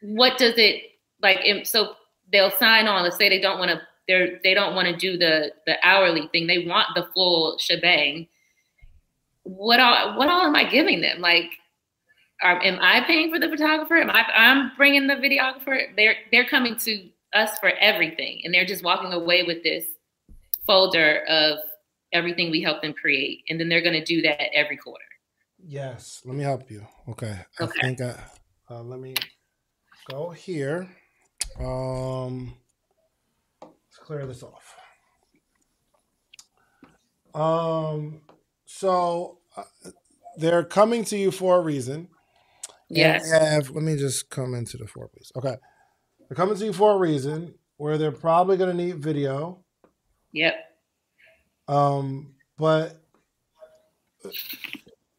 what 0.00 0.36
does 0.38 0.54
it 0.56 0.82
like? 1.22 1.66
So 1.66 1.94
they'll 2.32 2.50
sign 2.50 2.88
on. 2.88 3.04
Let's 3.04 3.16
say 3.16 3.28
they 3.28 3.40
don't 3.40 3.58
want 3.58 3.70
to 3.70 3.80
they're 4.08 4.38
they 4.42 4.54
don't 4.54 4.74
want 4.74 4.88
to 4.88 4.96
do 4.96 5.16
the 5.16 5.52
the 5.66 5.76
hourly 5.82 6.28
thing. 6.32 6.46
They 6.46 6.66
want 6.66 6.88
the 6.94 7.08
full 7.14 7.58
shebang. 7.58 8.28
What 9.42 9.80
all 9.80 10.16
what 10.16 10.28
all 10.28 10.42
am 10.42 10.56
I 10.56 10.64
giving 10.64 11.00
them? 11.00 11.20
Like, 11.20 11.50
are, 12.42 12.62
am 12.62 12.78
I 12.80 13.00
paying 13.02 13.32
for 13.32 13.38
the 13.38 13.48
photographer? 13.48 13.96
Am 13.96 14.10
I 14.10 14.24
I'm 14.34 14.72
bringing 14.76 15.06
the 15.06 15.14
videographer? 15.14 15.94
They're 15.96 16.16
they're 16.30 16.46
coming 16.46 16.76
to 16.78 17.08
us 17.36 17.58
for 17.58 17.70
everything, 17.80 18.40
and 18.44 18.54
they're 18.54 18.64
just 18.64 18.82
walking 18.82 19.12
away 19.12 19.42
with 19.42 19.62
this 19.62 19.84
folder 20.66 21.24
of 21.28 21.58
everything 22.12 22.50
we 22.50 22.62
help 22.62 22.82
them 22.82 22.92
create, 22.92 23.42
and 23.48 23.60
then 23.60 23.68
they're 23.68 23.82
going 23.82 23.98
to 23.98 24.04
do 24.04 24.22
that 24.22 24.54
every 24.54 24.76
quarter. 24.76 25.04
Yes, 25.58 26.22
let 26.24 26.36
me 26.36 26.44
help 26.44 26.70
you. 26.70 26.86
Okay, 27.08 27.36
okay. 27.60 27.80
I 27.80 27.82
think 27.82 28.00
I, 28.00 28.14
uh, 28.70 28.82
let 28.82 29.00
me 29.00 29.14
go 30.10 30.30
here. 30.30 30.88
Um, 31.58 32.56
let's 33.62 33.98
clear 34.00 34.26
this 34.26 34.42
off. 34.42 34.74
Um, 37.34 38.22
so 38.64 39.38
uh, 39.56 39.64
they're 40.36 40.64
coming 40.64 41.04
to 41.04 41.16
you 41.16 41.30
for 41.30 41.58
a 41.58 41.60
reason. 41.60 42.08
Yes. 42.88 43.30
Have, 43.30 43.70
let 43.70 43.82
me 43.82 43.96
just 43.96 44.30
come 44.30 44.54
into 44.54 44.76
the 44.76 44.86
four, 44.86 45.08
please. 45.08 45.32
Okay. 45.36 45.56
They're 46.28 46.36
coming 46.36 46.56
to 46.56 46.64
you 46.64 46.72
for 46.72 46.92
a 46.92 46.98
reason 46.98 47.54
where 47.76 47.98
they're 47.98 48.12
probably 48.12 48.56
going 48.56 48.76
to 48.76 48.84
need 48.84 48.96
video. 48.96 49.64
Yep. 50.32 50.54
Um, 51.68 52.34
but 52.58 53.00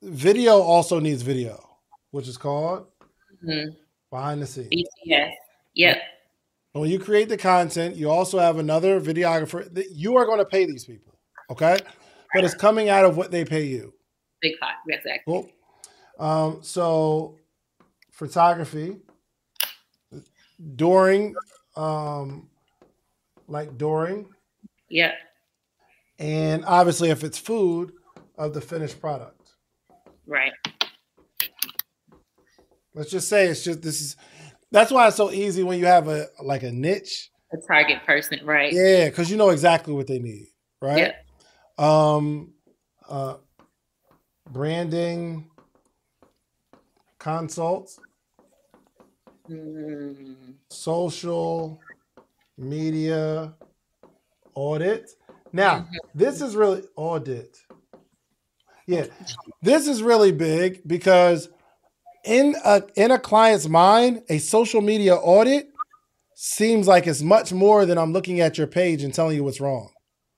video 0.02 0.60
also 0.60 1.00
needs 1.00 1.22
video, 1.22 1.64
which 2.12 2.28
is 2.28 2.38
called 2.38 2.88
hmm 3.42 3.70
behind 4.10 4.42
the 4.42 4.48
scenes. 4.48 4.70
BTS. 4.72 5.32
Yep. 5.76 5.98
When 6.74 6.90
you 6.90 7.00
create 7.00 7.28
the 7.28 7.38
content, 7.38 7.96
you 7.96 8.10
also 8.10 8.40
have 8.40 8.58
another 8.58 9.02
videographer. 9.02 9.74
that 9.74 9.92
You 9.92 10.16
are 10.16 10.26
going 10.26 10.40
to 10.40 10.46
pay 10.46 10.66
these 10.66 10.86
people, 10.86 11.20
okay? 11.50 11.78
But 12.34 12.44
it's 12.44 12.54
coming 12.54 12.88
out 12.88 13.04
of 13.04 13.18
what 13.18 13.32
they 13.32 13.44
pay 13.44 13.64
you. 13.64 13.94
Big 14.42 14.60
pot. 14.60 14.76
Exactly. 14.88 15.22
Cool. 15.26 15.50
Um, 16.20 16.60
so 16.62 17.38
photography 18.12 18.98
during, 20.76 21.36
um, 21.76 22.50
like 23.48 23.78
during, 23.78 24.30
Yeah. 24.90 25.14
and 26.20 26.66
obviously 26.66 27.10
if 27.10 27.24
it's 27.24 27.38
food 27.38 27.94
of 28.38 28.54
the 28.54 28.62
finished 28.62 29.00
product. 29.00 29.52
Right. 30.26 30.52
Let's 32.94 33.12
just 33.12 33.30
say 33.30 33.48
it's 33.48 33.64
just 33.64 33.82
this 33.82 34.02
is. 34.02 34.16
That's 34.72 34.92
why 34.92 35.08
it's 35.08 35.16
so 35.16 35.32
easy 35.32 35.64
when 35.64 35.80
you 35.80 35.86
have 35.86 36.08
a 36.08 36.28
like 36.44 36.64
a 36.64 36.72
niche. 36.72 37.30
A 37.54 37.58
target 37.66 38.04
person. 38.06 38.40
Right. 38.44 38.74
Yeah, 38.74 39.06
because 39.06 39.30
you 39.30 39.38
know 39.38 39.50
exactly 39.50 39.94
what 39.94 40.08
they 40.08 40.20
need, 40.20 40.48
right? 40.82 41.14
Yep. 41.78 41.86
Um, 41.86 42.54
uh, 43.08 43.36
branding 44.52 45.50
consults, 47.20 48.00
Mm, 49.50 50.56
social 50.70 51.80
media 52.58 53.54
audit. 54.56 55.12
Now, 55.54 55.88
this 56.14 56.42
is 56.42 56.56
really 56.56 56.84
audit. 56.96 57.58
Yeah, 58.86 59.06
this 59.62 59.88
is 59.88 60.02
really 60.02 60.32
big 60.32 60.82
because 60.88 61.50
in 62.24 62.56
a 62.64 62.84
in 62.96 63.12
a 63.12 63.20
client's 63.20 63.68
mind, 63.68 64.24
a 64.30 64.38
social 64.38 64.82
media 64.82 65.16
audit 65.16 65.70
seems 66.36 66.88
like 66.88 67.08
it's 67.08 67.22
much 67.22 67.52
more 67.52 67.86
than 67.86 67.98
I'm 67.98 68.14
looking 68.14 68.42
at 68.42 68.58
your 68.58 68.68
page 68.68 69.04
and 69.04 69.14
telling 69.14 69.36
you 69.36 69.44
what's 69.44 69.62
wrong. 69.62 69.90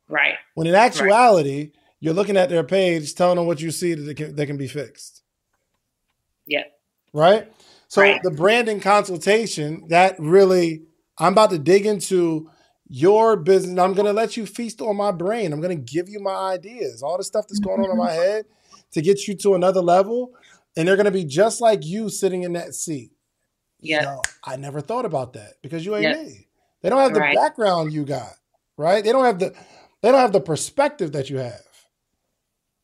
right. 0.07 0.35
When 0.55 0.67
in 0.67 0.75
actuality, 0.75 1.71
you're 1.99 2.13
looking 2.13 2.37
at 2.37 2.49
their 2.49 2.63
page, 2.63 3.13
telling 3.15 3.37
them 3.37 3.47
what 3.47 3.61
you 3.61 3.71
see 3.71 3.93
that 3.93 4.15
can, 4.15 4.35
they 4.35 4.45
can 4.45 4.57
be 4.57 4.67
fixed. 4.67 5.23
Yeah. 6.45 6.63
Right. 7.13 7.51
So 7.89 8.01
Right. 8.01 8.21
the 8.23 8.31
branding 8.31 8.79
consultation 8.79 9.83
that 9.89 10.15
really, 10.19 10.83
I'm 11.17 11.33
about 11.33 11.49
to 11.49 11.59
dig 11.59 11.85
into 11.85 12.49
your 12.87 13.35
business. 13.35 13.77
I'm 13.79 13.93
going 13.93 14.05
to 14.05 14.13
let 14.13 14.37
you 14.37 14.45
feast 14.45 14.79
on 14.79 14.95
my 14.95 15.11
brain. 15.11 15.51
I'm 15.51 15.59
going 15.59 15.75
to 15.75 15.83
give 15.83 16.07
you 16.07 16.19
my 16.19 16.53
ideas, 16.53 17.01
all 17.03 17.17
the 17.17 17.23
stuff 17.23 17.47
that's 17.47 17.59
going 17.59 17.81
on 17.81 17.91
in 17.91 17.97
my 17.97 18.11
mm-hmm. 18.11 18.21
head 18.21 18.45
to 18.91 19.01
get 19.01 19.27
you 19.27 19.35
to 19.37 19.55
another 19.55 19.81
level. 19.81 20.31
And 20.77 20.87
they're 20.87 20.95
going 20.95 21.05
to 21.05 21.11
be 21.11 21.25
just 21.25 21.61
like 21.61 21.83
you 21.83 22.09
sitting 22.09 22.43
in 22.43 22.53
that 22.53 22.75
seat. 22.75 23.11
Yo, 23.81 24.21
I 24.43 24.55
never 24.55 24.81
thought 24.81 25.05
about 25.05 25.33
that 25.33 25.53
because 25.61 25.85
you 25.85 25.95
ain't 25.95 26.03
Yep. 26.03 26.17
me. 26.27 26.47
They 26.81 26.89
don't 26.89 26.99
have 26.99 27.13
the 27.13 27.21
Right. 27.21 27.35
background 27.35 27.91
you 27.91 28.05
got, 28.05 28.33
right? 28.77 29.03
They 29.03 29.11
don't 29.11 29.25
have 29.25 29.39
the 29.39 29.53
they 30.01 30.11
don't 30.11 30.19
have 30.19 30.31
the 30.31 30.39
perspective 30.39 31.11
that 31.13 31.29
you 31.29 31.37
have. 31.37 31.65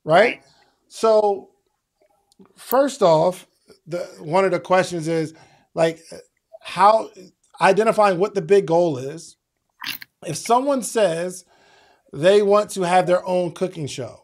Right? 0.03 0.21
Right. 0.21 0.43
So 0.87 1.51
first 2.57 3.01
off, 3.01 3.47
the 3.87 3.99
one 4.19 4.45
of 4.45 4.51
the 4.51 4.59
questions 4.59 5.07
is 5.07 5.33
like 5.73 5.99
how 6.61 7.09
identifying 7.61 8.19
what 8.19 8.33
the 8.35 8.41
big 8.41 8.65
goal 8.65 8.97
is. 8.97 9.37
If 10.25 10.37
someone 10.37 10.81
says 10.81 11.45
they 12.11 12.41
want 12.41 12.71
to 12.71 12.81
have 12.81 13.05
their 13.07 13.25
own 13.27 13.51
cooking 13.51 13.87
show, 13.87 14.21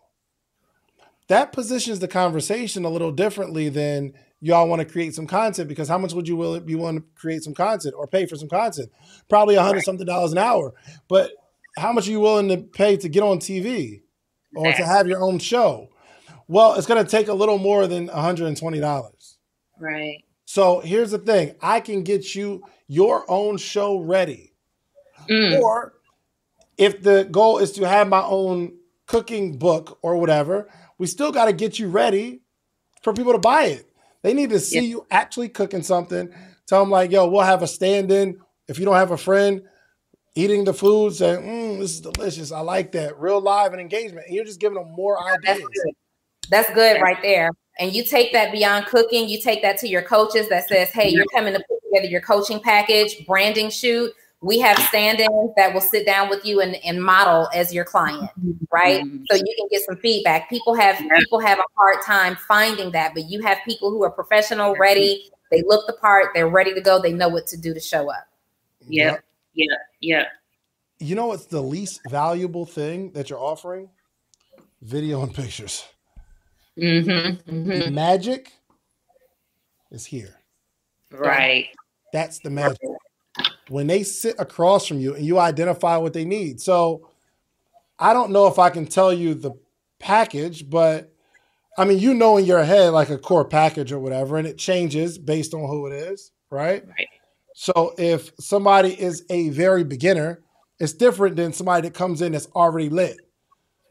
that 1.27 1.53
positions 1.53 1.99
the 1.99 2.07
conversation 2.07 2.83
a 2.85 2.89
little 2.89 3.11
differently 3.11 3.69
than 3.69 4.13
y'all 4.41 4.67
want 4.67 4.79
to 4.81 4.91
create 4.91 5.13
some 5.13 5.27
content 5.27 5.69
because 5.69 5.87
how 5.87 5.97
much 5.97 6.13
would 6.13 6.27
you 6.27 6.35
will 6.35 6.61
you 6.69 6.77
want 6.77 6.97
to 6.97 7.03
create 7.15 7.43
some 7.43 7.53
content 7.53 7.93
or 7.95 8.07
pay 8.07 8.25
for 8.25 8.35
some 8.35 8.49
content? 8.49 8.89
Probably 9.29 9.55
a 9.55 9.61
hundred 9.61 9.77
Right. 9.77 9.85
something 9.85 10.05
dollars 10.05 10.31
an 10.31 10.39
hour. 10.39 10.73
But 11.07 11.31
how 11.77 11.93
much 11.93 12.07
are 12.07 12.11
you 12.11 12.19
willing 12.19 12.49
to 12.49 12.57
pay 12.57 12.97
to 12.97 13.07
get 13.07 13.23
on 13.23 13.37
TV 13.39 14.01
or 14.55 14.73
to 14.73 14.85
have 14.85 15.07
your 15.07 15.21
own 15.21 15.39
show? 15.39 15.87
Well, 16.47 16.73
it's 16.73 16.87
going 16.87 17.03
to 17.03 17.09
take 17.09 17.29
a 17.29 17.33
little 17.33 17.59
more 17.59 17.87
than 17.87 18.09
$120. 18.09 19.10
Right. 19.81 20.23
So 20.45 20.79
here's 20.81 21.11
the 21.11 21.17
thing 21.19 21.55
I 21.61 21.79
can 21.81 22.03
get 22.03 22.35
you 22.35 22.63
your 22.87 23.25
own 23.29 23.57
show 23.57 23.99
ready. 23.99 24.53
Mm, 25.29 25.61
Or 25.61 25.93
if 26.77 27.01
the 27.01 27.27
goal 27.31 27.59
is 27.59 27.71
to 27.73 27.87
have 27.87 28.07
my 28.09 28.23
own 28.23 28.77
cooking 29.07 29.57
book 29.57 29.99
or 30.01 30.17
whatever, 30.17 30.69
we 30.97 31.07
still 31.07 31.31
got 31.31 31.45
to 31.45 31.53
get 31.53 31.79
you 31.79 31.89
ready 31.89 32.41
for 33.03 33.13
people 33.13 33.33
to 33.33 33.39
buy 33.39 33.65
it. 33.65 33.87
They 34.23 34.33
need 34.33 34.51
to 34.51 34.59
see 34.59 34.81
Yeah. 34.83 34.89
you 34.89 35.07
actually 35.11 35.49
cooking 35.49 35.83
something. 35.83 36.33
Tell 36.67 36.81
them, 36.81 36.91
like, 36.91 37.11
yo, 37.11 37.27
we'll 37.27 37.41
have 37.41 37.63
a 37.63 37.67
stand 37.67 38.11
in. 38.11 38.39
If 38.67 38.79
you 38.79 38.85
don't 38.85 38.95
have 38.95 39.11
a 39.11 39.17
friend, 39.17 39.63
eating 40.35 40.63
the 40.63 40.73
food, 40.73 41.13
saying, 41.15 41.41
mm, 41.43 41.79
this 41.79 41.91
is 41.93 42.01
delicious. 42.01 42.51
I 42.51 42.61
like 42.61 42.91
that. 42.93 43.19
Real 43.19 43.41
live 43.41 43.73
and 43.73 43.81
engagement. 43.81 44.27
And 44.27 44.35
you're 44.35 44.45
just 44.45 44.59
giving 44.59 44.77
them 44.77 44.91
more 44.95 45.17
That's 45.45 45.59
ideas. 45.59 45.69
good. 45.73 45.93
That's 46.49 46.69
good 46.73 47.01
right 47.01 47.17
there. 47.21 47.51
And 47.81 47.95
you 47.95 48.03
take 48.03 48.31
that 48.33 48.51
beyond 48.51 48.85
cooking, 48.85 49.27
you 49.27 49.41
take 49.41 49.63
that 49.63 49.79
to 49.79 49.87
your 49.87 50.03
coaches 50.03 50.47
that 50.49 50.67
says, 50.67 50.89
hey, 50.89 51.09
you're 51.09 51.25
coming 51.33 51.51
to 51.53 51.59
put 51.59 51.79
together 51.83 52.07
your 52.07 52.21
coaching 52.21 52.59
package, 52.59 53.25
branding 53.25 53.71
shoot. 53.71 54.13
We 54.39 54.59
have 54.59 54.77
stand-ins 54.77 55.51
that 55.57 55.73
will 55.73 55.81
sit 55.81 56.05
down 56.05 56.29
with 56.29 56.45
you 56.45 56.61
and, 56.61 56.75
and 56.85 57.03
model 57.03 57.49
as 57.55 57.73
your 57.73 57.83
client, 57.83 58.29
right? 58.71 59.03
Mhm. 59.03 59.23
So 59.29 59.35
you 59.35 59.55
can 59.57 59.67
get 59.71 59.81
some 59.81 59.97
feedback. 59.97 60.47
People 60.47 60.75
have 60.75 60.97
people 61.17 61.39
have 61.39 61.57
a 61.57 61.63
hard 61.75 62.03
time 62.05 62.35
finding 62.47 62.91
that, 62.91 63.15
but 63.15 63.29
you 63.29 63.41
have 63.41 63.57
people 63.65 63.89
who 63.89 64.03
are 64.03 64.11
professional, 64.11 64.75
ready, 64.75 65.31
they 65.49 65.63
look 65.63 65.87
the 65.87 65.93
part, 65.93 66.29
they're 66.35 66.47
ready 66.49 66.75
to 66.75 66.81
go, 66.81 67.01
they 67.01 67.13
know 67.13 67.29
what 67.29 67.47
to 67.47 67.57
do 67.57 67.73
to 67.73 67.79
show 67.79 68.11
up. 68.11 68.27
Yep. 68.87 69.23
Yep. 69.55 69.79
Yep. 70.01 70.27
You 70.99 71.15
know 71.15 71.25
what's 71.27 71.45
the 71.47 71.61
least 71.61 72.01
valuable 72.09 72.67
thing 72.67 73.11
that 73.13 73.31
you're 73.31 73.39
offering? 73.39 73.89
Video 74.83 75.23
and 75.23 75.33
pictures. 75.33 75.83
Mm-hmm. 76.81 77.77
The 77.77 77.85
hmm 77.85 77.93
magic 77.93 78.51
is 79.91 80.05
here. 80.05 80.35
Right. 81.11 81.67
That's 82.13 82.39
the 82.39 82.49
magic. 82.49 82.79
When 83.69 83.87
they 83.87 84.03
sit 84.03 84.35
across 84.39 84.87
from 84.87 84.99
you 84.99 85.15
and 85.15 85.25
you 85.25 85.39
identify 85.39 85.97
what 85.97 86.13
they 86.13 86.25
need. 86.25 86.59
So 86.59 87.09
I 87.99 88.13
don't 88.13 88.31
know 88.31 88.47
if 88.47 88.59
I 88.59 88.69
can 88.69 88.85
tell 88.85 89.13
you 89.13 89.33
the 89.33 89.51
package, 89.99 90.69
but 90.69 91.13
I 91.77 91.85
mean, 91.85 91.99
you 91.99 92.13
know 92.13 92.37
in 92.37 92.45
your 92.45 92.63
head 92.63 92.89
like 92.89 93.09
a 93.09 93.17
core 93.17 93.45
package 93.45 93.91
or 93.91 93.99
whatever, 93.99 94.37
and 94.37 94.47
it 94.47 94.57
changes 94.57 95.17
based 95.17 95.53
on 95.53 95.61
who 95.61 95.87
it 95.87 95.93
is, 95.93 96.31
right? 96.49 96.85
Right. 96.85 97.07
So 97.53 97.93
if 97.97 98.31
somebody 98.39 98.99
is 98.99 99.23
a 99.29 99.49
very 99.49 99.83
beginner, 99.83 100.41
it's 100.79 100.93
different 100.93 101.35
than 101.35 101.53
somebody 101.53 101.87
that 101.87 101.93
comes 101.93 102.21
in 102.21 102.31
that's 102.31 102.47
already 102.47 102.89
lit. 102.89 103.17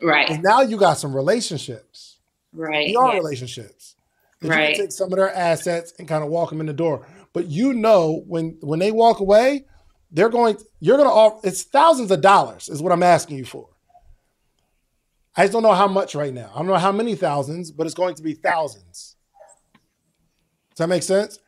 Right. 0.03 0.43
now 0.43 0.63
you 0.63 0.77
got 0.77 0.95
some 0.95 1.15
relationships. 1.15 2.20
Right. 2.53 2.95
PR 2.95 3.07
yeah. 3.07 3.15
relationships. 3.15 3.97
Right. 4.43 4.75
take 4.77 4.91
some 4.93 5.13
of 5.13 5.19
their 5.19 5.35
assets 5.35 5.93
and 5.99 6.09
kind 6.09 6.25
of 6.25 6.31
walk 6.31 6.49
them 6.51 6.61
in 6.61 6.67
the 6.67 6.73
door. 6.73 7.07
But 7.33 7.47
you 7.49 7.75
know 7.75 8.23
when 8.27 8.57
when 8.63 8.79
they 8.79 8.91
walk 8.91 9.21
away, 9.21 9.67
they're 10.11 10.31
going. 10.31 10.57
You're 10.81 10.97
going 10.97 11.09
to 11.09 11.15
offer. 11.15 11.47
It's 11.47 11.63
thousands 11.63 12.11
of 12.11 12.21
dollars 12.23 12.69
is 12.69 12.83
what 12.83 12.91
I'm 12.93 13.03
asking 13.03 13.37
you 13.37 13.45
for. 13.45 13.69
I 15.37 15.43
just 15.45 15.53
don't 15.53 15.63
know 15.63 15.75
how 15.75 15.87
much 15.87 16.15
right 16.15 16.35
now. 16.35 16.51
I 16.55 16.59
don't 16.59 16.67
know 16.67 16.75
how 16.77 16.91
many 16.91 17.15
thousands, 17.15 17.71
but 17.71 17.87
it's 17.87 17.95
going 17.95 18.15
to 18.17 18.23
be 18.23 18.33
thousands. 18.35 19.17
Does 20.71 20.79
that 20.79 20.89
make 20.89 21.03
sense? 21.03 21.39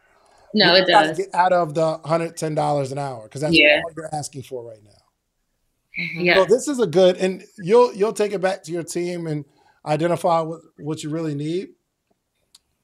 No, 0.55 0.77
You 0.77 0.83
it 0.83 0.87
does. 0.87 1.17
Get 1.17 1.35
out 1.35 1.53
of 1.53 1.75
the 1.75 1.99
hundred 2.05 2.37
ten 2.37 2.55
dollars 2.55 2.93
an 2.93 2.99
hour 2.99 3.25
because 3.25 3.41
that's 3.41 3.55
Yeah. 3.55 3.81
all 3.85 3.91
you're 3.97 4.15
asking 4.15 4.43
for 4.43 4.63
right 4.69 4.83
now. 4.85 4.91
Yeah. 6.15 6.35
So 6.37 6.45
this 6.45 6.69
is 6.69 6.79
a 6.79 6.87
good, 6.87 7.17
and 7.17 7.43
you'll 7.59 7.93
you'll 7.95 8.13
take 8.13 8.33
it 8.33 8.41
back 8.41 8.63
to 8.65 8.73
your 8.73 8.83
team 8.83 9.27
and 9.27 9.45
identify 9.87 10.41
what 10.41 10.61
what 10.79 11.03
you 11.03 11.11
really 11.11 11.35
need. 11.35 11.71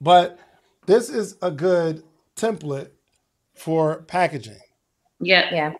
But 0.00 0.38
this 0.86 1.08
is 1.10 1.36
a 1.42 1.50
good 1.50 2.02
template 2.36 2.90
for 3.54 4.02
packaging, 4.02 4.58
Yeah. 5.20 5.52
Yeah. 5.52 5.72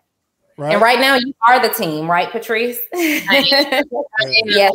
right? 0.57 0.73
And 0.73 0.81
right 0.81 0.99
now 0.99 1.15
you 1.15 1.33
are 1.47 1.61
the 1.61 1.73
team, 1.73 2.09
right, 2.11 2.29
Patrice? 2.29 2.79
yes. 2.93 4.73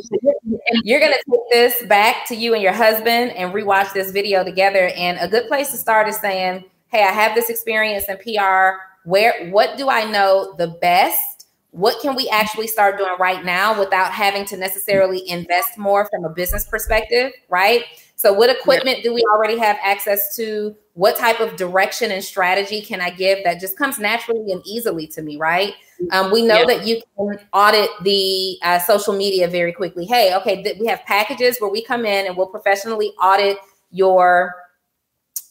You're 0.83 1.01
going 1.01 1.13
to 1.13 1.25
take 1.31 1.41
this 1.53 1.83
back 1.87 2.27
to 2.29 2.35
you 2.35 2.55
and 2.55 2.63
your 2.63 2.73
husband 2.73 3.33
and 3.33 3.53
rewatch 3.53 3.93
this 3.93 4.11
video 4.11 4.43
together. 4.43 4.89
And 4.97 5.19
a 5.21 5.29
good 5.29 5.47
place 5.49 5.71
to 5.73 5.77
start 5.77 6.09
is 6.09 6.17
saying, 6.17 6.65
Hey, 6.89 7.03
I 7.03 7.13
have 7.13 7.35
this 7.35 7.51
experience 7.51 8.05
in 8.09 8.17
PR. 8.19 8.79
Where 9.05 9.51
what 9.51 9.77
do 9.77 9.91
I 9.91 10.11
know 10.11 10.55
the 10.57 10.69
best? 10.69 11.34
What 11.75 12.01
can 12.01 12.15
we 12.15 12.29
actually 12.29 12.69
start 12.69 12.99
doing 12.99 13.17
right 13.19 13.45
now 13.45 13.77
without 13.77 14.13
having 14.13 14.45
to 14.45 14.57
necessarily 14.57 15.29
invest 15.29 15.77
more 15.77 16.09
from 16.09 16.25
a 16.25 16.29
business 16.29 16.69
perspective, 16.69 17.33
right? 17.49 17.83
So, 18.15 18.33
what 18.33 18.49
equipment 18.49 19.03
do 19.03 19.13
we 19.13 19.25
already 19.33 19.59
have 19.59 19.77
access 19.83 20.37
to? 20.37 20.77
What 20.93 21.17
type 21.17 21.41
of 21.41 21.57
direction 21.57 22.13
and 22.13 22.23
strategy 22.23 22.81
can 22.81 23.01
I 23.01 23.11
give 23.11 23.43
that 23.43 23.61
just 23.61 23.77
comes 23.77 23.99
naturally 23.99 24.53
and 24.53 24.63
easily 24.65 25.09
to 25.09 25.23
me, 25.23 25.37
right? 25.37 25.75
Um, 26.13 26.31
we 26.31 26.47
know 26.47 26.61
yeah. 26.61 26.67
that 26.67 26.87
you 26.87 27.03
can 27.19 27.41
audit 27.53 27.91
the 28.05 28.57
uh, 28.63 28.79
social 28.79 29.17
media 29.17 29.49
very 29.49 29.73
quickly. 29.73 30.05
Hey, 30.05 30.33
okay, 30.37 30.63
th- 30.63 30.79
we 30.79 30.87
have 30.87 31.05
packages 31.07 31.59
where 31.59 31.71
we 31.71 31.83
come 31.83 32.07
in 32.07 32.29
and 32.29 32.37
we'll 32.37 32.47
professionally 32.47 33.13
audit 33.21 33.59
your 33.91 34.55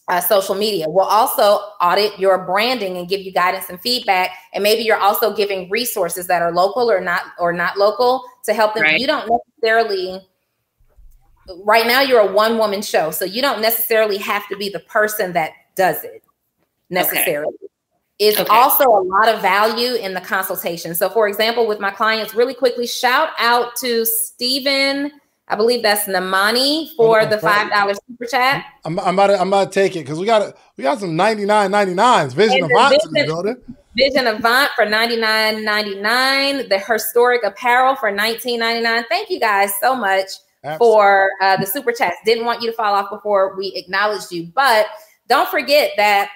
uh, 0.08 0.20
social 0.20 0.54
media. 0.54 0.86
We'll 0.88 1.06
also 1.06 1.60
audit 1.80 2.18
your 2.18 2.44
branding 2.44 2.96
and 2.96 3.08
give 3.08 3.20
you 3.20 3.32
guidance 3.32 3.70
and 3.70 3.80
feedback. 3.80 4.30
And 4.52 4.62
maybe 4.62 4.82
you're 4.82 5.00
also 5.00 5.34
giving 5.34 5.70
resources 5.70 6.26
that 6.26 6.42
are 6.42 6.52
local 6.52 6.90
or 6.90 7.00
not 7.00 7.22
or 7.38 7.52
not 7.52 7.78
local 7.78 8.24
to 8.44 8.52
help 8.52 8.74
them. 8.74 8.82
Right. 8.82 9.00
You 9.00 9.06
don't 9.06 9.30
necessarily 9.30 10.20
right 11.64 11.86
now 11.86 12.00
you're 12.00 12.20
a 12.20 12.32
one 12.32 12.58
woman 12.58 12.82
show, 12.82 13.10
so 13.10 13.24
you 13.24 13.42
don't 13.42 13.60
necessarily 13.60 14.18
have 14.18 14.46
to 14.48 14.56
be 14.56 14.68
the 14.68 14.80
person 14.80 15.32
that 15.34 15.52
does 15.74 16.02
it 16.04 16.22
necessarily. 16.90 17.54
Okay. 17.54 17.66
It's 18.20 18.38
okay. 18.38 18.48
also 18.48 18.84
a 18.84 19.02
lot 19.02 19.28
of 19.28 19.42
value 19.42 19.94
in 19.94 20.14
the 20.14 20.20
consultation. 20.20 20.94
So, 20.94 21.08
for 21.08 21.26
example, 21.26 21.66
with 21.66 21.80
my 21.80 21.90
clients, 21.90 22.32
really 22.32 22.54
quickly, 22.54 22.86
shout 22.86 23.30
out 23.38 23.74
to 23.76 24.06
Stephen 24.06 25.10
I 25.48 25.56
believe 25.56 25.82
that's 25.82 26.08
Namani 26.08 26.94
for 26.96 27.26
the 27.26 27.38
five 27.38 27.70
dollars 27.70 27.98
super 28.08 28.24
chat. 28.24 28.64
I'm, 28.84 28.98
I'm, 28.98 29.14
about 29.14 29.26
to 29.28 29.40
I'm 29.40 29.48
about 29.48 29.72
to 29.72 29.80
take 29.80 29.94
it 29.94 30.00
because 30.00 30.18
we 30.18 30.26
got 30.26 30.56
we 30.76 30.82
got 30.82 30.98
some 30.98 31.16
99 31.16 31.70
99s. 31.70 32.34
Vision 32.34 32.64
Avant 32.64 32.94
in 33.04 33.12
the 33.12 33.24
building. 33.26 33.56
Vision 33.96 34.26
Avant 34.26 34.70
for 34.74 34.84
99.99. 34.86 36.68
The 36.68 36.78
historic 36.78 37.44
apparel 37.44 37.94
for 37.94 38.10
19.99. 38.10 39.04
Thank 39.08 39.30
you 39.30 39.38
guys 39.38 39.70
so 39.80 39.94
much 39.94 40.30
Absolutely. 40.64 40.78
for 40.78 41.30
uh, 41.40 41.56
the 41.58 41.66
super 41.66 41.92
chats. 41.92 42.16
Didn't 42.24 42.44
want 42.44 42.60
you 42.62 42.70
to 42.70 42.76
fall 42.76 42.94
off 42.94 43.10
before 43.10 43.56
we 43.56 43.72
acknowledged 43.76 44.32
you, 44.32 44.50
but 44.54 44.86
don't 45.28 45.48
forget 45.48 45.92
that 45.96 46.30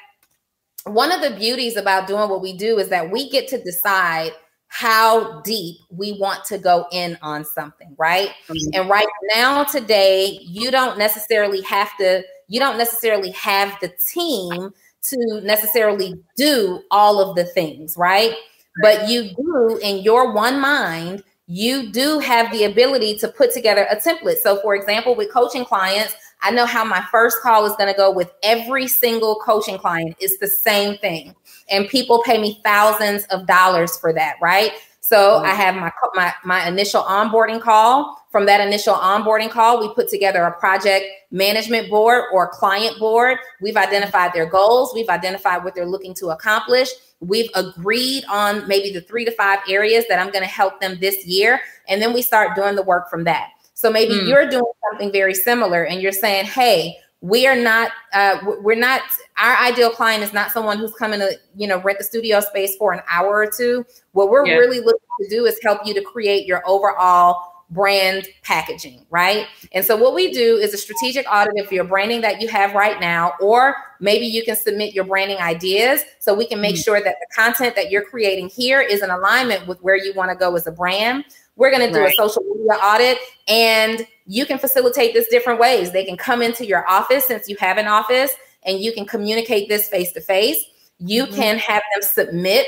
one 0.85 1.11
of 1.11 1.21
the 1.21 1.37
beauties 1.37 1.77
about 1.77 2.07
doing 2.07 2.29
what 2.29 2.41
we 2.41 2.57
do 2.57 2.79
is 2.79 2.89
that 2.91 3.11
we 3.11 3.29
get 3.29 3.49
to 3.49 3.63
decide 3.63 4.33
how 4.69 5.41
deep 5.41 5.77
we 5.91 6.19
want 6.21 6.45
to 6.45 6.59
go 6.59 6.87
in 6.93 7.19
on 7.23 7.45
something, 7.45 7.95
right? 7.99 8.31
Mm-hmm. 8.49 8.81
And 8.81 8.91
right 8.91 9.09
now, 9.35 9.65
today, 9.65 10.39
you 10.43 10.71
don't 10.71 10.99
necessarily 10.99 11.63
have 11.63 11.97
to, 11.99 12.23
you 12.49 12.61
don't 12.61 12.79
necessarily 12.79 13.31
have 13.33 13.77
the 13.81 13.89
team 14.13 14.71
to 15.03 15.41
necessarily 15.43 16.15
do 16.37 16.83
all 16.91 17.21
of 17.21 17.35
the 17.35 17.45
things, 17.45 17.97
right? 17.97 18.35
But 18.83 19.09
you 19.09 19.31
do 19.35 19.81
in 19.83 20.03
your 20.03 20.33
one 20.33 20.61
mind, 20.61 21.25
you 21.47 21.91
do 21.91 22.19
have 22.19 22.53
the 22.53 22.65
ability 22.65 23.17
to 23.19 23.29
put 23.29 23.53
together 23.53 23.87
a 23.91 23.97
template. 23.97 24.37
So, 24.37 24.61
for 24.61 24.77
example, 24.77 25.15
with 25.15 25.33
coaching 25.33 25.65
clients, 25.65 26.15
I 26.43 26.51
know 26.51 26.67
how 26.67 26.85
my 26.85 27.05
first 27.11 27.39
call 27.43 27.67
is 27.67 27.75
going 27.77 27.91
to 27.93 27.97
go 27.97 28.13
with 28.13 28.33
every 28.43 28.87
single 28.87 29.37
coaching 29.37 29.79
client. 29.79 30.17
It's 30.21 30.39
the 30.39 30.47
same 30.47 30.99
thing. 30.99 31.35
And 31.71 31.89
people 31.89 32.23
pay 32.23 32.41
me 32.41 32.61
thousands 32.65 33.25
of 33.27 33.47
dollars 33.47 33.97
for 33.99 34.13
that, 34.13 34.37
right? 34.41 34.73
So 35.01 35.39
I 35.39 35.55
have 35.55 35.75
my, 35.75 35.91
my 36.15 36.35
my 36.45 36.69
initial 36.69 37.03
onboarding 37.03 37.63
call. 37.63 38.17
From 38.31 38.45
that 38.45 38.61
initial 38.61 38.95
onboarding 38.95 39.51
call, 39.51 39.81
we 39.81 39.93
put 39.95 40.09
together 40.09 40.43
a 40.45 40.53
project 40.59 41.07
management 41.31 41.89
board 41.89 42.25
or 42.31 42.49
client 42.49 42.99
board. 42.99 43.39
We've 43.63 43.77
identified 43.77 44.35
their 44.35 44.45
goals. 44.45 44.93
We've 44.95 45.09
identified 45.09 45.65
what 45.65 45.75
they're 45.75 45.87
looking 45.87 46.13
to 46.17 46.29
accomplish. 46.29 46.89
We've 47.21 47.49
agreed 47.55 48.25
on 48.29 48.69
maybe 48.69 48.93
the 48.93 49.01
three 49.01 49.25
to 49.25 49.31
five 49.31 49.61
areas 49.67 50.05
that 50.11 50.19
I'm 50.19 50.31
going 50.31 50.45
to 50.45 50.51
help 50.51 50.79
them 50.79 50.99
this 51.01 51.27
year, 51.27 51.61
and 51.89 52.03
then 52.03 52.13
we 52.13 52.21
start 52.21 52.55
doing 52.55 52.77
the 52.77 52.83
work 52.83 53.09
from 53.09 53.25
that. 53.25 53.49
So 53.73 53.91
maybe 53.91 54.15
mm. 54.15 54.29
you're 54.29 54.51
doing 54.51 54.73
something 54.91 55.13
very 55.13 55.35
similar 55.35 55.85
and 55.85 56.03
you're 56.03 56.11
saying, 56.11 56.47
hey, 56.47 56.97
we 57.21 57.47
are 57.47 57.57
not 57.57 57.91
uh, 58.13 58.39
we're 58.61 58.79
not 58.79 59.03
our 59.39 59.57
ideal 59.57 59.91
client 59.91 60.23
is 60.23 60.33
not 60.33 60.53
someone 60.53 60.79
who's 60.79 60.95
coming 60.95 61.19
to 61.19 61.33
you 61.57 61.67
know 61.67 61.81
rent 61.83 61.99
the 61.99 62.05
studio 62.05 62.41
space 62.41 62.77
for 62.77 62.93
an 62.93 63.01
hour 63.11 63.29
or 63.29 63.51
two 63.51 63.85
what 64.13 64.31
we're 64.31 64.47
yeah. 64.47 64.55
really 64.55 64.79
looking 64.79 65.01
to 65.21 65.29
do 65.29 65.45
is 65.45 65.59
help 65.63 65.81
you 65.85 65.93
to 65.95 66.03
create 66.03 66.47
your 66.47 66.63
overall 66.67 67.55
brand 67.71 68.27
packaging 68.43 69.05
right 69.11 69.47
and 69.73 69.85
so 69.85 69.97
what 69.97 70.15
we 70.15 70.33
do 70.33 70.57
is 70.57 70.73
a 70.73 70.79
strategic 70.79 71.27
audit 71.31 71.59
of 71.63 71.71
your 71.71 71.85
branding 71.85 72.21
that 72.21 72.41
you 72.41 72.49
have 72.49 72.73
right 72.73 72.99
now 72.99 73.33
or 73.41 73.75
maybe 74.01 74.25
you 74.25 74.43
can 74.43 74.57
submit 74.57 74.95
your 74.95 75.05
branding 75.05 75.37
ideas 75.39 76.03
so 76.19 76.33
we 76.33 76.47
can 76.47 76.61
make 76.61 76.77
mm-hmm. 76.77 76.83
sure 76.83 77.03
that 77.03 77.17
the 77.21 77.27
content 77.35 77.75
that 77.75 77.91
you're 77.91 78.05
creating 78.05 78.49
here 78.49 78.81
is 78.81 79.03
in 79.03 79.11
alignment 79.11 79.67
with 79.67 79.79
where 79.81 79.97
you 79.97 80.15
want 80.15 80.31
to 80.31 80.37
go 80.37 80.55
as 80.55 80.67
a 80.67 80.73
brand 80.73 81.25
we're 81.59 81.71
going 81.71 81.87
to 81.87 81.93
do 81.93 82.01
right. 82.01 82.13
a 82.13 82.17
social 82.17 82.43
media 82.45 82.73
audit 82.83 83.19
and 83.49 84.07
you 84.27 84.47
can 84.47 84.59
facilitate 84.59 85.13
this 85.13 85.27
different 85.29 85.59
ways. 85.59 85.91
They 85.91 86.05
can 86.05 86.17
come 86.17 86.41
into 86.41 86.65
your 86.65 86.89
office 86.89 87.27
since 87.27 87.49
you 87.49 87.57
have 87.59 87.79
an 87.79 87.89
office 87.89 88.31
and 88.65 88.79
you 88.79 88.93
can 88.93 89.05
communicate 89.05 89.69
this 89.69 89.89
face 89.89 90.13
to 90.13 90.21
face. 90.21 90.65
You 90.99 91.25
mm-hmm. 91.25 91.35
can 91.35 91.59
have 91.59 91.83
them 91.93 92.03
submit 92.03 92.67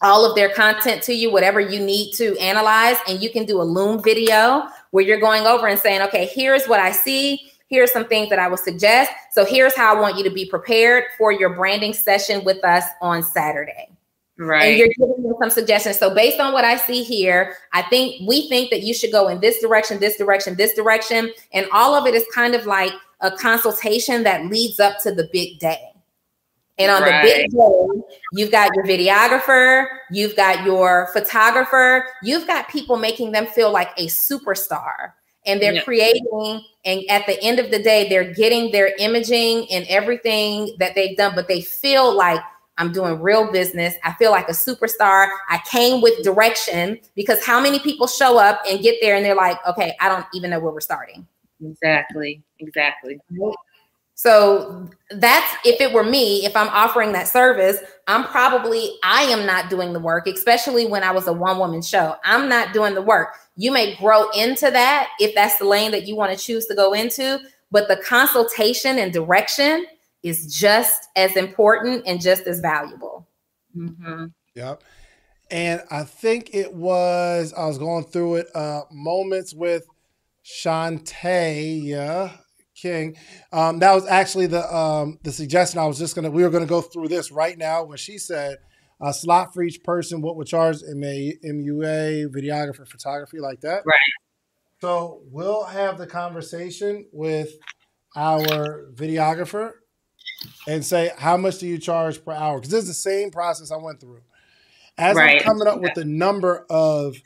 all 0.00 0.24
of 0.24 0.34
their 0.34 0.48
content 0.48 1.02
to 1.02 1.14
you, 1.14 1.30
whatever 1.30 1.60
you 1.60 1.78
need 1.78 2.12
to 2.14 2.36
analyze, 2.38 2.96
and 3.06 3.22
you 3.22 3.30
can 3.30 3.44
do 3.44 3.60
a 3.60 3.64
Loom 3.64 4.02
video 4.02 4.66
where 4.92 5.04
you're 5.04 5.20
going 5.20 5.46
over 5.46 5.66
and 5.66 5.78
saying, 5.78 6.00
okay, 6.00 6.24
here's 6.32 6.66
what 6.66 6.80
I 6.80 6.92
see. 6.92 7.52
Here's 7.68 7.92
some 7.92 8.06
things 8.06 8.30
that 8.30 8.38
I 8.38 8.48
would 8.48 8.60
suggest. 8.60 9.12
So 9.32 9.44
here's 9.44 9.76
how 9.76 9.94
I 9.94 10.00
want 10.00 10.16
you 10.16 10.24
to 10.24 10.30
be 10.30 10.46
prepared 10.46 11.04
for 11.18 11.32
your 11.32 11.54
branding 11.54 11.92
session 11.92 12.44
with 12.44 12.64
us 12.64 12.84
on 13.02 13.22
Saturday. 13.22 13.90
Right. 14.42 14.70
And 14.70 14.78
you're 14.78 14.88
giving 14.88 15.22
them 15.22 15.34
some 15.38 15.50
suggestions. 15.50 15.98
So 15.98 16.14
based 16.14 16.40
on 16.40 16.54
what 16.54 16.64
I 16.64 16.76
see 16.76 17.02
here, 17.02 17.56
I 17.74 17.82
think 17.82 18.26
we 18.26 18.48
think 18.48 18.70
that 18.70 18.82
you 18.82 18.94
should 18.94 19.12
go 19.12 19.28
in 19.28 19.38
this 19.40 19.60
direction, 19.60 20.00
this 20.00 20.16
direction, 20.16 20.54
this 20.54 20.72
direction. 20.74 21.30
And 21.52 21.66
all 21.72 21.94
of 21.94 22.06
it 22.06 22.14
is 22.14 22.24
kind 22.34 22.54
of 22.54 22.64
like 22.64 22.92
a 23.20 23.30
consultation 23.30 24.22
that 24.22 24.46
leads 24.46 24.80
up 24.80 24.98
to 25.02 25.12
the 25.14 25.28
big 25.30 25.58
day. 25.58 25.92
And 26.78 26.90
on 26.90 27.02
right. 27.02 27.22
the 27.22 27.28
big 27.28 27.50
day, 27.50 28.16
you've 28.32 28.50
got 28.50 28.70
your 28.74 28.86
videographer, 28.86 29.86
you've 30.10 30.34
got 30.36 30.64
your 30.64 31.10
photographer, 31.12 32.06
you've 32.22 32.46
got 32.46 32.66
people 32.70 32.96
making 32.96 33.32
them 33.32 33.46
feel 33.46 33.70
like 33.70 33.90
a 33.98 34.06
superstar. 34.06 35.12
And 35.44 35.60
they're 35.60 35.82
creating, 35.82 36.64
and 36.86 37.02
at 37.10 37.26
the 37.26 37.38
end 37.42 37.58
of 37.58 37.70
the 37.70 37.82
day, 37.82 38.08
they're 38.08 38.32
getting 38.32 38.72
their 38.72 38.94
imaging 38.98 39.70
and 39.70 39.86
everything 39.88 40.74
that 40.78 40.94
they've 40.94 41.16
done, 41.16 41.34
but 41.34 41.48
they 41.48 41.60
feel 41.60 42.14
like 42.14 42.40
I'm 42.80 42.92
doing 42.92 43.20
real 43.20 43.52
business. 43.52 43.94
I 44.02 44.14
feel 44.14 44.30
like 44.30 44.48
a 44.48 44.52
superstar. 44.52 45.28
I 45.50 45.60
came 45.70 46.00
with 46.00 46.24
direction 46.24 46.98
because 47.14 47.44
how 47.44 47.60
many 47.60 47.78
people 47.78 48.06
show 48.06 48.38
up 48.38 48.62
and 48.68 48.82
get 48.82 48.96
there 49.02 49.16
and 49.16 49.24
they're 49.24 49.36
like, 49.36 49.58
okay, 49.68 49.94
I 50.00 50.08
don't 50.08 50.24
even 50.34 50.50
know 50.50 50.58
where 50.58 50.72
we're 50.72 50.80
starting. 50.80 51.26
Exactly. 51.62 52.42
Exactly. 52.58 53.20
So 54.14 54.88
that's 55.10 55.54
if 55.64 55.80
it 55.80 55.92
were 55.92 56.04
me, 56.04 56.46
if 56.46 56.56
I'm 56.56 56.68
offering 56.68 57.12
that 57.12 57.28
service, 57.28 57.78
I'm 58.06 58.24
probably 58.24 58.96
I 59.04 59.22
am 59.24 59.46
not 59.46 59.68
doing 59.68 59.92
the 59.92 60.00
work, 60.00 60.26
especially 60.26 60.86
when 60.86 61.02
I 61.02 61.10
was 61.10 61.26
a 61.26 61.32
one 61.34 61.58
woman 61.58 61.82
show. 61.82 62.16
I'm 62.24 62.48
not 62.48 62.72
doing 62.72 62.94
the 62.94 63.02
work. 63.02 63.34
You 63.56 63.72
may 63.72 63.94
grow 63.96 64.30
into 64.30 64.70
that 64.70 65.10
if 65.20 65.34
that's 65.34 65.58
the 65.58 65.66
lane 65.66 65.90
that 65.90 66.06
you 66.06 66.16
want 66.16 66.36
to 66.36 66.42
choose 66.42 66.66
to 66.66 66.74
go 66.74 66.94
into, 66.94 67.40
but 67.70 67.88
the 67.88 67.96
consultation 67.96 68.98
and 68.98 69.12
direction 69.12 69.86
is 70.22 70.54
just 70.54 71.08
as 71.16 71.36
important 71.36 72.04
and 72.06 72.20
just 72.20 72.46
as 72.46 72.60
valuable. 72.60 73.28
Mm-hmm. 73.76 74.26
Yep. 74.54 74.82
And 75.50 75.82
I 75.90 76.04
think 76.04 76.54
it 76.54 76.74
was, 76.74 77.52
I 77.56 77.66
was 77.66 77.78
going 77.78 78.04
through 78.04 78.36
it, 78.36 78.46
uh, 78.54 78.82
moments 78.90 79.54
with 79.54 79.84
Shantae 80.44 82.38
King. 82.76 83.16
Um, 83.52 83.78
that 83.80 83.94
was 83.94 84.06
actually 84.06 84.46
the 84.46 84.74
um, 84.74 85.18
the 85.22 85.32
suggestion. 85.32 85.80
I 85.80 85.86
was 85.86 85.98
just 85.98 86.14
gonna, 86.14 86.30
we 86.30 86.42
were 86.42 86.50
gonna 86.50 86.66
go 86.66 86.80
through 86.80 87.08
this 87.08 87.30
right 87.30 87.58
now 87.58 87.84
when 87.84 87.98
she 87.98 88.16
said, 88.16 88.58
a 89.02 89.12
slot 89.12 89.54
for 89.54 89.62
each 89.62 89.82
person, 89.82 90.20
what 90.20 90.36
would 90.36 90.46
charge 90.46 90.76
MA, 90.94 91.32
MUA, 91.44 92.26
videographer, 92.26 92.86
photography, 92.86 93.38
like 93.38 93.60
that. 93.62 93.82
Right. 93.86 93.96
So 94.80 95.22
we'll 95.30 95.64
have 95.64 95.98
the 95.98 96.06
conversation 96.06 97.06
with 97.12 97.50
our 98.16 98.90
videographer 98.94 99.72
and 100.66 100.84
say, 100.84 101.10
how 101.18 101.36
much 101.36 101.58
do 101.58 101.66
you 101.66 101.78
charge 101.78 102.24
per 102.24 102.32
hour? 102.32 102.58
Because 102.58 102.70
this 102.70 102.82
is 102.82 102.88
the 102.88 102.94
same 102.94 103.30
process 103.30 103.70
I 103.70 103.76
went 103.76 104.00
through. 104.00 104.20
As 104.98 105.16
right. 105.16 105.40
I'm 105.40 105.44
coming 105.44 105.66
up 105.66 105.80
with 105.80 105.94
the 105.94 106.04
number 106.04 106.66
of 106.68 107.16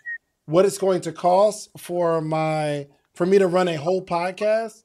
what 0.47 0.65
it's 0.65 0.79
going 0.79 1.01
to 1.03 1.13
cost 1.13 1.71
for 1.79 2.21
my 2.21 2.87
for 3.15 3.27
me 3.27 3.39
to 3.39 3.47
run 3.47 3.69
a 3.69 3.77
whole 3.77 4.05
podcast, 4.05 4.83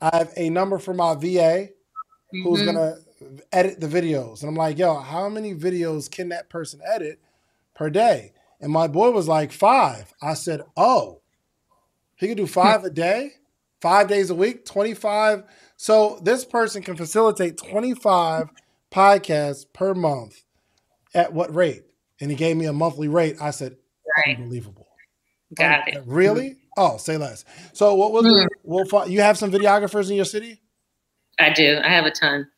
I 0.00 0.16
have 0.16 0.32
a 0.36 0.50
number 0.50 0.78
for 0.78 0.94
my 0.94 1.14
VA 1.14 1.18
mm-hmm. 1.24 2.42
who's 2.42 2.62
gonna 2.62 2.96
edit 3.52 3.80
the 3.80 3.86
videos. 3.86 4.40
And 4.40 4.48
I'm 4.48 4.56
like, 4.56 4.78
yo, 4.78 4.98
how 4.98 5.28
many 5.28 5.54
videos 5.54 6.10
can 6.10 6.28
that 6.30 6.48
person 6.48 6.80
edit 6.86 7.20
per 7.74 7.90
day? 7.90 8.32
And 8.60 8.72
my 8.72 8.86
boy 8.86 9.10
was 9.10 9.28
like, 9.28 9.52
five. 9.52 10.12
I 10.22 10.34
said, 10.34 10.62
oh, 10.76 11.20
he 12.16 12.28
could 12.28 12.36
do 12.36 12.46
five 12.46 12.84
a 12.84 12.90
day, 12.90 13.32
five 13.80 14.08
days 14.08 14.30
a 14.30 14.34
week, 14.34 14.64
25 14.64 15.44
so 15.84 16.18
this 16.22 16.46
person 16.46 16.82
can 16.82 16.96
facilitate 16.96 17.58
25 17.58 18.48
podcasts 18.90 19.66
per 19.70 19.92
month 19.92 20.42
at 21.14 21.30
what 21.34 21.54
rate? 21.54 21.82
and 22.20 22.30
he 22.30 22.36
gave 22.36 22.56
me 22.56 22.64
a 22.66 22.72
monthly 22.72 23.08
rate. 23.08 23.36
I 23.40 23.50
said, 23.50 23.76
Right. 24.24 24.36
unbelievable. 24.38 24.86
Got 25.54 25.80
Un- 25.88 25.94
it. 25.94 26.02
Really? 26.06 26.56
Oh, 26.78 26.96
say 26.96 27.16
less. 27.18 27.44
So 27.74 27.94
what 27.96 28.12
was 28.12 28.24
Mhm. 28.24 28.46
We'll 28.62 28.84
find, 28.86 29.10
you 29.12 29.20
have 29.20 29.36
some 29.36 29.50
videographers 29.50 30.08
in 30.08 30.16
your 30.16 30.24
city? 30.24 30.62
I 31.40 31.50
do. 31.50 31.80
I 31.84 31.88
have 31.88 32.06
a 32.06 32.12
ton. 32.12 32.48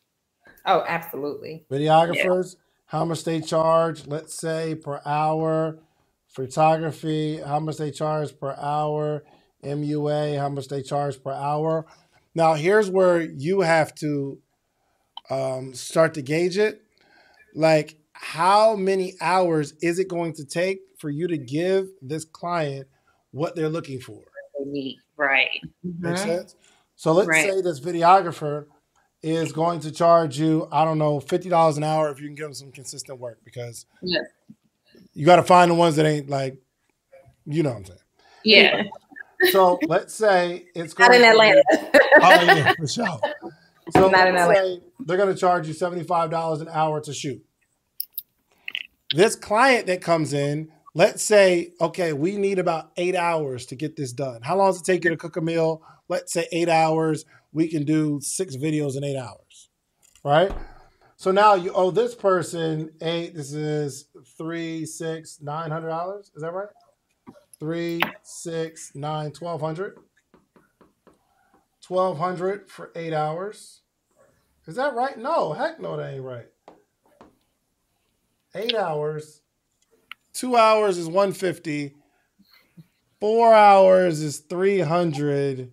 Oh, 0.65 0.83
absolutely. 0.87 1.65
Videographers, 1.71 2.55
how 2.85 3.03
much 3.03 3.23
they 3.25 3.41
charge, 3.41 4.05
let's 4.07 4.35
say 4.35 4.75
per 4.75 5.01
hour. 5.05 5.79
Photography, 6.27 7.37
how 7.37 7.59
much 7.59 7.77
they 7.77 7.89
charge 7.91 8.39
per 8.39 8.55
hour. 8.59 9.23
MUA, 9.63 10.37
how 10.37 10.49
much 10.49 10.67
they 10.67 10.83
charge 10.83 11.21
per 11.23 11.31
hour. 11.31 11.87
Now, 12.37 12.53
here's 12.53 12.87
where 12.87 13.19
you 13.21 13.61
have 13.61 13.95
to 13.95 14.37
um, 15.31 15.73
start 15.73 16.13
to 16.13 16.21
gauge 16.21 16.59
it. 16.59 16.83
Like, 17.55 17.97
how 18.13 18.75
many 18.75 19.15
hours 19.21 19.73
is 19.81 19.97
it 19.97 20.07
going 20.07 20.33
to 20.33 20.45
take 20.45 20.81
for 20.99 21.09
you 21.09 21.27
to 21.29 21.37
give 21.39 21.87
this 21.99 22.25
client 22.25 22.87
what 23.31 23.55
they're 23.55 23.69
looking 23.69 23.99
for? 23.99 24.21
Neat. 24.63 24.99
Right. 25.17 25.49
Make 25.83 26.13
Mhm. 26.13 26.17
sense? 26.19 26.55
So 26.95 27.11
let's 27.11 27.27
Right. 27.27 27.49
say 27.49 27.61
this 27.61 27.79
videographer 27.79 28.67
is 29.23 29.51
going 29.51 29.79
to 29.79 29.91
charge 29.91 30.37
you, 30.39 30.67
I 30.71 30.85
don't 30.85 30.99
know, 30.99 31.19
fifty 31.19 31.49
dollars 31.49 31.77
an 31.77 31.83
hour 31.83 32.11
if 32.11 32.19
you 32.19 32.27
can 32.27 32.35
give 32.35 32.45
them 32.45 32.53
some 32.53 32.71
consistent 32.71 33.19
work 33.19 33.39
because 33.45 33.87
Yeah. 34.03 34.21
you 35.15 35.25
got 35.25 35.37
to 35.37 35.43
find 35.43 35.71
the 35.71 35.75
ones 35.75 35.95
that 35.95 36.05
ain't 36.05 36.29
like, 36.29 36.61
you 37.47 37.63
know 37.63 37.69
what 37.71 37.77
I'm 37.79 37.85
saying. 37.85 37.99
Yeah. 38.43 38.83
So 39.51 39.79
let's 39.87 40.13
say 40.13 40.65
it's 40.75 40.97
Not 40.97 41.11
going 41.11 41.21
in 41.23 41.27
to 41.27 41.39
be- 41.39 41.47
Atlanta. 41.49 41.63
Oh 42.21 42.43
yeah, 42.43 42.73
for 42.77 42.87
sure. 42.87 43.19
So 43.93 44.09
Not 44.09 44.27
in 44.27 44.35
let's 44.35 44.59
say 44.59 44.81
they're 44.99 45.15
going 45.15 45.33
to 45.33 45.39
charge 45.39 45.65
you 45.65 45.73
seventy 45.73 46.03
five 46.03 46.29
dollars 46.29 46.59
an 46.59 46.67
hour 46.69 46.99
to 47.01 47.13
shoot. 47.13 47.41
This 49.15 49.35
client 49.37 49.87
that 49.87 50.01
comes 50.01 50.33
in, 50.33 50.69
let's 50.93 51.23
say, 51.23 51.71
okay, 51.79 52.11
we 52.11 52.35
need 52.35 52.59
about 52.59 52.91
eight 52.97 53.15
hours 53.15 53.65
to 53.67 53.75
get 53.75 53.95
this 53.95 54.11
done. 54.11 54.41
How 54.41 54.57
long 54.57 54.71
does 54.71 54.81
it 54.81 54.83
take 54.83 55.05
you 55.05 55.09
to 55.11 55.15
cook 55.17 55.37
a 55.37 55.41
meal? 55.41 55.81
Let's 56.09 56.33
say 56.33 56.47
eight 56.51 56.67
hours. 56.67 57.23
We 57.53 57.69
can 57.69 57.85
do 57.85 58.19
six 58.21 58.57
videos 58.57 58.97
in 58.97 59.05
eight 59.05 59.17
hours, 59.17 59.69
right? 60.23 60.51
So 61.15 61.31
now 61.31 61.55
you 61.55 61.71
owe 61.71 61.89
this 61.89 62.13
person 62.13 62.91
eight. 63.01 63.33
This 63.35 63.53
is 63.53 64.09
three, 64.37 64.85
six, 64.85 65.39
nine 65.41 65.71
hundred 65.71 65.87
dollars. 65.89 66.29
Is 66.35 66.41
that 66.41 66.51
right? 66.53 66.67
Three, 67.59 68.01
six, 68.23 68.93
nine, 68.93 69.31
twelve 69.31 69.61
hundred. 69.61 69.97
Twelve 71.81 72.17
hundred 72.17 72.69
for 72.69 72.91
eight 72.95 73.13
hours. 73.13 73.81
Is 74.67 74.75
that 74.75 74.93
right? 74.93 75.17
No, 75.17 75.53
heck 75.53 75.79
no, 75.79 75.97
that 75.97 76.13
ain't 76.13 76.23
right. 76.23 76.47
Eight 78.53 78.75
hours. 78.75 79.41
Two 80.33 80.55
hours 80.55 80.97
is 80.97 81.07
one 81.07 81.33
fifty. 81.33 81.95
Four 83.19 83.53
hours 83.53 84.21
is 84.21 84.39
three 84.39 84.79
hundred. 84.79 85.71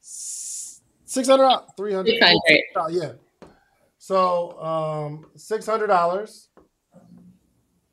Six 0.00 1.28
hundred. 1.28 1.60
Three 1.76 1.94
hundred. 1.94 2.18
600. 2.20 2.60
Oh, 2.76 2.88
yeah. 2.88 3.12
So 3.98 4.60
um, 4.60 5.26
six 5.36 5.64
hundred 5.64 5.86
dollars 5.86 6.48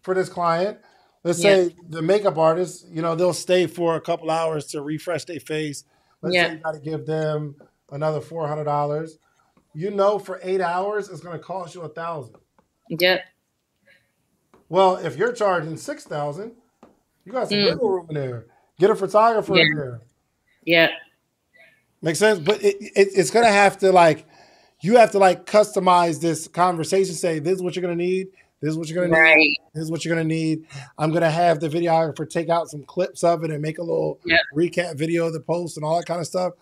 for 0.02 0.14
this 0.14 0.30
client. 0.30 0.80
Let's 1.28 1.42
say 1.42 1.76
the 1.90 2.02
makeup 2.02 2.38
artist, 2.38 2.88
you 2.90 3.02
know, 3.02 3.16
they'll 3.16 3.34
stay 3.34 3.68
for 3.68 3.96
a 3.98 4.02
couple 4.02 4.32
hours 4.32 4.66
to 4.68 4.82
refresh 4.82 5.26
their 5.26 5.42
face. 5.42 5.84
Let's 6.22 6.36
Yeah. 6.36 6.48
say 6.48 6.54
you 6.54 6.60
got 6.60 6.74
to 6.74 6.80
give 6.80 7.06
them 7.06 7.56
another 7.92 8.22
four 8.22 8.48
hundred 8.48 8.64
dollars. 8.64 9.20
You 9.74 9.92
know, 9.92 10.20
for 10.20 10.40
eight 10.42 10.62
hours, 10.62 11.10
it's 11.10 11.20
going 11.20 11.38
to 11.38 11.44
cost 11.44 11.76
you 11.76 11.82
a 11.82 11.90
thousand. 11.90 12.36
Yep. 12.90 13.22
Well, 14.70 14.96
if 14.98 15.18
you're 15.18 15.34
charging 15.34 15.76
six 15.78 16.06
thousand, 16.06 16.54
you 17.26 17.34
got 17.34 17.50
some 17.50 17.60
Mm. 17.60 17.66
wiggle 17.66 17.90
room 17.90 18.06
in 18.10 18.16
there. 18.16 18.46
Get 18.80 18.90
a 18.90 18.96
photographer 18.96 19.58
in 19.60 19.76
there. 19.76 20.02
Yep. 20.64 20.92
Makes 22.02 22.20
sense, 22.20 22.40
but 22.40 22.64
it, 22.64 22.78
it, 22.80 23.10
it's 23.16 23.32
gonna 23.32 23.52
have 23.52 23.78
to 23.80 23.92
like 23.92 24.26
you 24.82 24.98
have 24.98 25.12
to 25.12 25.20
like 25.20 25.46
customize 25.46 26.22
this 26.22 26.48
conversation. 26.48 27.16
Say 27.16 27.40
this 27.40 27.56
is 27.56 27.62
what 27.62 27.76
you're 27.76 27.82
gonna 27.82 27.96
need. 27.96 28.28
This 28.62 28.72
is 28.72 28.78
what 28.78 28.90
you're 28.90 29.08
gonna 29.08 29.36
need. 29.36 29.58
This 29.74 29.84
is 29.84 29.92
what 29.92 30.04
you're 30.04 30.16
gonna 30.16 30.28
need. 30.28 30.66
I'm 30.98 31.12
gonna 31.12 31.30
have 31.30 31.60
the 31.60 31.70
videographer 31.70 32.28
take 32.30 32.50
out 32.50 32.70
some 32.70 32.84
clips 32.84 33.24
of 33.24 33.44
it 33.44 33.52
and 33.52 33.62
make 33.62 33.78
a 33.78 33.84
little 33.84 34.20
Yep. 34.26 34.40
recap 34.56 34.96
video 34.98 35.28
of 35.28 35.34
the 35.34 35.40
post 35.40 35.78
and 35.78 35.86
all 35.86 35.98
that 35.98 36.06
kind 36.06 36.20
of 36.20 36.28
stuff. 36.28 36.54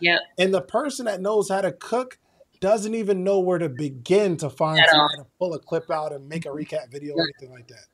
Yep. 0.00 0.20
And 0.38 0.54
the 0.54 0.62
person 0.62 1.04
that 1.06 1.20
knows 1.20 1.48
how 1.48 1.60
to 1.60 1.72
cook 1.72 2.18
doesn't 2.60 2.94
even 2.94 3.22
know 3.24 3.40
where 3.40 3.58
to 3.58 3.68
begin 3.68 4.36
to 4.38 4.48
find 4.48 4.80
At 4.80 4.88
somebody 4.88 5.18
to 5.18 5.26
pull 5.38 5.52
a 5.54 5.58
clip 5.58 5.90
out 5.90 6.12
and 6.12 6.28
make 6.28 6.46
a 6.46 6.48
recap 6.48 6.90
video 6.90 7.14
or 7.14 7.22
anything 7.22 7.50
like 7.50 7.68
that. 7.68 7.86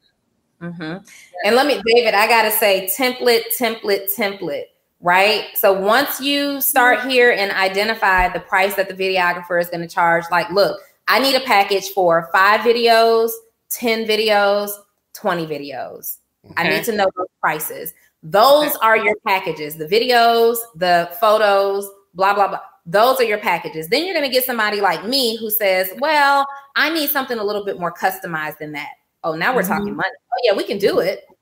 Mhm. 0.62 1.06
And 1.44 1.56
let 1.56 1.66
me, 1.66 1.80
David, 1.86 2.14
I 2.14 2.26
got 2.26 2.42
to 2.42 2.50
say 2.50 2.88
template, 2.96 3.44
template, 3.56 4.14
template, 4.14 4.64
right? 5.00 5.46
So 5.54 5.72
once 5.72 6.20
you 6.20 6.60
start 6.60 7.08
here 7.08 7.30
and 7.30 7.50
identify 7.52 8.28
the 8.28 8.40
price 8.40 8.74
that 8.74 8.88
the 8.88 8.94
videographer 8.94 9.60
is 9.60 9.68
going 9.68 9.80
to 9.80 9.88
charge, 9.88 10.24
like, 10.30 10.50
look, 10.50 10.80
I 11.06 11.18
need 11.20 11.34
a 11.34 11.40
package 11.40 11.90
for 11.90 12.28
five 12.32 12.60
videos, 12.60 13.30
10 13.70 14.06
videos, 14.06 14.70
20 15.14 15.46
videos. 15.46 16.18
I 16.56 16.68
need 16.68 16.84
to 16.84 16.92
know 16.92 17.08
those 17.16 17.26
prices. 17.40 17.92
Those 18.22 18.74
are 18.76 18.96
your 18.96 19.14
packages 19.26 19.76
the 19.76 19.86
videos, 19.86 20.56
the 20.74 21.10
photos, 21.20 21.88
blah, 22.14 22.34
blah, 22.34 22.48
blah. 22.48 22.60
Those 22.86 23.20
are 23.20 23.24
your 23.24 23.38
packages. 23.38 23.88
Then 23.88 24.06
you're 24.06 24.14
going 24.14 24.26
to 24.26 24.32
get 24.32 24.44
somebody 24.44 24.80
like 24.80 25.04
me 25.04 25.36
who 25.36 25.50
says, 25.50 25.90
well, 25.98 26.46
I 26.74 26.88
need 26.90 27.10
something 27.10 27.38
a 27.38 27.44
little 27.44 27.64
bit 27.64 27.78
more 27.78 27.92
customized 27.92 28.58
than 28.58 28.72
that. 28.72 28.92
Oh, 29.24 29.34
now 29.34 29.54
we're 29.54 29.62
talking 29.62 29.88
mm-hmm. 29.88 29.96
money. 29.96 30.08
Oh, 30.32 30.40
yeah, 30.42 30.54
we 30.54 30.64
can 30.64 30.78
do 30.78 31.00
it. 31.00 31.24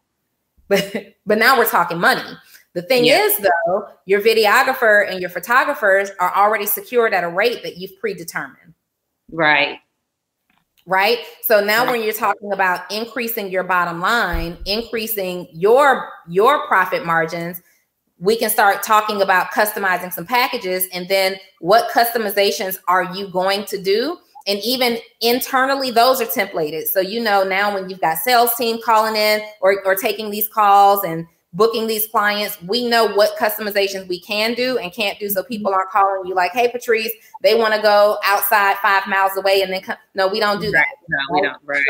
But, 0.69 1.15
but 1.25 1.39
now 1.39 1.57
we're 1.57 1.71
talking 1.71 2.01
money. 2.01 2.25
The 2.73 2.83
thing 2.83 3.05
Yeah. 3.05 3.21
is, 3.21 3.39
though, 3.39 3.87
your 4.05 4.21
videographer 4.21 5.09
and 5.09 5.21
your 5.21 5.31
photographers 5.31 6.11
are 6.19 6.35
already 6.35 6.67
secured 6.67 7.15
at 7.15 7.23
a 7.23 7.29
rate 7.29 7.63
that 7.63 7.77
you've 7.77 7.97
predetermined 8.01 8.75
Right. 9.31 9.79
Right? 10.87 11.19
So 11.43 11.63
now 11.63 11.85
Right. 11.85 11.93
when 11.93 12.03
you're 12.03 12.13
talking 12.13 12.53
about 12.53 12.91
increasing 12.91 13.51
your 13.51 13.65
bottom 13.65 14.01
line, 14.01 14.57
increasing 14.65 15.49
your 15.53 16.11
your 16.29 16.67
profit 16.69 17.05
margins, 17.05 17.61
we 18.19 18.37
can 18.37 18.49
start 18.49 18.83
talking 18.83 19.21
about 19.21 19.51
customizing 19.51 20.13
some 20.13 20.25
packages 20.25 20.87
and 20.93 21.09
then 21.09 21.37
what 21.61 21.91
customizations 21.91 22.79
are 22.89 23.05
you 23.15 23.29
going 23.29 23.65
to 23.67 23.83
do? 23.83 24.17
And 24.47 24.61
even 24.61 24.99
internally, 25.21 25.91
those 25.91 26.21
are 26.21 26.27
templated. 26.27 26.85
So 26.85 27.01
you 27.01 27.21
know 27.21 27.43
now 27.43 27.75
when 27.75 27.91
you've 27.91 28.01
got 28.01 28.19
sales 28.19 28.55
team 28.55 28.81
calling 28.83 29.17
in 29.17 29.43
or, 29.61 29.83
or 29.85 29.97
taking 29.97 30.31
these 30.31 30.49
calls 30.49 31.03
and 31.05 31.27
booking 31.57 31.87
these 31.87 32.07
clients, 32.07 32.61
we 32.63 32.87
know 32.87 33.07
what 33.07 33.37
customizations 33.39 34.07
we 34.07 34.21
can 34.21 34.55
do 34.55 34.77
and 34.79 34.93
can't 34.93 35.19
do. 35.19 35.29
So 35.29 35.41
mm-hmm. 35.41 35.49
people 35.49 35.75
aren't 35.75 35.91
calling 35.91 36.27
you 36.27 36.35
like, 36.35 36.53
hey, 36.53 36.69
Patrice, 36.69 37.13
they 37.43 37.55
want 37.55 37.75
to 37.75 37.81
go 37.81 38.19
outside 38.23 38.77
five 38.79 39.07
miles 39.07 39.37
away 39.37 39.63
and 39.63 39.73
then 39.73 39.81
come. 39.81 39.97
No, 40.15 40.29
we 40.29 40.39
don't 40.39 40.61
do 40.61 40.71
that. 40.71 40.87
Right. 40.87 40.97
No, 41.09 41.19
we 41.35 41.43
don't. 41.43 41.57
Right. 41.65 41.83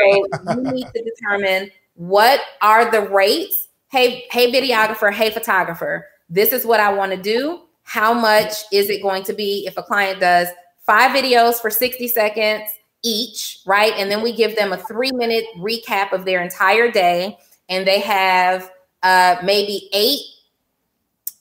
So 0.45 0.61
you 0.61 0.71
need 0.75 0.87
to 0.95 1.03
determine 1.03 1.69
what 1.95 2.41
are 2.61 2.89
the 2.89 3.01
rates. 3.01 3.67
Hey, 3.91 4.25
hey, 4.31 4.51
videographer, 4.51 5.13
hey, 5.13 5.29
photographer, 5.29 6.07
this 6.29 6.51
is 6.51 6.65
what 6.65 6.79
I 6.79 6.91
want 6.93 7.11
to 7.11 7.17
do. 7.17 7.61
How 7.83 8.13
much 8.13 8.53
is 8.73 8.89
it 8.89 9.01
going 9.01 9.23
to 9.23 9.33
be 9.33 9.65
if 9.65 9.77
a 9.77 9.83
client 9.83 10.19
does 10.19 10.47
five 10.85 11.11
videos 11.11 11.55
for 11.55 11.69
60 11.69 12.07
seconds 12.09 12.69
each, 13.03 13.59
right? 13.65 13.93
And 13.93 14.11
then 14.11 14.21
we 14.21 14.33
give 14.33 14.55
them 14.55 14.73
a 14.73 14.77
three 14.77 15.11
minute 15.11 15.45
recap 15.57 16.11
of 16.11 16.25
their 16.25 16.41
entire 16.41 16.91
day, 16.91 17.37
and 17.69 17.87
they 17.87 17.99
have 18.01 18.69
uh, 19.03 19.35
maybe 19.43 19.89
eight 19.93 20.19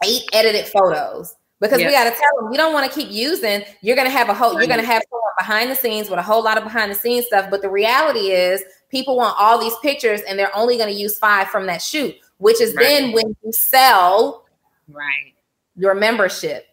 eight 0.04 0.22
edited 0.32 0.66
photos 0.66 1.34
because 1.60 1.78
we 1.78 1.90
got 1.90 2.04
to 2.04 2.10
tell 2.10 2.40
them 2.40 2.50
we 2.50 2.56
don't 2.56 2.72
want 2.72 2.90
to 2.90 2.98
keep 2.98 3.10
using. 3.10 3.62
You're 3.80 3.96
going 3.96 4.06
to 4.08 4.12
have 4.12 4.28
a 4.28 4.34
whole. 4.34 4.54
You're 4.58 4.66
going 4.66 4.80
to 4.80 4.86
have 4.86 5.02
someone 5.10 5.22
behind 5.38 5.70
the 5.70 5.74
scenes 5.74 6.10
with 6.10 6.18
a 6.18 6.22
whole 6.22 6.42
lot 6.42 6.58
of 6.58 6.64
behind 6.64 6.90
the 6.90 6.94
scenes 6.94 7.26
stuff. 7.26 7.50
But 7.50 7.62
the 7.62 7.70
reality 7.70 8.30
is, 8.30 8.62
people 8.90 9.16
want 9.16 9.34
all 9.38 9.58
these 9.58 9.76
pictures, 9.82 10.20
and 10.28 10.38
they're 10.38 10.54
only 10.56 10.76
going 10.76 10.92
to 10.92 10.94
use 10.94 11.18
five 11.18 11.48
from 11.48 11.66
that 11.66 11.82
shoot, 11.82 12.14
which 12.38 12.60
is 12.60 12.74
Right. 12.74 12.84
then 12.86 13.12
when 13.12 13.34
you 13.42 13.52
sell 13.52 14.46
Right. 14.88 15.34
your 15.76 15.94
membership. 15.94 16.66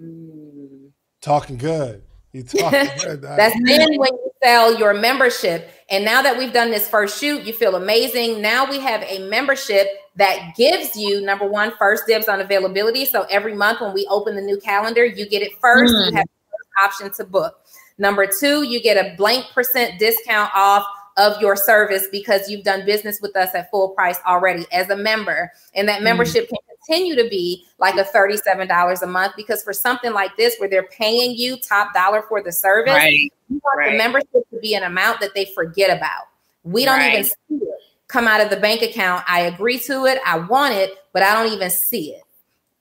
Mm. 0.00 0.90
Talking 1.20 1.58
good. 1.58 2.02
You 2.32 2.42
talking 2.42 2.88
good. 3.02 3.22
Doc. 3.22 3.36
That's 3.36 3.56
then 3.64 3.96
when 3.98 4.12
you 4.12 4.30
sell 4.42 4.78
your 4.78 4.94
membership. 4.94 5.70
And 5.90 6.04
now 6.04 6.20
that 6.20 6.36
we've 6.36 6.52
done 6.52 6.70
this 6.70 6.88
first 6.88 7.18
shoot, 7.18 7.42
you 7.42 7.52
feel 7.54 7.74
amazing. 7.74 8.42
Now 8.42 8.68
we 8.68 8.78
have 8.80 9.02
a 9.02 9.26
membership 9.28 9.88
that 10.16 10.54
gives 10.56 10.94
you 10.94 11.22
number 11.22 11.46
one, 11.46 11.72
first 11.78 12.06
dibs 12.06 12.28
on 12.28 12.40
availability. 12.40 13.06
So 13.06 13.26
every 13.30 13.54
month 13.54 13.80
when 13.80 13.94
we 13.94 14.06
open 14.10 14.36
the 14.36 14.42
new 14.42 14.58
calendar, 14.60 15.04
you 15.06 15.26
get 15.28 15.42
it 15.42 15.52
first. 15.60 15.94
Mm. 15.94 16.10
You 16.10 16.16
have 16.16 16.26
the 16.26 16.84
option 16.84 17.10
to 17.14 17.24
book. 17.24 17.60
Number 17.96 18.26
two, 18.26 18.62
you 18.62 18.82
get 18.82 18.96
a 18.96 19.16
blank 19.16 19.46
percent 19.54 19.98
discount 19.98 20.50
off 20.54 20.84
of 21.16 21.40
your 21.40 21.56
service 21.56 22.06
because 22.12 22.48
you've 22.48 22.62
done 22.62 22.84
business 22.84 23.20
with 23.20 23.34
us 23.36 23.54
at 23.54 23.70
full 23.70 23.88
price 23.90 24.18
already 24.26 24.66
as 24.70 24.88
a 24.90 24.96
member. 24.96 25.50
And 25.74 25.88
that 25.88 26.00
Mm. 26.00 26.04
membership 26.04 26.48
can 26.48 26.58
continue 26.88 27.14
to 27.14 27.28
be 27.28 27.66
like 27.78 27.96
a 27.96 28.04
$37 28.04 29.02
a 29.02 29.06
month 29.06 29.34
because 29.36 29.62
for 29.62 29.72
something 29.72 30.12
like 30.12 30.36
this 30.36 30.56
where 30.58 30.68
they're 30.68 30.88
paying 30.88 31.34
you 31.36 31.56
top 31.58 31.92
dollar 31.94 32.22
for 32.22 32.42
the 32.42 32.50
service, 32.52 32.94
Right. 32.94 33.32
you 33.48 33.60
want 33.62 33.78
Right. 33.78 33.92
the 33.92 33.98
membership 33.98 34.50
to 34.50 34.58
be 34.60 34.74
an 34.74 34.82
amount 34.84 35.20
that 35.20 35.34
they 35.34 35.44
forget 35.54 35.94
about. 35.94 36.28
We 36.64 36.84
don't 36.84 37.00
even 37.02 37.24
see 37.24 37.34
it. 37.50 37.74
come 38.08 38.26
out 38.26 38.40
of 38.40 38.48
the 38.48 38.56
bank 38.56 38.80
account. 38.80 39.22
I 39.28 39.40
agree 39.42 39.78
to 39.80 40.06
it, 40.06 40.18
I 40.24 40.38
want 40.38 40.72
it, 40.72 40.92
but 41.12 41.22
I 41.22 41.34
don't 41.34 41.52
even 41.52 41.68
see 41.68 42.14
it. 42.14 42.22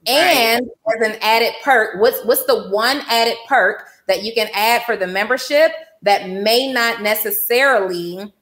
And 0.10 0.62
as 0.96 1.02
an 1.06 1.18
added 1.22 1.54
perk, 1.64 2.00
what's 2.00 2.24
what's 2.24 2.46
the 2.46 2.70
one 2.70 3.02
added 3.10 3.36
perk 3.46 3.88
that 4.08 4.24
you 4.24 4.34
can 4.34 4.48
add 4.54 4.84
for 4.84 4.96
the 4.96 5.06
membership 5.06 5.74
that 6.04 6.30
may 6.30 6.72
not 6.72 7.02
necessarily 7.02 8.34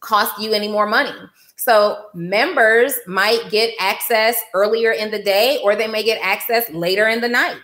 cost 0.00 0.40
you 0.40 0.54
any 0.54 0.68
more 0.68 0.86
money? 0.86 1.12
So 1.56 2.06
members 2.14 2.94
might 3.06 3.50
get 3.50 3.74
access 3.80 4.36
earlier 4.54 4.92
in 4.92 5.10
the 5.10 5.22
day, 5.22 5.58
or 5.64 5.74
they 5.74 5.86
may 5.86 6.02
get 6.02 6.18
access 6.22 6.68
later 6.70 7.08
in 7.08 7.20
the 7.20 7.28
night. 7.28 7.56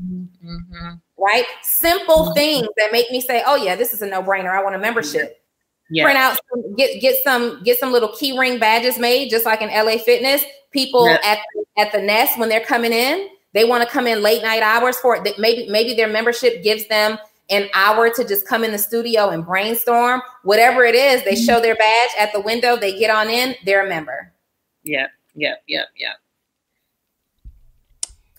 Mm-hmm. 0.00 0.94
Right? 1.18 1.44
Simple 1.62 2.26
mm-hmm. 2.26 2.34
things 2.34 2.68
that 2.76 2.92
make 2.92 3.10
me 3.10 3.20
say, 3.20 3.42
"Oh 3.46 3.56
yeah, 3.56 3.74
this 3.74 3.92
is 3.92 4.02
a 4.02 4.06
no-brainer. 4.06 4.50
I 4.50 4.62
want 4.62 4.76
a 4.76 4.78
membership." 4.78 5.42
Print 5.90 6.18
out, 6.18 6.38
some, 6.50 6.74
get 6.74 7.00
get 7.00 7.16
some 7.24 7.62
get 7.62 7.78
some 7.78 7.92
little 7.92 8.10
key 8.10 8.38
ring 8.38 8.58
badges 8.58 8.98
made, 8.98 9.30
just 9.30 9.46
like 9.46 9.62
in 9.62 9.70
LA 9.70 9.96
Fitness. 9.96 10.44
People 10.70 11.08
at 11.08 11.38
at 11.78 11.92
the 11.92 12.00
nest 12.00 12.38
when 12.38 12.50
they're 12.50 12.64
coming 12.64 12.92
in, 12.92 13.28
they 13.54 13.64
want 13.64 13.82
to 13.82 13.88
come 13.88 14.06
in 14.06 14.22
late 14.22 14.42
night 14.42 14.62
hours 14.62 14.98
for 14.98 15.16
it. 15.16 15.38
Maybe 15.38 15.66
maybe 15.68 15.94
their 15.94 16.08
membership 16.08 16.62
gives 16.62 16.86
them 16.88 17.16
an 17.50 17.68
hour 17.74 18.10
to 18.10 18.24
just 18.26 18.46
come 18.46 18.64
in 18.64 18.72
the 18.72 18.78
studio 18.78 19.30
and 19.30 19.44
brainstorm. 19.44 20.20
Whatever 20.44 20.84
it 20.84 20.94
is, 20.94 21.24
they 21.24 21.34
show 21.34 21.60
their 21.60 21.74
badge 21.74 22.10
at 22.18 22.32
the 22.32 22.40
window, 22.40 22.76
they 22.76 22.98
get 22.98 23.10
on 23.10 23.28
in, 23.28 23.54
they're 23.64 23.86
a 23.86 23.88
member. 23.88 24.32
Yep, 24.82 25.10
yep, 25.34 25.62
yep, 25.66 25.86
yep. 25.96 26.16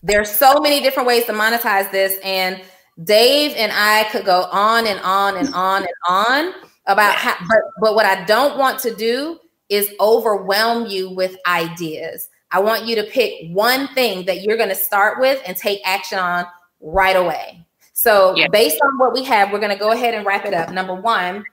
There's 0.01 0.31
so 0.31 0.59
many 0.61 0.81
different 0.81 1.07
ways 1.07 1.25
to 1.25 1.33
monetize 1.33 1.91
this. 1.91 2.17
And 2.23 2.61
Dave 3.03 3.53
and 3.55 3.71
I 3.73 4.05
could 4.11 4.25
go 4.25 4.43
on 4.51 4.87
and 4.87 4.99
on 5.01 5.37
and 5.37 5.53
on 5.53 5.81
and 5.81 5.93
on 6.07 6.53
about 6.85 7.15
how, 7.15 7.35
but, 7.47 7.59
but 7.81 7.95
what 7.95 8.05
I 8.05 8.23
don't 8.25 8.57
want 8.57 8.79
to 8.79 8.95
do 8.95 9.39
is 9.69 9.93
overwhelm 9.99 10.87
you 10.87 11.09
with 11.09 11.37
ideas. 11.45 12.29
I 12.51 12.59
want 12.59 12.85
you 12.85 12.95
to 12.95 13.03
pick 13.03 13.33
one 13.51 13.87
thing 13.89 14.25
that 14.25 14.41
you're 14.41 14.57
going 14.57 14.69
to 14.69 14.75
start 14.75 15.19
with 15.19 15.41
and 15.45 15.55
take 15.55 15.81
action 15.85 16.17
on 16.17 16.45
right 16.81 17.15
away. 17.15 17.65
So, 17.99 18.33
yeah. 18.33 18.47
based 18.47 18.79
on 18.81 18.97
what 18.97 19.13
we 19.13 19.25
have, 19.25 19.51
we're 19.51 19.59
going 19.59 19.73
to 19.73 19.77
go 19.77 19.91
ahead 19.91 20.13
and 20.13 20.25
wrap 20.25 20.45
it 20.45 20.53
up. 20.53 20.71
Number 20.71 20.95
one, 20.95 21.43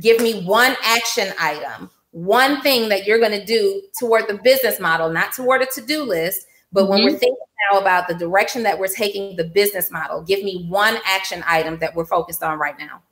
give 0.00 0.22
me 0.22 0.44
one 0.44 0.76
action 0.84 1.32
item, 1.40 1.90
one 2.12 2.60
thing 2.60 2.88
that 2.90 3.04
you're 3.04 3.18
going 3.18 3.32
to 3.32 3.44
do 3.44 3.82
toward 3.98 4.28
the 4.28 4.38
business 4.44 4.78
model, 4.78 5.10
not 5.10 5.32
toward 5.32 5.60
a 5.60 5.66
to 5.74 5.80
do 5.80 6.04
list. 6.04 6.46
But 6.72 6.82
mm-hmm. 6.82 6.90
when 6.90 7.02
we're 7.02 7.08
mm-hmm. 7.10 7.18
thinking 7.18 7.46
now 7.72 7.80
about 7.80 8.06
the 8.06 8.14
direction 8.14 8.62
that 8.62 8.78
we're 8.78 8.86
taking 8.86 9.34
the 9.34 9.42
business 9.42 9.90
model, 9.90 10.22
give 10.22 10.44
me 10.44 10.66
one 10.68 10.98
action 11.04 11.42
item 11.48 11.78
that 11.78 11.96
we're 11.96 12.06
focused 12.06 12.44
on 12.44 12.60
right 12.60 12.78
now. 12.78 13.02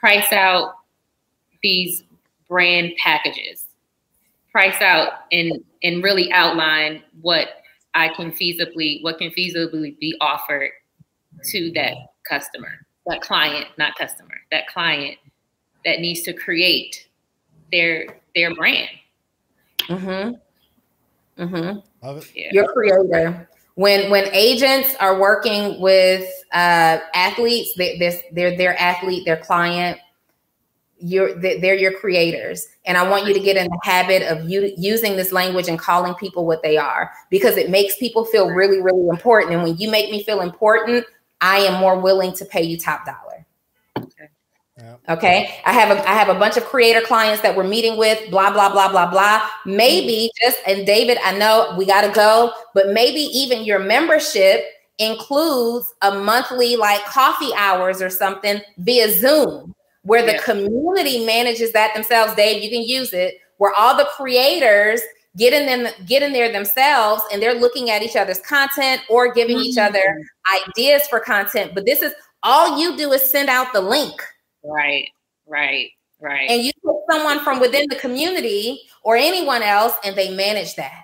Price 0.00 0.32
out 0.32 0.74
these 1.62 2.02
brand 2.48 2.90
packages. 3.00 3.68
Price 4.50 4.82
out 4.82 5.12
and 5.30 5.62
and 5.84 6.02
really 6.02 6.32
outline 6.32 7.04
what 7.20 7.50
I 7.94 8.08
can 8.08 8.32
feasibly 8.32 9.00
what 9.04 9.18
can 9.18 9.30
feasibly 9.30 9.96
be 10.00 10.16
offered 10.20 10.72
to 11.50 11.70
that 11.72 11.94
customer, 12.28 12.86
that 13.06 13.20
client, 13.20 13.66
not 13.78 13.94
customer, 13.96 14.34
that 14.50 14.66
client 14.68 15.18
that 15.84 16.00
needs 16.00 16.22
to 16.22 16.32
create 16.32 17.08
their 17.70 18.20
their 18.34 18.54
brand. 18.54 18.90
Mm-hmm. 19.88 21.42
Mm-hmm. 21.42 21.78
Love 22.06 22.18
it. 22.18 22.30
Yeah. 22.34 22.48
Your 22.52 22.72
creator. 22.72 23.48
When 23.76 24.10
when 24.10 24.28
agents 24.32 24.94
are 25.00 25.18
working 25.18 25.80
with 25.80 26.28
uh, 26.52 26.98
athletes, 27.14 27.74
they, 27.76 27.98
they're, 27.98 28.12
they're 28.32 28.56
their 28.56 28.80
athlete, 28.80 29.24
their 29.24 29.36
client. 29.36 29.98
You're 31.00 31.34
they're 31.38 31.74
your 31.74 31.98
creators, 31.98 32.66
and 32.86 32.96
I 32.96 33.06
want 33.06 33.26
you 33.26 33.34
to 33.34 33.40
get 33.40 33.56
in 33.56 33.66
the 33.66 33.80
habit 33.82 34.22
of 34.22 34.48
you 34.48 34.72
using 34.78 35.16
this 35.16 35.32
language 35.32 35.68
and 35.68 35.78
calling 35.78 36.14
people 36.14 36.46
what 36.46 36.62
they 36.62 36.76
are 36.76 37.10
because 37.30 37.56
it 37.56 37.68
makes 37.68 37.96
people 37.96 38.24
feel 38.24 38.48
really, 38.48 38.80
really 38.80 39.08
important. 39.08 39.52
And 39.52 39.64
when 39.64 39.76
you 39.76 39.90
make 39.90 40.10
me 40.10 40.22
feel 40.22 40.40
important, 40.40 41.04
I 41.44 41.58
am 41.58 41.78
more 41.78 42.00
willing 42.00 42.32
to 42.36 42.46
pay 42.46 42.62
you 42.62 42.78
top 42.78 43.04
dollar. 43.04 43.44
Okay. 43.98 44.28
Okay. 45.10 45.60
I 45.66 45.72
have 45.72 45.94
a 45.94 46.08
I 46.08 46.14
have 46.14 46.30
a 46.30 46.38
bunch 46.38 46.56
of 46.56 46.64
creator 46.64 47.02
clients 47.02 47.42
that 47.42 47.54
we're 47.54 47.68
meeting 47.68 47.98
with, 47.98 48.30
blah, 48.30 48.50
blah, 48.50 48.72
blah, 48.72 48.90
blah, 48.90 49.10
blah. 49.10 49.46
Maybe 49.66 50.30
just 50.42 50.56
and 50.66 50.86
David, 50.86 51.18
I 51.22 51.36
know 51.36 51.74
we 51.76 51.84
gotta 51.84 52.10
go, 52.10 52.50
but 52.72 52.88
maybe 52.88 53.20
even 53.20 53.62
your 53.62 53.78
membership 53.78 54.64
includes 54.98 55.92
a 56.00 56.14
monthly 56.14 56.76
like 56.76 57.04
coffee 57.04 57.52
hours 57.58 58.00
or 58.00 58.08
something 58.08 58.62
via 58.78 59.10
Zoom 59.10 59.74
where 60.02 60.24
the 60.24 60.32
yeah. 60.32 60.42
community 60.42 61.26
manages 61.26 61.72
that 61.72 61.92
themselves. 61.92 62.34
Dave, 62.34 62.62
you 62.62 62.70
can 62.70 62.82
use 62.82 63.12
it 63.12 63.34
where 63.58 63.74
all 63.74 63.94
the 63.94 64.08
creators 64.16 65.02
get 65.36 65.52
in 65.52 65.66
them 65.66 65.92
get 66.06 66.22
in 66.22 66.32
there 66.32 66.52
themselves 66.52 67.22
and 67.32 67.42
they're 67.42 67.54
looking 67.54 67.90
at 67.90 68.02
each 68.02 68.16
other's 68.16 68.40
content 68.40 69.02
or 69.08 69.32
giving 69.32 69.56
mm-hmm. 69.56 69.66
each 69.66 69.78
other 69.78 70.24
ideas 70.68 71.06
for 71.08 71.20
content. 71.20 71.72
But 71.74 71.86
this 71.86 72.02
is 72.02 72.12
all 72.42 72.78
you 72.78 72.96
do 72.96 73.12
is 73.12 73.28
send 73.28 73.48
out 73.48 73.72
the 73.72 73.80
link. 73.80 74.14
Right 74.64 75.08
right 75.46 75.90
right. 76.20 76.48
And 76.50 76.62
you 76.62 76.70
put 76.84 76.96
someone 77.10 77.40
from 77.40 77.60
within 77.60 77.86
the 77.88 77.96
community 77.96 78.80
or 79.02 79.16
anyone 79.16 79.62
else 79.62 79.94
and 80.04 80.16
they 80.16 80.34
manage 80.34 80.74
that. 80.76 81.00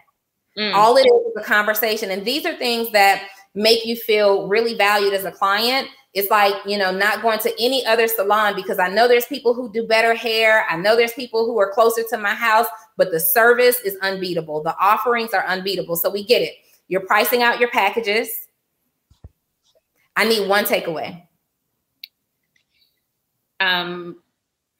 Mm. 0.59 0.75
all 0.75 0.97
it 0.97 1.07
is 1.07 1.13
is 1.13 1.37
a 1.39 1.45
conversation. 1.45 2.11
And 2.11 2.25
these 2.25 2.45
are 2.45 2.57
things 2.57 2.91
that 2.91 3.29
make 3.55 3.85
you 3.85 3.97
feel 3.97 4.49
really 4.49 4.75
valued 4.75 5.13
as 5.13 5.25
a 5.25 5.33
client 5.33 5.89
it's 6.13 6.31
like, 6.31 6.55
you 6.67 6.77
know, 6.77 6.91
not 6.91 7.23
going 7.23 7.39
to 7.41 7.53
any 7.61 7.87
other 7.87 8.09
salon 8.09 8.57
because 8.57 8.81
I 8.81 8.89
know 8.89 9.07
there's 9.07 9.27
people 9.27 9.55
who 9.55 9.73
do 9.73 9.87
better 9.87 10.13
hair. 10.13 10.67
I 10.69 10.77
know 10.77 10.97
there's 10.97 11.13
people 11.13 11.47
who 11.47 11.59
are 11.61 11.71
closer 11.73 12.03
to 12.11 12.19
my 12.19 12.35
house, 12.35 12.67
but 12.97 13.13
the 13.13 13.21
service 13.21 13.79
is 13.81 13.97
unbeatable. 14.03 14.63
The 14.63 14.77
offerings 14.81 15.33
are 15.35 15.47
unbeatable. 15.47 15.95
So 15.97 16.11
we 16.11 16.25
get 16.25 16.43
it. 16.43 16.55
You're 16.89 17.07
pricing 17.07 17.43
out 17.43 17.61
your 17.61 17.71
packages. 17.71 18.29
I 20.17 20.25
need 20.25 20.49
one 20.49 20.65
takeaway. 20.65 21.23
Um, 23.61 24.21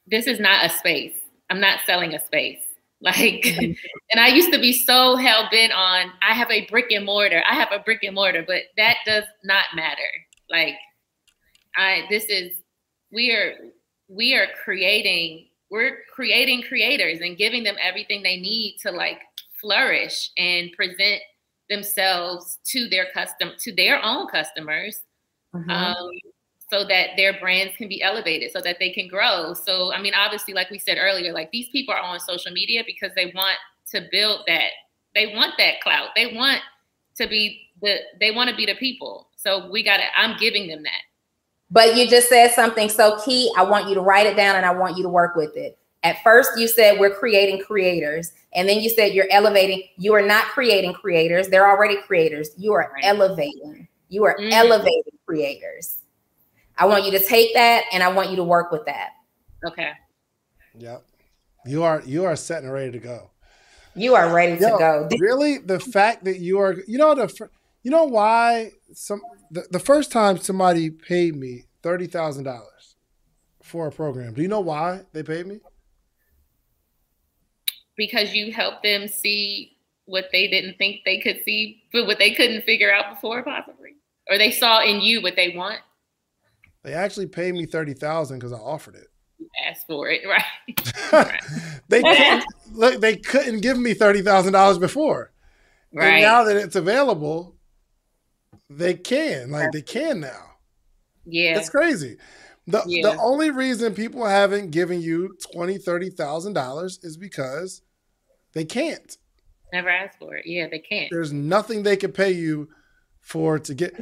this 0.09 0.27
is 0.27 0.41
not 0.41 0.67
a 0.67 0.69
space. 0.69 1.15
I'm 1.49 1.61
not 1.61 1.81
selling 1.87 2.15
a 2.15 2.27
space. 2.27 2.63
Like, 3.01 3.47
and 4.11 4.21
I 4.21 4.29
used 4.29 4.53
to 4.53 4.59
be 4.59 4.73
so 4.73 5.17
hell 5.17 5.49
bent 5.51 5.73
on 5.73 6.13
I 6.23 6.35
have 6.35 6.51
a 6.51 6.67
brick 6.67 6.91
and 6.91 7.05
mortar. 7.05 7.43
I 7.49 7.55
have 7.55 7.73
a 7.73 7.79
brick 7.79 8.01
and 8.03 8.15
mortar, 8.15 8.45
but 8.47 8.63
that 8.77 8.97
does 9.07 9.25
not 9.45 9.65
matter. 9.75 10.11
Like, 10.51 10.75
I 11.77 12.05
this 12.11 12.25
is 12.25 12.53
we 13.13 13.33
are 13.33 13.55
we 14.09 14.35
are 14.35 14.47
creating 14.65 15.47
we're 15.71 15.99
creating 16.13 16.63
creators 16.63 17.21
and 17.21 17.37
giving 17.37 17.63
them 17.63 17.77
everything 17.81 18.23
they 18.23 18.37
need 18.37 18.79
to 18.83 18.91
like 18.91 19.21
flourish 19.61 20.31
and 20.37 20.71
present 20.73 21.21
themselves 21.69 22.59
to 22.67 22.89
their 22.89 23.07
custom 23.15 23.53
to 23.61 23.73
their 23.75 24.05
own 24.05 24.27
customers 24.27 24.99
mm-hmm. 25.55 25.71
um, 25.71 26.11
so 26.71 26.85
that 26.85 27.11
their 27.17 27.39
brands 27.41 27.77
can 27.77 27.89
be 27.89 28.03
elevated 28.03 28.53
so 28.53 28.61
that 28.61 28.79
they 28.79 28.91
can 28.91 29.09
grow 29.09 29.55
so 29.55 29.93
i 29.93 30.01
mean 30.01 30.15
obviously 30.15 30.55
like 30.55 30.71
we 30.71 30.79
said 30.79 30.97
earlier 30.99 31.33
like 31.33 31.51
these 31.51 31.69
people 31.71 31.93
are 31.95 32.01
on 32.01 32.21
social 32.21 32.53
media 32.53 32.83
because 32.87 33.11
they 33.17 33.33
want 33.35 33.57
to 33.91 34.07
build 34.11 34.41
that 34.47 34.71
they 35.15 35.35
want 35.35 35.53
that 35.59 35.81
clout 35.83 36.09
they 36.15 36.35
want 36.35 36.61
to 37.15 37.27
be 37.27 37.69
the 37.83 37.97
they 38.21 38.31
want 38.31 38.49
to 38.49 38.57
be 38.57 38.67
the 38.67 38.77
people 38.77 39.29
so 39.37 39.71
we 39.71 39.83
gotta 39.83 40.05
i'm 40.17 40.39
giving 40.39 40.69
them 40.69 40.83
that 40.83 41.03
but 41.71 41.97
you 41.97 42.09
just 42.09 42.29
said 42.29 42.51
something 42.51 42.89
so 42.89 43.19
key. 43.25 43.53
I 43.57 43.63
want 43.63 43.89
you 43.89 43.95
to 43.95 44.01
write 44.01 44.27
it 44.27 44.37
down 44.37 44.57
and 44.57 44.67
I 44.67 44.73
want 44.73 44.97
you 44.97 45.03
to 45.05 45.09
work 45.09 45.37
with 45.37 45.57
it. 45.57 45.79
At 46.03 46.23
first, 46.23 46.59
you 46.59 46.67
said 46.67 46.99
we're 46.99 47.15
creating 47.15 47.63
creators. 47.63 48.33
And 48.55 48.69
then 48.69 48.81
you 48.81 48.91
said 48.91 49.13
you're 49.13 49.29
elevating. 49.31 49.85
You 49.97 50.15
are 50.15 50.27
not 50.27 50.47
creating 50.47 50.95
creators. 50.95 51.49
They're 51.49 51.69
already 51.69 51.97
creators. 52.03 52.51
You 52.57 52.73
are 52.73 52.91
right. 52.93 53.05
elevating. 53.05 53.87
You 54.09 54.25
are 54.25 54.37
mm. 54.37 54.51
elevating 54.51 55.13
creators. 55.25 55.99
I 56.81 56.87
want 56.87 57.05
you 57.05 57.11
to 57.13 57.21
take 57.23 57.53
that 57.55 57.85
and 57.93 58.03
I 58.03 58.09
want 58.09 58.31
you 58.31 58.37
to 58.37 58.45
work 58.45 58.73
with 58.73 58.87
that. 58.87 59.11
Okay. 59.67 59.91
Yep. 60.79 61.05
You 61.67 61.83
are 61.83 62.03
you 62.07 62.25
are 62.25 62.35
set 62.37 62.63
and 62.63 62.73
ready 62.73 62.91
to 62.93 62.99
go. 62.99 63.31
You 63.95 64.15
are 64.15 64.35
ready 64.35 64.61
Yo, 64.61 64.71
to 64.71 64.79
go. 64.79 65.09
Really, 65.19 65.59
the 65.59 65.79
fact 65.79 66.25
that 66.25 66.39
you 66.39 66.59
are, 66.59 66.77
you 66.89 66.97
know, 66.97 67.15
the 67.15 67.51
you 67.83 67.91
know 67.91 68.05
why 68.05 68.73
some 68.95 69.21
the, 69.51 69.67
the 69.71 69.79
first 69.79 70.11
time 70.11 70.39
somebody 70.39 70.89
paid 70.89 71.37
me 71.37 71.65
thirty 71.83 72.07
thousand 72.07 72.45
dollars 72.45 72.97
for 73.63 73.89
a 73.89 73.93
program. 73.93 74.33
Do 74.33 74.41
you 74.41 74.49
know 74.49 74.61
why 74.61 75.03
they 75.13 75.23
paid 75.23 75.47
me? 75.47 75.61
Because 77.95 78.33
you 78.33 78.53
helped 78.53 78.83
them 78.83 79.07
see 79.07 79.77
what 80.07 80.27
they 80.33 80.49
didn't 80.49 80.79
think 80.79 81.03
they 81.05 81.19
could 81.19 81.43
see, 81.45 81.83
but 81.93 82.07
what 82.07 82.19
they 82.19 82.33
couldn't 82.33 82.63
figure 82.63 82.91
out 82.91 83.15
before, 83.15 83.43
possibly, 83.43 83.97
or 84.31 84.39
they 84.39 84.51
saw 84.51 84.83
in 84.83 85.03
you 85.03 85.21
what 85.21 85.37
they 85.37 85.55
want. 85.55 85.81
They 86.83 86.95
actually 86.95 87.27
paid 87.27 87.55
me 87.55 87.67
thirty 87.67 87.95
thousand 87.95 88.39
because 88.39 88.53
I 88.53 88.59
offered 88.59 88.95
it. 88.95 89.07
You 89.39 89.49
asked 89.67 89.87
for 89.87 90.09
it, 90.09 90.23
right? 90.27 91.13
right. 91.13 91.43
they 91.89 92.03
couldn't, 92.03 92.45
look, 92.73 93.01
they 93.01 93.17
couldn't 93.17 93.61
give 93.61 93.79
me 93.79 93.95
thirty 93.95 94.23
thousand 94.23 94.53
dollars 94.53 94.79
before. 94.79 95.33
Right. 95.93 96.07
And 96.15 96.23
now 96.23 96.45
that 96.45 96.57
it's 96.57 96.77
available, 96.77 97.57
they 98.69 98.95
can. 98.95 99.51
Like 99.51 99.73
they 99.73 99.83
can 99.83 100.21
now. 100.21 100.47
Yeah. 101.27 101.55
That's 101.55 101.71
crazy. 101.71 102.17
The, 102.67 102.83
Yeah. 102.87 103.11
the 103.11 103.21
only 103.21 103.51
reason 103.51 103.95
people 103.95 104.25
haven't 104.25 104.71
given 104.71 105.01
you 105.01 105.37
twenty, 105.53 105.79
thirty 105.79 106.11
thousand 106.11 106.53
dollars 106.53 106.99
is 107.03 107.17
because 107.17 107.83
they 108.53 108.65
can't. 108.65 109.17
Never 109.73 109.89
asked 109.89 110.19
for 110.19 110.35
it. 110.35 110.47
Yeah, 110.47 110.67
they 110.69 110.81
can't. 110.81 111.09
There's 111.11 111.33
nothing 111.33 111.83
they 111.83 111.97
can 111.97 112.13
pay 112.13 112.33
you 112.33 112.69
for 113.21 113.59
to 113.59 113.75
get. 113.75 113.95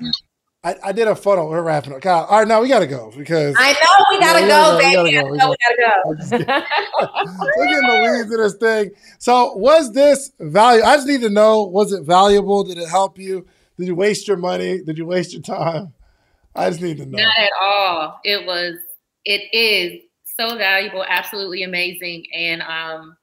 I, 0.69 0.89
I 0.89 0.93
did 0.93 1.09
a 1.09 1.17
photo. 1.17 1.49
We're 1.49 1.63
wrapping 1.63 1.95
up. 1.95 2.03
God, 2.03 2.27
all 2.29 2.39
right, 2.41 2.47
now 2.47 2.61
we 2.61 2.69
got 2.69 2.81
to 2.81 2.87
go 2.87 3.11
because 3.17 3.57
I 3.59 3.73
know 3.73 4.05
we 4.11 4.21
gotta 4.21 4.41
Yeah, 4.41 4.49
go, 4.49 4.79
baby. 4.79 5.03
we 5.03 5.15
gotta 5.15 5.31
we 5.31 5.39
gotta 5.39 5.77
go. 5.81 6.63
we're 7.57 7.67
getting 7.67 7.89
the 7.89 8.01
weeds 8.03 8.33
of 8.33 8.39
this 8.39 8.55
thing. 8.57 8.91
So, 9.19 9.55
was 9.57 9.93
this 9.93 10.31
value? 10.39 10.83
I 10.83 10.97
just 10.97 11.07
need 11.09 11.23
to 11.23 11.31
know: 11.31 11.63
was 11.63 11.93
it 11.93 12.05
valuable? 12.05 12.65
Did 12.65 12.77
it 12.77 12.89
help 12.89 13.19
you? 13.19 13.47
Did 13.79 13.87
you 13.87 13.95
waste 13.95 14.29
your 14.29 14.37
money? 14.37 14.83
Did 14.83 14.99
you 14.99 15.07
waste 15.07 15.33
your 15.33 15.43
time? 15.43 15.95
I 16.55 16.69
just 16.69 16.83
need 16.83 16.99
to 16.99 17.07
know. 17.07 17.19
Not 17.19 17.39
at 17.39 17.51
all. 17.61 18.21
It 18.25 18.45
was. 18.45 18.75
It 19.25 19.55
is 19.55 20.03
so 20.39 20.59
valuable. 20.59 21.05
Absolutely 21.09 21.63
amazing. 21.63 22.27
And 22.35 22.61
um, 22.63 23.17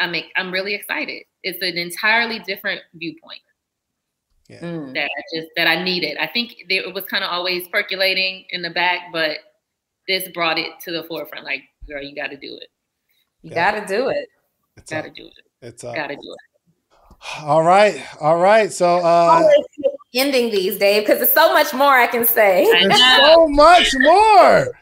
I'm 0.00 0.14
I'm 0.36 0.52
really 0.52 0.74
excited. 0.74 1.22
It's 1.42 1.62
an 1.62 1.78
entirely 1.78 2.40
different 2.40 2.82
viewpoint 2.94 3.40
Mm. 4.50 4.92
that 4.94 5.04
I 5.04 5.22
just 5.34 5.48
that 5.56 5.66
I 5.66 5.82
needed. 5.82 6.18
I 6.18 6.26
think 6.26 6.54
it 6.68 6.94
was 6.94 7.04
kind 7.04 7.24
of 7.24 7.30
always 7.30 7.66
percolating 7.68 8.44
in 8.50 8.60
the 8.60 8.70
back, 8.70 9.10
but 9.12 9.38
this 10.06 10.28
brought 10.34 10.58
it 10.58 10.72
to 10.84 10.92
the 10.92 11.02
forefront. 11.04 11.44
Like, 11.44 11.62
girl, 11.88 12.02
you 12.02 12.14
got 12.14 12.28
to 12.28 12.36
do 12.36 12.56
it. 12.60 12.68
You 13.42 13.50
gotta 13.50 13.84
do 13.86 14.08
it. 14.08 14.28
It's 14.76 14.90
Got 14.90 15.06
up. 15.06 15.14
to 15.14 15.22
do 15.22 15.26
it. 15.26 15.44
It's 15.60 15.84
up. 15.84 15.94
Got 15.94 16.08
to 16.08 16.16
do 16.16 16.20
it. 16.22 17.16
All 17.42 17.62
right, 17.62 18.02
all 18.20 18.38
right. 18.38 18.72
So, 18.72 18.96
uh, 18.98 19.00
Always 19.02 19.64
ending 20.14 20.50
these, 20.50 20.78
Dave, 20.78 21.02
because 21.02 21.18
there's 21.18 21.32
so 21.32 21.52
much 21.52 21.72
more 21.74 21.92
I 21.92 22.06
can 22.06 22.24
say. 22.24 22.64
I 22.64 23.20
so 23.20 23.48
much 23.48 23.94
more. 23.98 24.74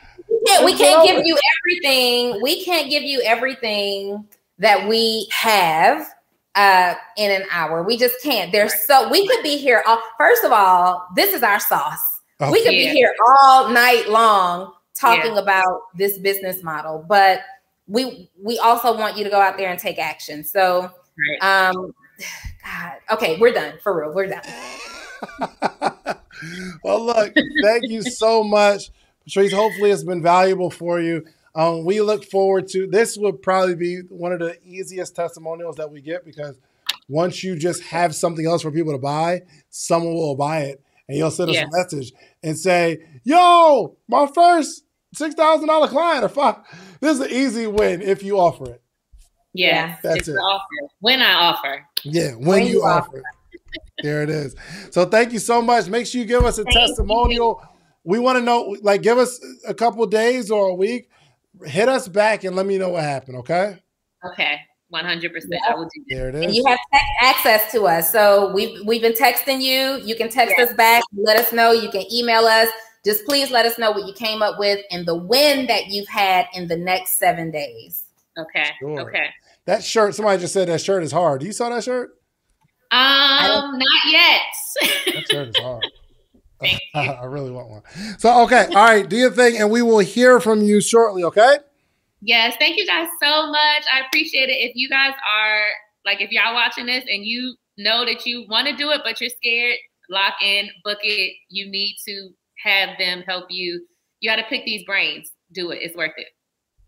Yeah, 0.47 0.65
we 0.65 0.73
Let's 0.73 0.79
can't 0.79 1.07
give 1.07 1.27
you 1.27 1.39
everything. 1.59 2.41
We 2.43 2.65
can't 2.65 2.91
give 2.91 3.03
you 3.03 3.21
everything 3.25 4.27
that 4.59 4.89
we 4.89 5.29
have 5.33 6.07
uh 6.55 6.95
in 7.17 7.31
an 7.31 7.45
hour. 7.51 7.83
We 7.83 7.97
just 7.97 8.23
can't. 8.23 8.53
There's 8.53 8.75
so 8.87 9.09
we 9.11 9.27
could 9.27 9.43
be 9.43 9.57
here. 9.57 9.83
All, 9.87 9.99
first 10.19 10.45
of 10.45 10.53
all, 10.53 11.07
this 11.17 11.35
is 11.35 11.43
our 11.43 11.61
sauce. 11.61 12.21
Oh, 12.41 12.51
we 12.51 12.63
could 12.63 12.75
Yeah. 12.75 12.91
be 12.93 12.97
here 12.97 13.15
all 13.29 13.69
night 13.71 14.09
long 14.09 14.73
talking 14.95 15.39
about 15.39 15.83
this 15.97 16.19
business 16.19 16.63
model, 16.63 17.05
but 17.09 17.41
we 17.87 18.31
we 18.41 18.59
also 18.59 18.97
want 18.97 19.17
you 19.17 19.25
to 19.25 19.31
go 19.31 19.41
out 19.41 19.57
there 19.57 19.71
and 19.71 19.79
take 19.79 19.99
action. 19.99 20.45
So 20.45 20.91
Right. 21.41 21.43
um 21.71 21.95
God, 22.63 22.93
okay, 23.11 23.39
we're 23.41 23.53
done 23.53 23.75
for 23.83 23.99
real. 24.01 24.15
We're 24.15 24.29
done. 24.29 24.43
well, 26.83 27.05
look, 27.05 27.35
thank 27.61 27.89
you 27.89 28.03
so 28.03 28.45
much, 28.45 28.91
Patrice. 29.25 29.53
Hopefully, 29.53 29.91
it's 29.91 30.05
been 30.05 30.23
valuable 30.23 30.71
for 30.71 31.01
you. 31.01 31.25
Um, 31.55 31.85
we 31.85 32.01
look 32.01 32.25
forward 32.25 32.69
to 32.69 32.87
this. 32.87 33.17
Would 33.19 33.43
probably 33.43 33.75
be 33.75 34.01
one 34.09 34.33
of 34.33 34.39
the 34.39 34.57
easiest 34.65 35.15
testimonials 35.15 35.77
that 35.77 35.91
we 35.91 36.01
get 36.01 36.25
because 36.25 36.59
once 37.09 37.43
you 37.45 37.57
just 37.57 37.83
have 37.83 38.15
something 38.15 38.47
else 38.47 38.63
for 38.63 38.71
people 38.71 38.93
to 38.93 38.99
buy, 38.99 39.43
someone 39.71 40.15
will 40.15 40.37
buy 40.37 40.61
it, 40.61 40.83
and 41.09 41.19
you'll 41.19 41.31
send 41.31 41.51
us 41.51 41.57
Yeah. 41.57 41.67
a 41.67 41.71
message 41.77 42.13
and 42.43 42.59
say, 42.59 42.99
"Yo, 43.25 43.97
my 44.09 44.27
first 44.35 44.85
six 45.15 45.35
thousand 45.35 45.69
dollar 45.69 45.89
client 45.89 46.25
or 46.25 46.29
five. 46.29 46.57
This 47.01 47.19
is 47.19 47.21
an 47.21 47.31
easy 47.31 47.67
win 47.67 48.01
if 48.01 48.23
you 48.23 48.39
offer 48.39 48.71
it. 48.71 48.83
Yeah, 49.53 49.97
That's 50.03 50.21
it's 50.21 50.29
it. 50.29 50.33
the 50.33 50.39
offer. 50.39 50.89
When 51.01 51.21
I 51.21 51.35
offer. 51.35 51.87
Yeah, 52.05 52.31
when, 52.31 52.47
When 52.47 52.63
you 52.67 52.75
you 52.75 52.83
offer 52.85 53.19
it. 53.19 53.25
There 54.03 54.23
it 54.23 54.31
is. 54.31 54.57
So 54.91 55.05
thank 55.05 55.33
you 55.33 55.39
so 55.39 55.61
much. 55.61 55.89
Make 55.89 56.07
sure 56.07 56.21
you 56.23 56.27
give 56.27 56.45
us 56.45 56.57
a 56.59 56.65
Thank 56.65 56.75
you. 56.75 56.81
testimonial. 56.87 57.63
We 58.05 58.19
want 58.19 58.39
to 58.39 58.43
know, 58.45 58.75
like, 58.81 59.03
give 59.03 59.19
us 59.19 59.39
a 59.69 59.75
couple 59.75 60.05
days 60.07 60.51
or 60.51 60.69
a 60.69 60.75
week. 60.75 61.11
Hit 61.65 61.89
us 61.89 62.09
back 62.09 62.45
and 62.45 62.57
let 62.57 62.67
me 62.67 62.79
know 62.79 62.91
what 62.91 63.03
happened. 63.03 63.39
Okay. 63.39 63.79
Okay, 64.25 64.57
one 64.89 65.05
hundred 65.05 65.33
percent. 65.33 65.55
I 65.69 65.75
will 65.75 65.85
do 65.85 66.05
that. 66.09 66.15
There 66.15 66.29
it 66.29 66.35
And 66.37 66.55
you 66.55 66.65
have 66.67 66.79
tech 66.93 67.03
access 67.21 67.73
to 67.73 67.85
us. 67.87 68.13
So 68.13 68.53
we've 68.53 68.87
we've 68.87 69.03
been 69.03 69.15
texting 69.15 69.61
you. 69.61 70.01
You 70.05 70.15
can 70.15 70.29
text 70.29 70.59
us 70.59 70.73
back. 70.75 71.03
Let 71.17 71.37
us 71.37 71.53
know. 71.53 71.73
You 71.73 71.91
can 71.91 72.05
email 72.13 72.45
us. 72.45 72.69
Just 73.05 73.25
please 73.25 73.51
let 73.51 73.67
us 73.67 73.79
know 73.79 73.91
what 73.91 74.07
you 74.07 74.13
came 74.13 74.43
up 74.43 74.61
with 74.61 74.79
and 74.93 75.05
the 75.07 75.17
win 75.17 75.67
that 75.67 75.89
you've 75.89 76.09
had 76.09 76.47
in 76.55 76.69
the 76.69 76.77
next 76.77 77.19
seven 77.19 77.51
days. 77.51 78.05
Okay. 78.39 78.71
Sure. 78.79 79.01
Okay. 79.01 79.27
that 79.65 79.83
shirt. 79.83 80.15
Somebody 80.15 80.41
just 80.41 80.55
said 80.55 80.69
that 80.69 80.81
shirt 80.81 81.03
is 81.03 81.11
hard. 81.11 81.43
You 81.43 81.53
saw 81.53 81.69
that 81.71 81.83
shirt? 81.83 82.11
Um, 82.93 83.79
not 83.79 84.13
yet. 84.13 84.43
That 85.07 85.25
shirt 85.31 85.49
is 85.49 85.57
hard. 85.57 85.85
Thank 86.63 86.81
you. 86.95 87.01
I 87.01 87.25
really 87.25 87.51
want 87.51 87.69
one. 87.69 87.83
So 88.19 88.43
okay, 88.45 88.67
all 88.67 88.85
right, 88.85 89.09
do 89.09 89.17
your 89.17 89.31
thing, 89.31 89.59
and 89.59 89.71
we 89.71 89.83
will 89.83 89.99
hear 89.99 90.41
from 90.41 90.63
you 90.63 90.81
shortly. 90.81 91.25
Okay. 91.25 91.59
Yes, 92.21 92.57
thank 92.59 92.77
you 92.77 92.87
guys 92.87 93.09
so 93.21 93.49
much. 93.49 93.83
I 93.93 94.03
appreciate 94.07 94.49
it. 94.49 94.59
If 94.59 94.73
you 94.77 94.89
guys 94.89 95.13
are 95.29 95.67
like, 96.05 96.21
if 96.21 96.31
y'all 96.31 96.55
watching 96.55 96.87
this 96.87 97.05
and 97.11 97.27
you 97.27 97.57
know 97.77 98.05
that 98.05 98.25
you 98.27 98.47
want 98.49 98.69
to 98.69 98.77
do 98.77 98.91
it, 98.91 99.01
but 99.05 99.21
you're 99.21 99.31
scared, 99.31 99.77
lock 100.09 100.35
in, 100.41 100.69
book 100.85 100.99
it. 101.03 101.33
You 101.49 101.69
need 101.69 101.97
to 102.07 102.31
have 102.65 102.91
them 102.99 103.23
help 103.27 103.47
you. 103.51 103.85
You 104.21 104.31
got 104.31 104.37
to 104.37 104.45
pick 104.45 104.65
these 104.65 104.85
brains. 104.85 105.33
Do 105.53 105.73
it. 105.73 105.81
It's 105.83 105.97
worth 105.97 106.13
it. 106.17 106.29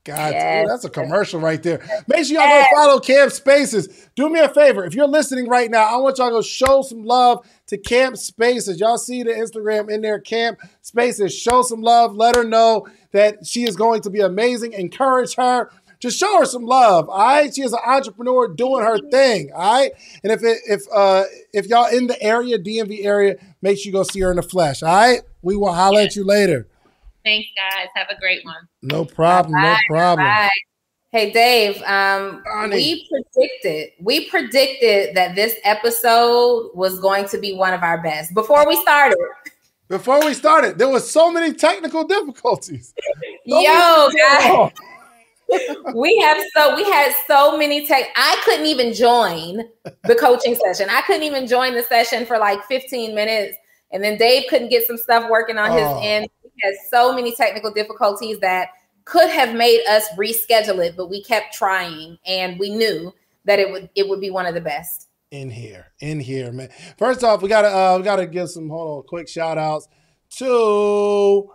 God, 0.05 0.33
Yes. 0.35 0.69
that's 0.69 0.85
a 0.85 0.91
commercial 0.91 1.41
right 1.41 1.63
there. 1.63 1.81
Make 2.07 2.27
sure 2.27 2.37
y'all 2.39 2.47
go 2.47 2.65
follow 2.75 3.01
Camp 3.01 3.33
Spaces. 3.33 3.89
Do 4.15 4.29
me 4.29 4.39
a 4.39 4.51
favor. 4.51 4.85
If 4.85 4.95
you're 4.95 5.09
listening 5.09 5.49
right 5.49 5.71
now, 5.71 5.85
I 5.85 5.97
want 5.97 6.19
y'all 6.19 6.29
to 6.29 6.33
go 6.33 6.43
show 6.43 6.83
some 6.83 7.05
love 7.05 7.47
to 7.69 7.79
Camp 7.79 8.19
Spaces. 8.19 8.79
Y'all 8.79 8.99
see 8.99 9.23
the 9.23 9.31
Instagram 9.31 9.91
in 9.91 10.03
there, 10.03 10.19
Camp 10.21 10.59
Spaces. 10.83 11.35
Show 11.35 11.63
some 11.63 11.81
love. 11.81 12.15
Let 12.15 12.37
her 12.37 12.45
know 12.45 12.87
that 13.13 13.47
she 13.47 13.63
is 13.65 13.77
going 13.77 14.03
to 14.03 14.11
be 14.11 14.21
amazing. 14.21 14.75
Encourage 14.75 15.37
her. 15.37 15.71
Just 16.01 16.19
show 16.19 16.39
her 16.39 16.45
some 16.45 16.67
love. 16.67 17.09
All 17.09 17.17
right. 17.19 17.55
She 17.55 17.63
is 17.63 17.73
an 17.73 17.79
entrepreneur 17.87 18.47
doing 18.49 18.85
her 18.85 18.99
thing. 19.11 19.53
All 19.55 19.73
right. 19.81 19.93
And 20.23 20.31
if 20.33 20.43
it, 20.43 20.59
if 20.69 20.83
uh 20.95 21.25
if 21.55 21.67
y'all 21.67 21.87
in 21.87 22.09
the 22.09 22.23
area, 22.23 22.59
DMV 22.59 23.07
area, 23.07 23.37
make 23.63 23.79
sure 23.79 23.87
you 23.87 23.93
go 23.93 24.03
see 24.03 24.21
her 24.21 24.31
in 24.31 24.37
the 24.37 24.43
flesh. 24.43 24.83
All 24.83 24.95
right. 24.95 25.23
We 25.41 25.57
will 25.57 25.73
holler 25.73 26.01
at 26.01 26.15
you 26.15 26.25
later. 26.25 26.67
Thanks, 27.25 27.49
guys. 27.57 27.89
Have 27.95 28.09
a 28.11 28.19
great 28.21 28.45
one. 28.45 28.69
No 28.83 29.05
problem. 29.05 29.53
No 29.61 29.73
Bye. 29.73 29.81
problem. 29.89 30.27
Bye. 30.27 30.51
Hey 31.11 31.33
Dave, 31.33 31.81
um, 31.85 32.43
we 32.71 33.09
predicted 33.09 33.91
we 34.01 34.29
predicted 34.29 35.15
that 35.15 35.37
this 35.37 35.55
episode 35.63 36.73
was 36.75 36.99
going 36.99 37.29
to 37.29 37.39
be 37.39 37.55
one 37.55 37.73
of 37.73 37.85
our 37.85 38.03
best 38.03 38.35
before 38.35 38.67
we 38.67 38.75
started. 38.83 39.17
Before 39.89 40.19
we 40.25 40.35
started, 40.35 40.77
there 40.77 40.89
was 40.89 41.09
so 41.09 41.31
many 41.31 41.55
technical 41.55 42.03
difficulties. 42.03 42.93
So 43.49 43.61
Yo, 43.61 44.09
guys, 44.19 44.73
we 45.95 46.19
have 46.19 46.43
so 46.57 46.75
we 46.75 46.83
had 46.83 47.15
so 47.29 47.57
many 47.57 47.87
tech. 47.87 48.09
I 48.17 48.37
couldn't 48.45 48.67
even 48.67 48.93
join 48.93 49.69
the 50.03 50.17
coaching 50.17 50.57
session. 50.57 50.89
I 50.91 51.03
couldn't 51.03 51.23
even 51.23 51.47
join 51.47 51.75
the 51.75 51.85
session 51.85 52.27
for 52.27 52.39
like 52.39 52.65
15 52.65 53.15
minutes. 53.15 53.57
And 53.93 54.03
then 54.03 54.19
Dave 54.19 54.47
couldn't 54.51 54.71
get 54.71 54.85
some 54.85 54.97
stuff 54.97 55.31
working 55.31 55.59
on 55.59 55.71
his 55.71 55.87
Oh. 55.87 56.01
end. 56.03 56.27
Had 56.63 56.75
so 56.91 57.15
many 57.15 57.35
technical 57.35 57.73
difficulties 57.73 58.39
that 58.41 58.69
could 59.05 59.29
have 59.31 59.55
made 59.55 59.85
us 59.87 60.09
reschedule 60.17 60.85
it, 60.85 60.97
but 60.97 61.11
we 61.11 61.23
kept 61.23 61.55
trying 61.55 62.19
and 62.27 62.59
we 62.59 62.71
knew 62.71 63.13
that 63.45 63.59
it 63.59 63.71
would 63.71 63.91
it 63.95 64.09
would 64.09 64.21
be 64.21 64.31
one 64.31 64.47
of 64.47 64.55
the 64.55 64.61
best. 64.61 65.09
in 65.31 65.51
here, 65.51 65.93
in 66.01 66.21
here, 66.21 66.53
man. 66.53 66.69
First 66.97 67.25
off, 67.25 67.43
we 67.43 67.49
gotta 67.49 67.69
uh, 67.69 67.97
we 67.99 68.05
gotta 68.05 68.27
give 68.27 68.51
some 68.51 68.69
hold 68.69 68.99
on 68.99 69.07
quick 69.09 69.29
shout 69.29 69.59
outs 69.59 69.89
to 70.39 71.51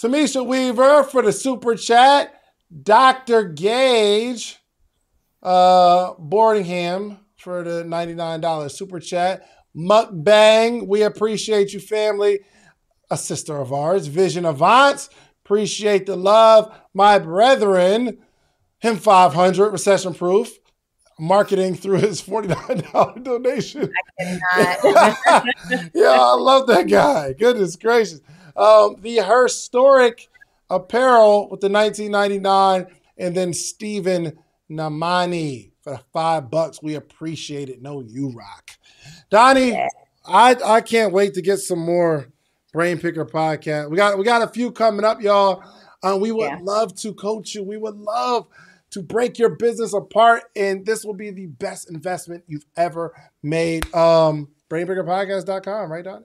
Tamisha 0.00 0.44
Weaver 0.46 1.04
for 1.04 1.22
the 1.22 1.32
super 1.32 1.74
chat, 1.74 2.34
Dr. 2.82 3.44
Gage, 3.44 4.58
uh, 5.42 6.14
Boardingham 6.14 7.18
for 7.36 7.62
the 7.62 7.84
$99 7.84 8.70
super 8.70 9.00
chat, 9.00 9.48
Mukbang, 9.76 10.86
we 10.86 11.02
appreciate 11.02 11.72
you, 11.72 11.80
family. 11.80 12.40
A 13.10 13.16
sister 13.16 13.56
of 13.56 13.72
ours, 13.72 14.06
Vision 14.06 14.44
Avance, 14.44 15.08
appreciate 15.44 16.06
the 16.06 16.16
love. 16.16 16.74
My 16.92 17.18
brethren, 17.18 18.18
him 18.80 18.96
500, 18.96 19.70
recession 19.70 20.12
proof, 20.14 20.58
marketing 21.18 21.74
through 21.74 21.98
his 21.98 22.20
$49 22.20 23.22
donation. 23.24 23.90
Not- 24.20 24.78
yeah, 25.94 26.16
I 26.20 26.34
love 26.34 26.66
that 26.66 26.86
guy. 26.88 27.32
Goodness 27.32 27.76
gracious. 27.76 28.20
Um, 28.56 28.96
the 29.00 29.22
historic 29.22 30.28
apparel 30.68 31.48
with 31.48 31.60
the 31.60 31.68
1999, 31.70 32.86
and 33.16 33.34
then 33.34 33.54
Stephen 33.54 34.38
Namani 34.70 35.70
for 35.82 35.98
five 36.12 36.50
bucks. 36.50 36.82
We 36.82 36.94
appreciate 36.94 37.68
it. 37.70 37.80
No, 37.80 38.00
you 38.00 38.30
rock, 38.36 38.72
Donnie. 39.30 39.74
I 40.26 40.56
I 40.64 40.80
can't 40.82 41.12
wait 41.12 41.34
to 41.34 41.42
get 41.42 41.58
some 41.58 41.78
more 41.78 42.28
Brain 42.72 42.98
Picker 42.98 43.24
podcast. 43.24 43.90
We 43.90 43.96
got 43.96 44.18
we 44.18 44.24
got 44.24 44.42
a 44.42 44.48
few 44.48 44.70
coming 44.70 45.04
up, 45.04 45.20
y'all. 45.22 45.62
Uh, 46.02 46.16
we 46.20 46.30
would 46.32 46.44
Yeah. 46.50 46.58
love 46.62 46.94
to 47.00 47.12
coach 47.14 47.54
you. 47.54 47.62
We 47.64 47.76
would 47.76 47.96
love 47.96 48.46
to 48.90 49.02
break 49.02 49.38
your 49.38 49.50
business 49.50 49.92
apart, 49.92 50.44
and 50.56 50.86
this 50.86 51.04
will 51.04 51.14
be 51.14 51.30
the 51.30 51.46
best 51.46 51.90
investment 51.90 52.44
you've 52.46 52.64
ever 52.76 53.14
made. 53.42 53.92
Um, 53.94 54.48
BrainBreakerPodcast.com, 54.70 55.90
right, 55.92 56.04
Donnie? 56.04 56.24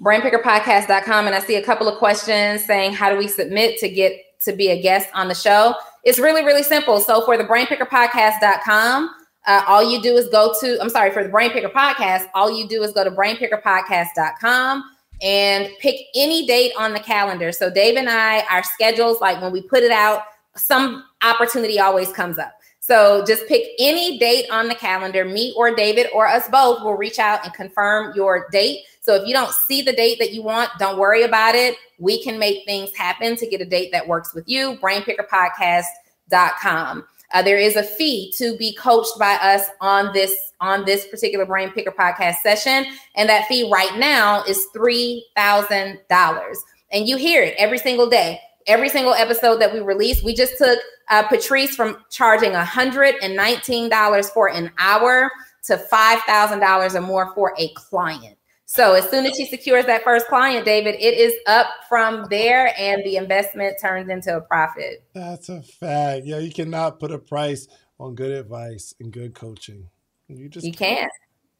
brainpickerpodcast.com 0.00 1.26
and 1.26 1.34
I 1.34 1.40
see 1.40 1.54
a 1.56 1.62
couple 1.64 1.88
of 1.88 1.98
questions 1.98 2.64
saying, 2.64 2.92
how 2.92 3.08
do 3.10 3.16
we 3.16 3.26
submit 3.28 3.78
to 3.78 3.88
get 3.88 4.12
to 4.42 4.52
be 4.54 4.68
a 4.68 4.80
guest 4.82 5.08
on 5.14 5.28
the 5.28 5.34
show? 5.34 5.74
It's 6.04 6.18
really, 6.18 6.44
really 6.44 6.62
simple. 6.62 7.00
So 7.00 7.24
for 7.24 7.38
the 7.38 7.44
brainpickerpodcast.com, 7.44 9.10
uh, 9.46 9.62
all 9.66 9.82
you 9.90 10.02
do 10.02 10.14
is 10.16 10.28
go 10.28 10.52
to, 10.60 10.78
I'm 10.82 10.90
sorry, 10.90 11.12
for 11.12 11.22
the 11.22 11.30
Brain 11.30 11.50
Picker 11.50 11.68
podcast, 11.70 12.26
all 12.34 12.50
you 12.50 12.68
do 12.68 12.82
is 12.82 12.92
go 12.92 13.04
to 13.04 13.10
brainpickerpodcast.com 13.10 14.84
and 15.22 15.70
pick 15.80 15.96
any 16.14 16.46
date 16.46 16.72
on 16.78 16.92
the 16.92 17.00
calendar. 17.00 17.50
So 17.52 17.70
Dave 17.70 17.96
and 17.96 18.08
I, 18.08 18.40
our 18.50 18.62
schedules, 18.62 19.20
like 19.20 19.40
when 19.40 19.50
we 19.52 19.62
put 19.62 19.82
it 19.82 19.90
out, 19.90 20.24
some 20.56 21.04
opportunity 21.22 21.80
always 21.80 22.12
comes 22.12 22.38
up. 22.38 22.52
So 22.80 23.24
just 23.26 23.48
pick 23.48 23.66
any 23.80 24.18
date 24.18 24.46
on 24.50 24.68
the 24.68 24.74
calendar. 24.74 25.24
Me 25.24 25.54
or 25.56 25.74
David 25.74 26.08
or 26.14 26.28
us 26.28 26.46
both 26.48 26.84
will 26.84 26.96
reach 26.96 27.18
out 27.18 27.44
and 27.44 27.52
confirm 27.52 28.12
your 28.14 28.46
date. 28.52 28.84
So 29.00 29.14
if 29.14 29.26
you 29.26 29.34
don't 29.34 29.52
see 29.52 29.82
the 29.82 29.92
date 29.92 30.20
that 30.20 30.32
you 30.32 30.42
want, 30.42 30.70
don't 30.78 30.98
worry 30.98 31.24
about 31.24 31.56
it. 31.56 31.76
We 31.98 32.22
can 32.22 32.38
make 32.38 32.64
things 32.64 32.94
happen 32.94 33.34
to 33.36 33.46
get 33.46 33.60
a 33.60 33.64
date 33.64 33.90
that 33.92 34.06
works 34.06 34.32
with 34.34 34.48
you. 34.48 34.76
Brainpickerpodcast.com. 34.76 37.04
Uh, 37.32 37.42
there 37.42 37.58
is 37.58 37.76
a 37.76 37.82
fee 37.82 38.32
to 38.36 38.56
be 38.56 38.74
coached 38.74 39.18
by 39.18 39.34
us 39.34 39.66
on 39.80 40.12
this 40.12 40.32
on 40.60 40.84
this 40.84 41.06
particular 41.08 41.44
Brain 41.44 41.70
Picker 41.70 41.90
podcast 41.90 42.36
session, 42.36 42.86
and 43.14 43.28
that 43.28 43.46
fee 43.46 43.70
right 43.70 43.98
now 43.98 44.42
is 44.44 44.66
three 44.72 45.26
thousand 45.36 46.00
dollars. 46.08 46.58
And 46.92 47.08
you 47.08 47.16
hear 47.16 47.42
it 47.42 47.54
every 47.58 47.78
single 47.78 48.08
day, 48.08 48.40
every 48.66 48.88
single 48.88 49.14
episode 49.14 49.60
that 49.60 49.72
we 49.72 49.80
release. 49.80 50.22
We 50.22 50.34
just 50.34 50.56
took 50.56 50.78
uh, 51.10 51.24
Patrice 51.24 51.74
from 51.74 51.98
charging 52.10 52.54
hundred 52.54 53.16
and 53.22 53.34
nineteen 53.34 53.88
dollars 53.88 54.30
for 54.30 54.48
an 54.48 54.70
hour 54.78 55.30
to 55.64 55.76
five 55.76 56.20
thousand 56.20 56.60
dollars 56.60 56.94
or 56.94 57.02
more 57.02 57.34
for 57.34 57.54
a 57.58 57.68
client. 57.74 58.35
So 58.68 58.94
as 58.94 59.08
soon 59.08 59.24
as 59.26 59.36
she 59.36 59.46
secures 59.46 59.86
that 59.86 60.02
first 60.02 60.26
client, 60.26 60.64
David, 60.64 60.96
it 60.96 61.14
is 61.14 61.32
up 61.46 61.68
from 61.88 62.26
there 62.30 62.74
and 62.76 63.04
the 63.04 63.16
investment 63.16 63.76
turns 63.80 64.10
into 64.10 64.36
a 64.36 64.40
profit. 64.40 65.04
That's 65.14 65.48
a 65.48 65.62
fact. 65.62 66.26
Yeah, 66.26 66.38
you 66.38 66.52
cannot 66.52 66.98
put 66.98 67.12
a 67.12 67.18
price 67.18 67.68
on 68.00 68.16
good 68.16 68.32
advice 68.32 68.92
and 68.98 69.12
good 69.12 69.34
coaching. 69.34 69.88
You 70.28 70.48
just 70.48 70.66
you 70.66 70.72
can't. 70.72 71.12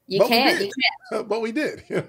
You 0.08 0.24
can't. 0.26 0.60
You 0.60 0.70
can't. 1.12 1.28
but 1.28 1.40
we 1.40 1.52
did. 1.52 1.84
yeah. 1.88 2.02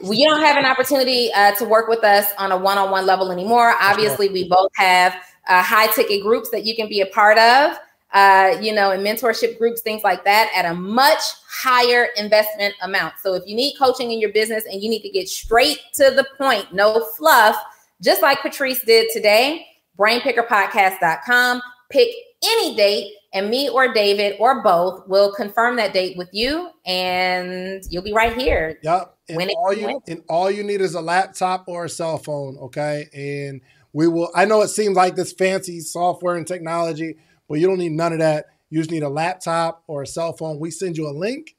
well, 0.00 0.12
you 0.12 0.28
don't 0.28 0.40
have 0.40 0.56
an 0.56 0.64
opportunity 0.64 1.32
uh, 1.34 1.52
to 1.56 1.64
work 1.64 1.88
with 1.88 2.04
us 2.04 2.26
on 2.38 2.52
a 2.52 2.56
one-on-one 2.56 3.04
level 3.04 3.32
anymore. 3.32 3.74
Obviously, 3.80 4.28
we 4.28 4.48
both 4.48 4.70
have 4.76 5.14
uh, 5.48 5.60
high 5.60 5.88
ticket 5.88 6.22
groups 6.22 6.50
that 6.50 6.64
you 6.64 6.76
can 6.76 6.88
be 6.88 7.00
a 7.00 7.06
part 7.06 7.36
of 7.36 7.76
uh, 8.12 8.56
you 8.60 8.74
know, 8.74 8.90
and 8.90 9.04
mentorship 9.04 9.58
groups, 9.58 9.80
things 9.80 10.02
like 10.02 10.24
that, 10.24 10.50
at 10.54 10.64
a 10.64 10.74
much 10.74 11.22
higher 11.48 12.08
investment 12.16 12.74
amount. 12.82 13.14
So 13.22 13.34
if 13.34 13.42
you 13.46 13.56
need 13.56 13.76
coaching 13.78 14.12
in 14.12 14.20
your 14.20 14.32
business 14.32 14.64
and 14.70 14.82
you 14.82 14.90
need 14.90 15.02
to 15.02 15.10
get 15.10 15.28
straight 15.28 15.80
to 15.94 16.10
the 16.10 16.26
point, 16.36 16.72
no 16.74 17.04
fluff, 17.16 17.56
just 18.02 18.20
like 18.20 18.42
Patrice 18.42 18.82
did 18.84 19.10
today, 19.12 19.66
brainpickerpodcast.com, 19.98 21.62
pick 21.90 22.08
any 22.44 22.76
date, 22.76 23.14
and 23.32 23.48
me 23.48 23.68
or 23.70 23.92
David 23.94 24.36
or 24.38 24.62
both 24.62 25.08
will 25.08 25.32
confirm 25.32 25.76
that 25.76 25.94
date 25.94 26.18
with 26.18 26.28
you, 26.32 26.70
and 26.84 27.82
you'll 27.88 28.02
be 28.02 28.12
right 28.12 28.36
here. 28.36 28.78
Yep. 28.82 29.16
And 29.28 29.50
all 29.56 29.72
you 29.72 30.02
and 30.08 30.22
all 30.28 30.50
you 30.50 30.62
need 30.62 30.82
is 30.82 30.94
a 30.94 31.00
laptop 31.00 31.64
or 31.66 31.86
a 31.86 31.88
cell 31.88 32.18
phone, 32.18 32.58
okay? 32.58 33.06
And 33.14 33.62
we 33.94 34.08
will. 34.08 34.30
I 34.34 34.44
know 34.44 34.60
it 34.60 34.68
seems 34.68 34.96
like 34.96 35.14
this 35.14 35.32
fancy 35.32 35.80
software 35.80 36.36
and 36.36 36.46
technology 36.46 37.16
but 37.52 37.60
you 37.60 37.66
don't 37.66 37.76
need 37.76 37.92
none 37.92 38.14
of 38.14 38.20
that. 38.20 38.46
You 38.70 38.80
just 38.80 38.90
need 38.90 39.02
a 39.02 39.10
laptop 39.10 39.82
or 39.86 40.00
a 40.00 40.06
cell 40.06 40.32
phone. 40.32 40.58
We 40.58 40.70
send 40.70 40.96
you 40.96 41.06
a 41.06 41.12
link. 41.12 41.54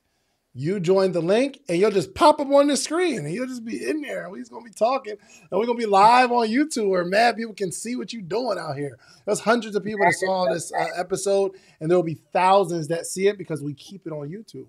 You 0.55 0.79
join 0.79 1.11
the 1.11 1.21
link 1.21 1.59
and 1.69 1.77
you'll 1.77 1.91
just 1.91 2.15
pop 2.15 2.39
up 2.39 2.47
on 2.47 2.65
the 2.65 2.75
screen 2.75 3.19
and 3.19 3.31
you'll 3.31 3.45
just 3.45 3.63
be 3.63 3.87
in 3.87 4.01
there. 4.01 4.27
We're 4.27 4.39
just 4.39 4.49
gonna 4.49 4.65
be 4.65 4.71
talking 4.71 5.13
and 5.51 5.59
we're 5.59 5.67
gonna 5.67 5.77
be 5.77 5.85
live 5.85 6.31
on 6.31 6.47
YouTube 6.47 6.89
where 6.89 7.05
mad 7.05 7.37
people 7.37 7.53
can 7.53 7.71
see 7.71 7.95
what 7.95 8.11
you're 8.11 8.23
doing 8.23 8.57
out 8.57 8.75
here. 8.75 8.97
There's 9.27 9.39
hundreds 9.39 9.75
of 9.75 9.83
people 9.83 10.03
that 10.03 10.15
saw 10.15 10.51
this 10.51 10.73
uh, 10.73 10.87
episode 10.97 11.51
and 11.79 11.91
there 11.91 11.97
will 11.99 12.03
be 12.03 12.19
thousands 12.33 12.87
that 12.87 13.05
see 13.05 13.27
it 13.27 13.37
because 13.37 13.61
we 13.61 13.75
keep 13.75 14.07
it 14.07 14.13
on 14.13 14.29
YouTube. 14.29 14.65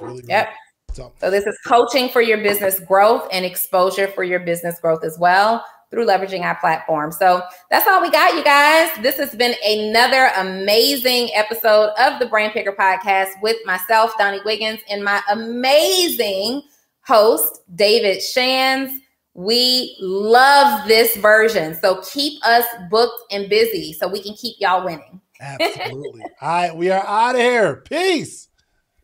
Really 0.00 0.24
yep. 0.26 0.54
So. 0.94 1.12
so 1.20 1.30
this 1.30 1.44
is 1.44 1.58
coaching 1.66 2.08
for 2.08 2.22
your 2.22 2.38
business 2.38 2.80
growth 2.80 3.28
and 3.30 3.44
exposure 3.44 4.08
for 4.08 4.24
your 4.24 4.40
business 4.40 4.80
growth 4.80 5.04
as 5.04 5.18
well 5.18 5.62
through 5.92 6.06
leveraging 6.06 6.40
our 6.40 6.56
platform. 6.56 7.12
So 7.12 7.42
that's 7.70 7.86
all 7.86 8.00
we 8.00 8.10
got, 8.10 8.34
you 8.34 8.42
guys. 8.42 8.90
This 9.02 9.18
has 9.18 9.34
been 9.34 9.54
another 9.64 10.30
amazing 10.38 11.28
episode 11.34 11.90
of 11.98 12.18
the 12.18 12.26
Brain 12.26 12.50
Picker 12.50 12.72
podcast 12.72 13.28
with 13.42 13.58
myself, 13.66 14.12
Donnie 14.18 14.40
Wiggins, 14.44 14.80
and 14.90 15.04
my 15.04 15.20
amazing 15.30 16.62
host, 17.02 17.60
David 17.74 18.22
Shands. 18.22 18.94
We 19.34 19.96
love 20.00 20.88
this 20.88 21.14
version. 21.16 21.74
So 21.74 22.02
keep 22.10 22.44
us 22.44 22.64
booked 22.90 23.30
and 23.30 23.48
busy 23.48 23.92
so 23.92 24.08
we 24.08 24.22
can 24.22 24.34
keep 24.34 24.56
y'all 24.58 24.84
winning. 24.84 25.20
Absolutely. 25.40 26.22
all 26.40 26.48
right, 26.48 26.74
we 26.74 26.90
are 26.90 27.04
out 27.06 27.34
of 27.34 27.40
here. 27.40 27.76
Peace. 27.76 28.48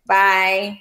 Bye. 0.07 0.81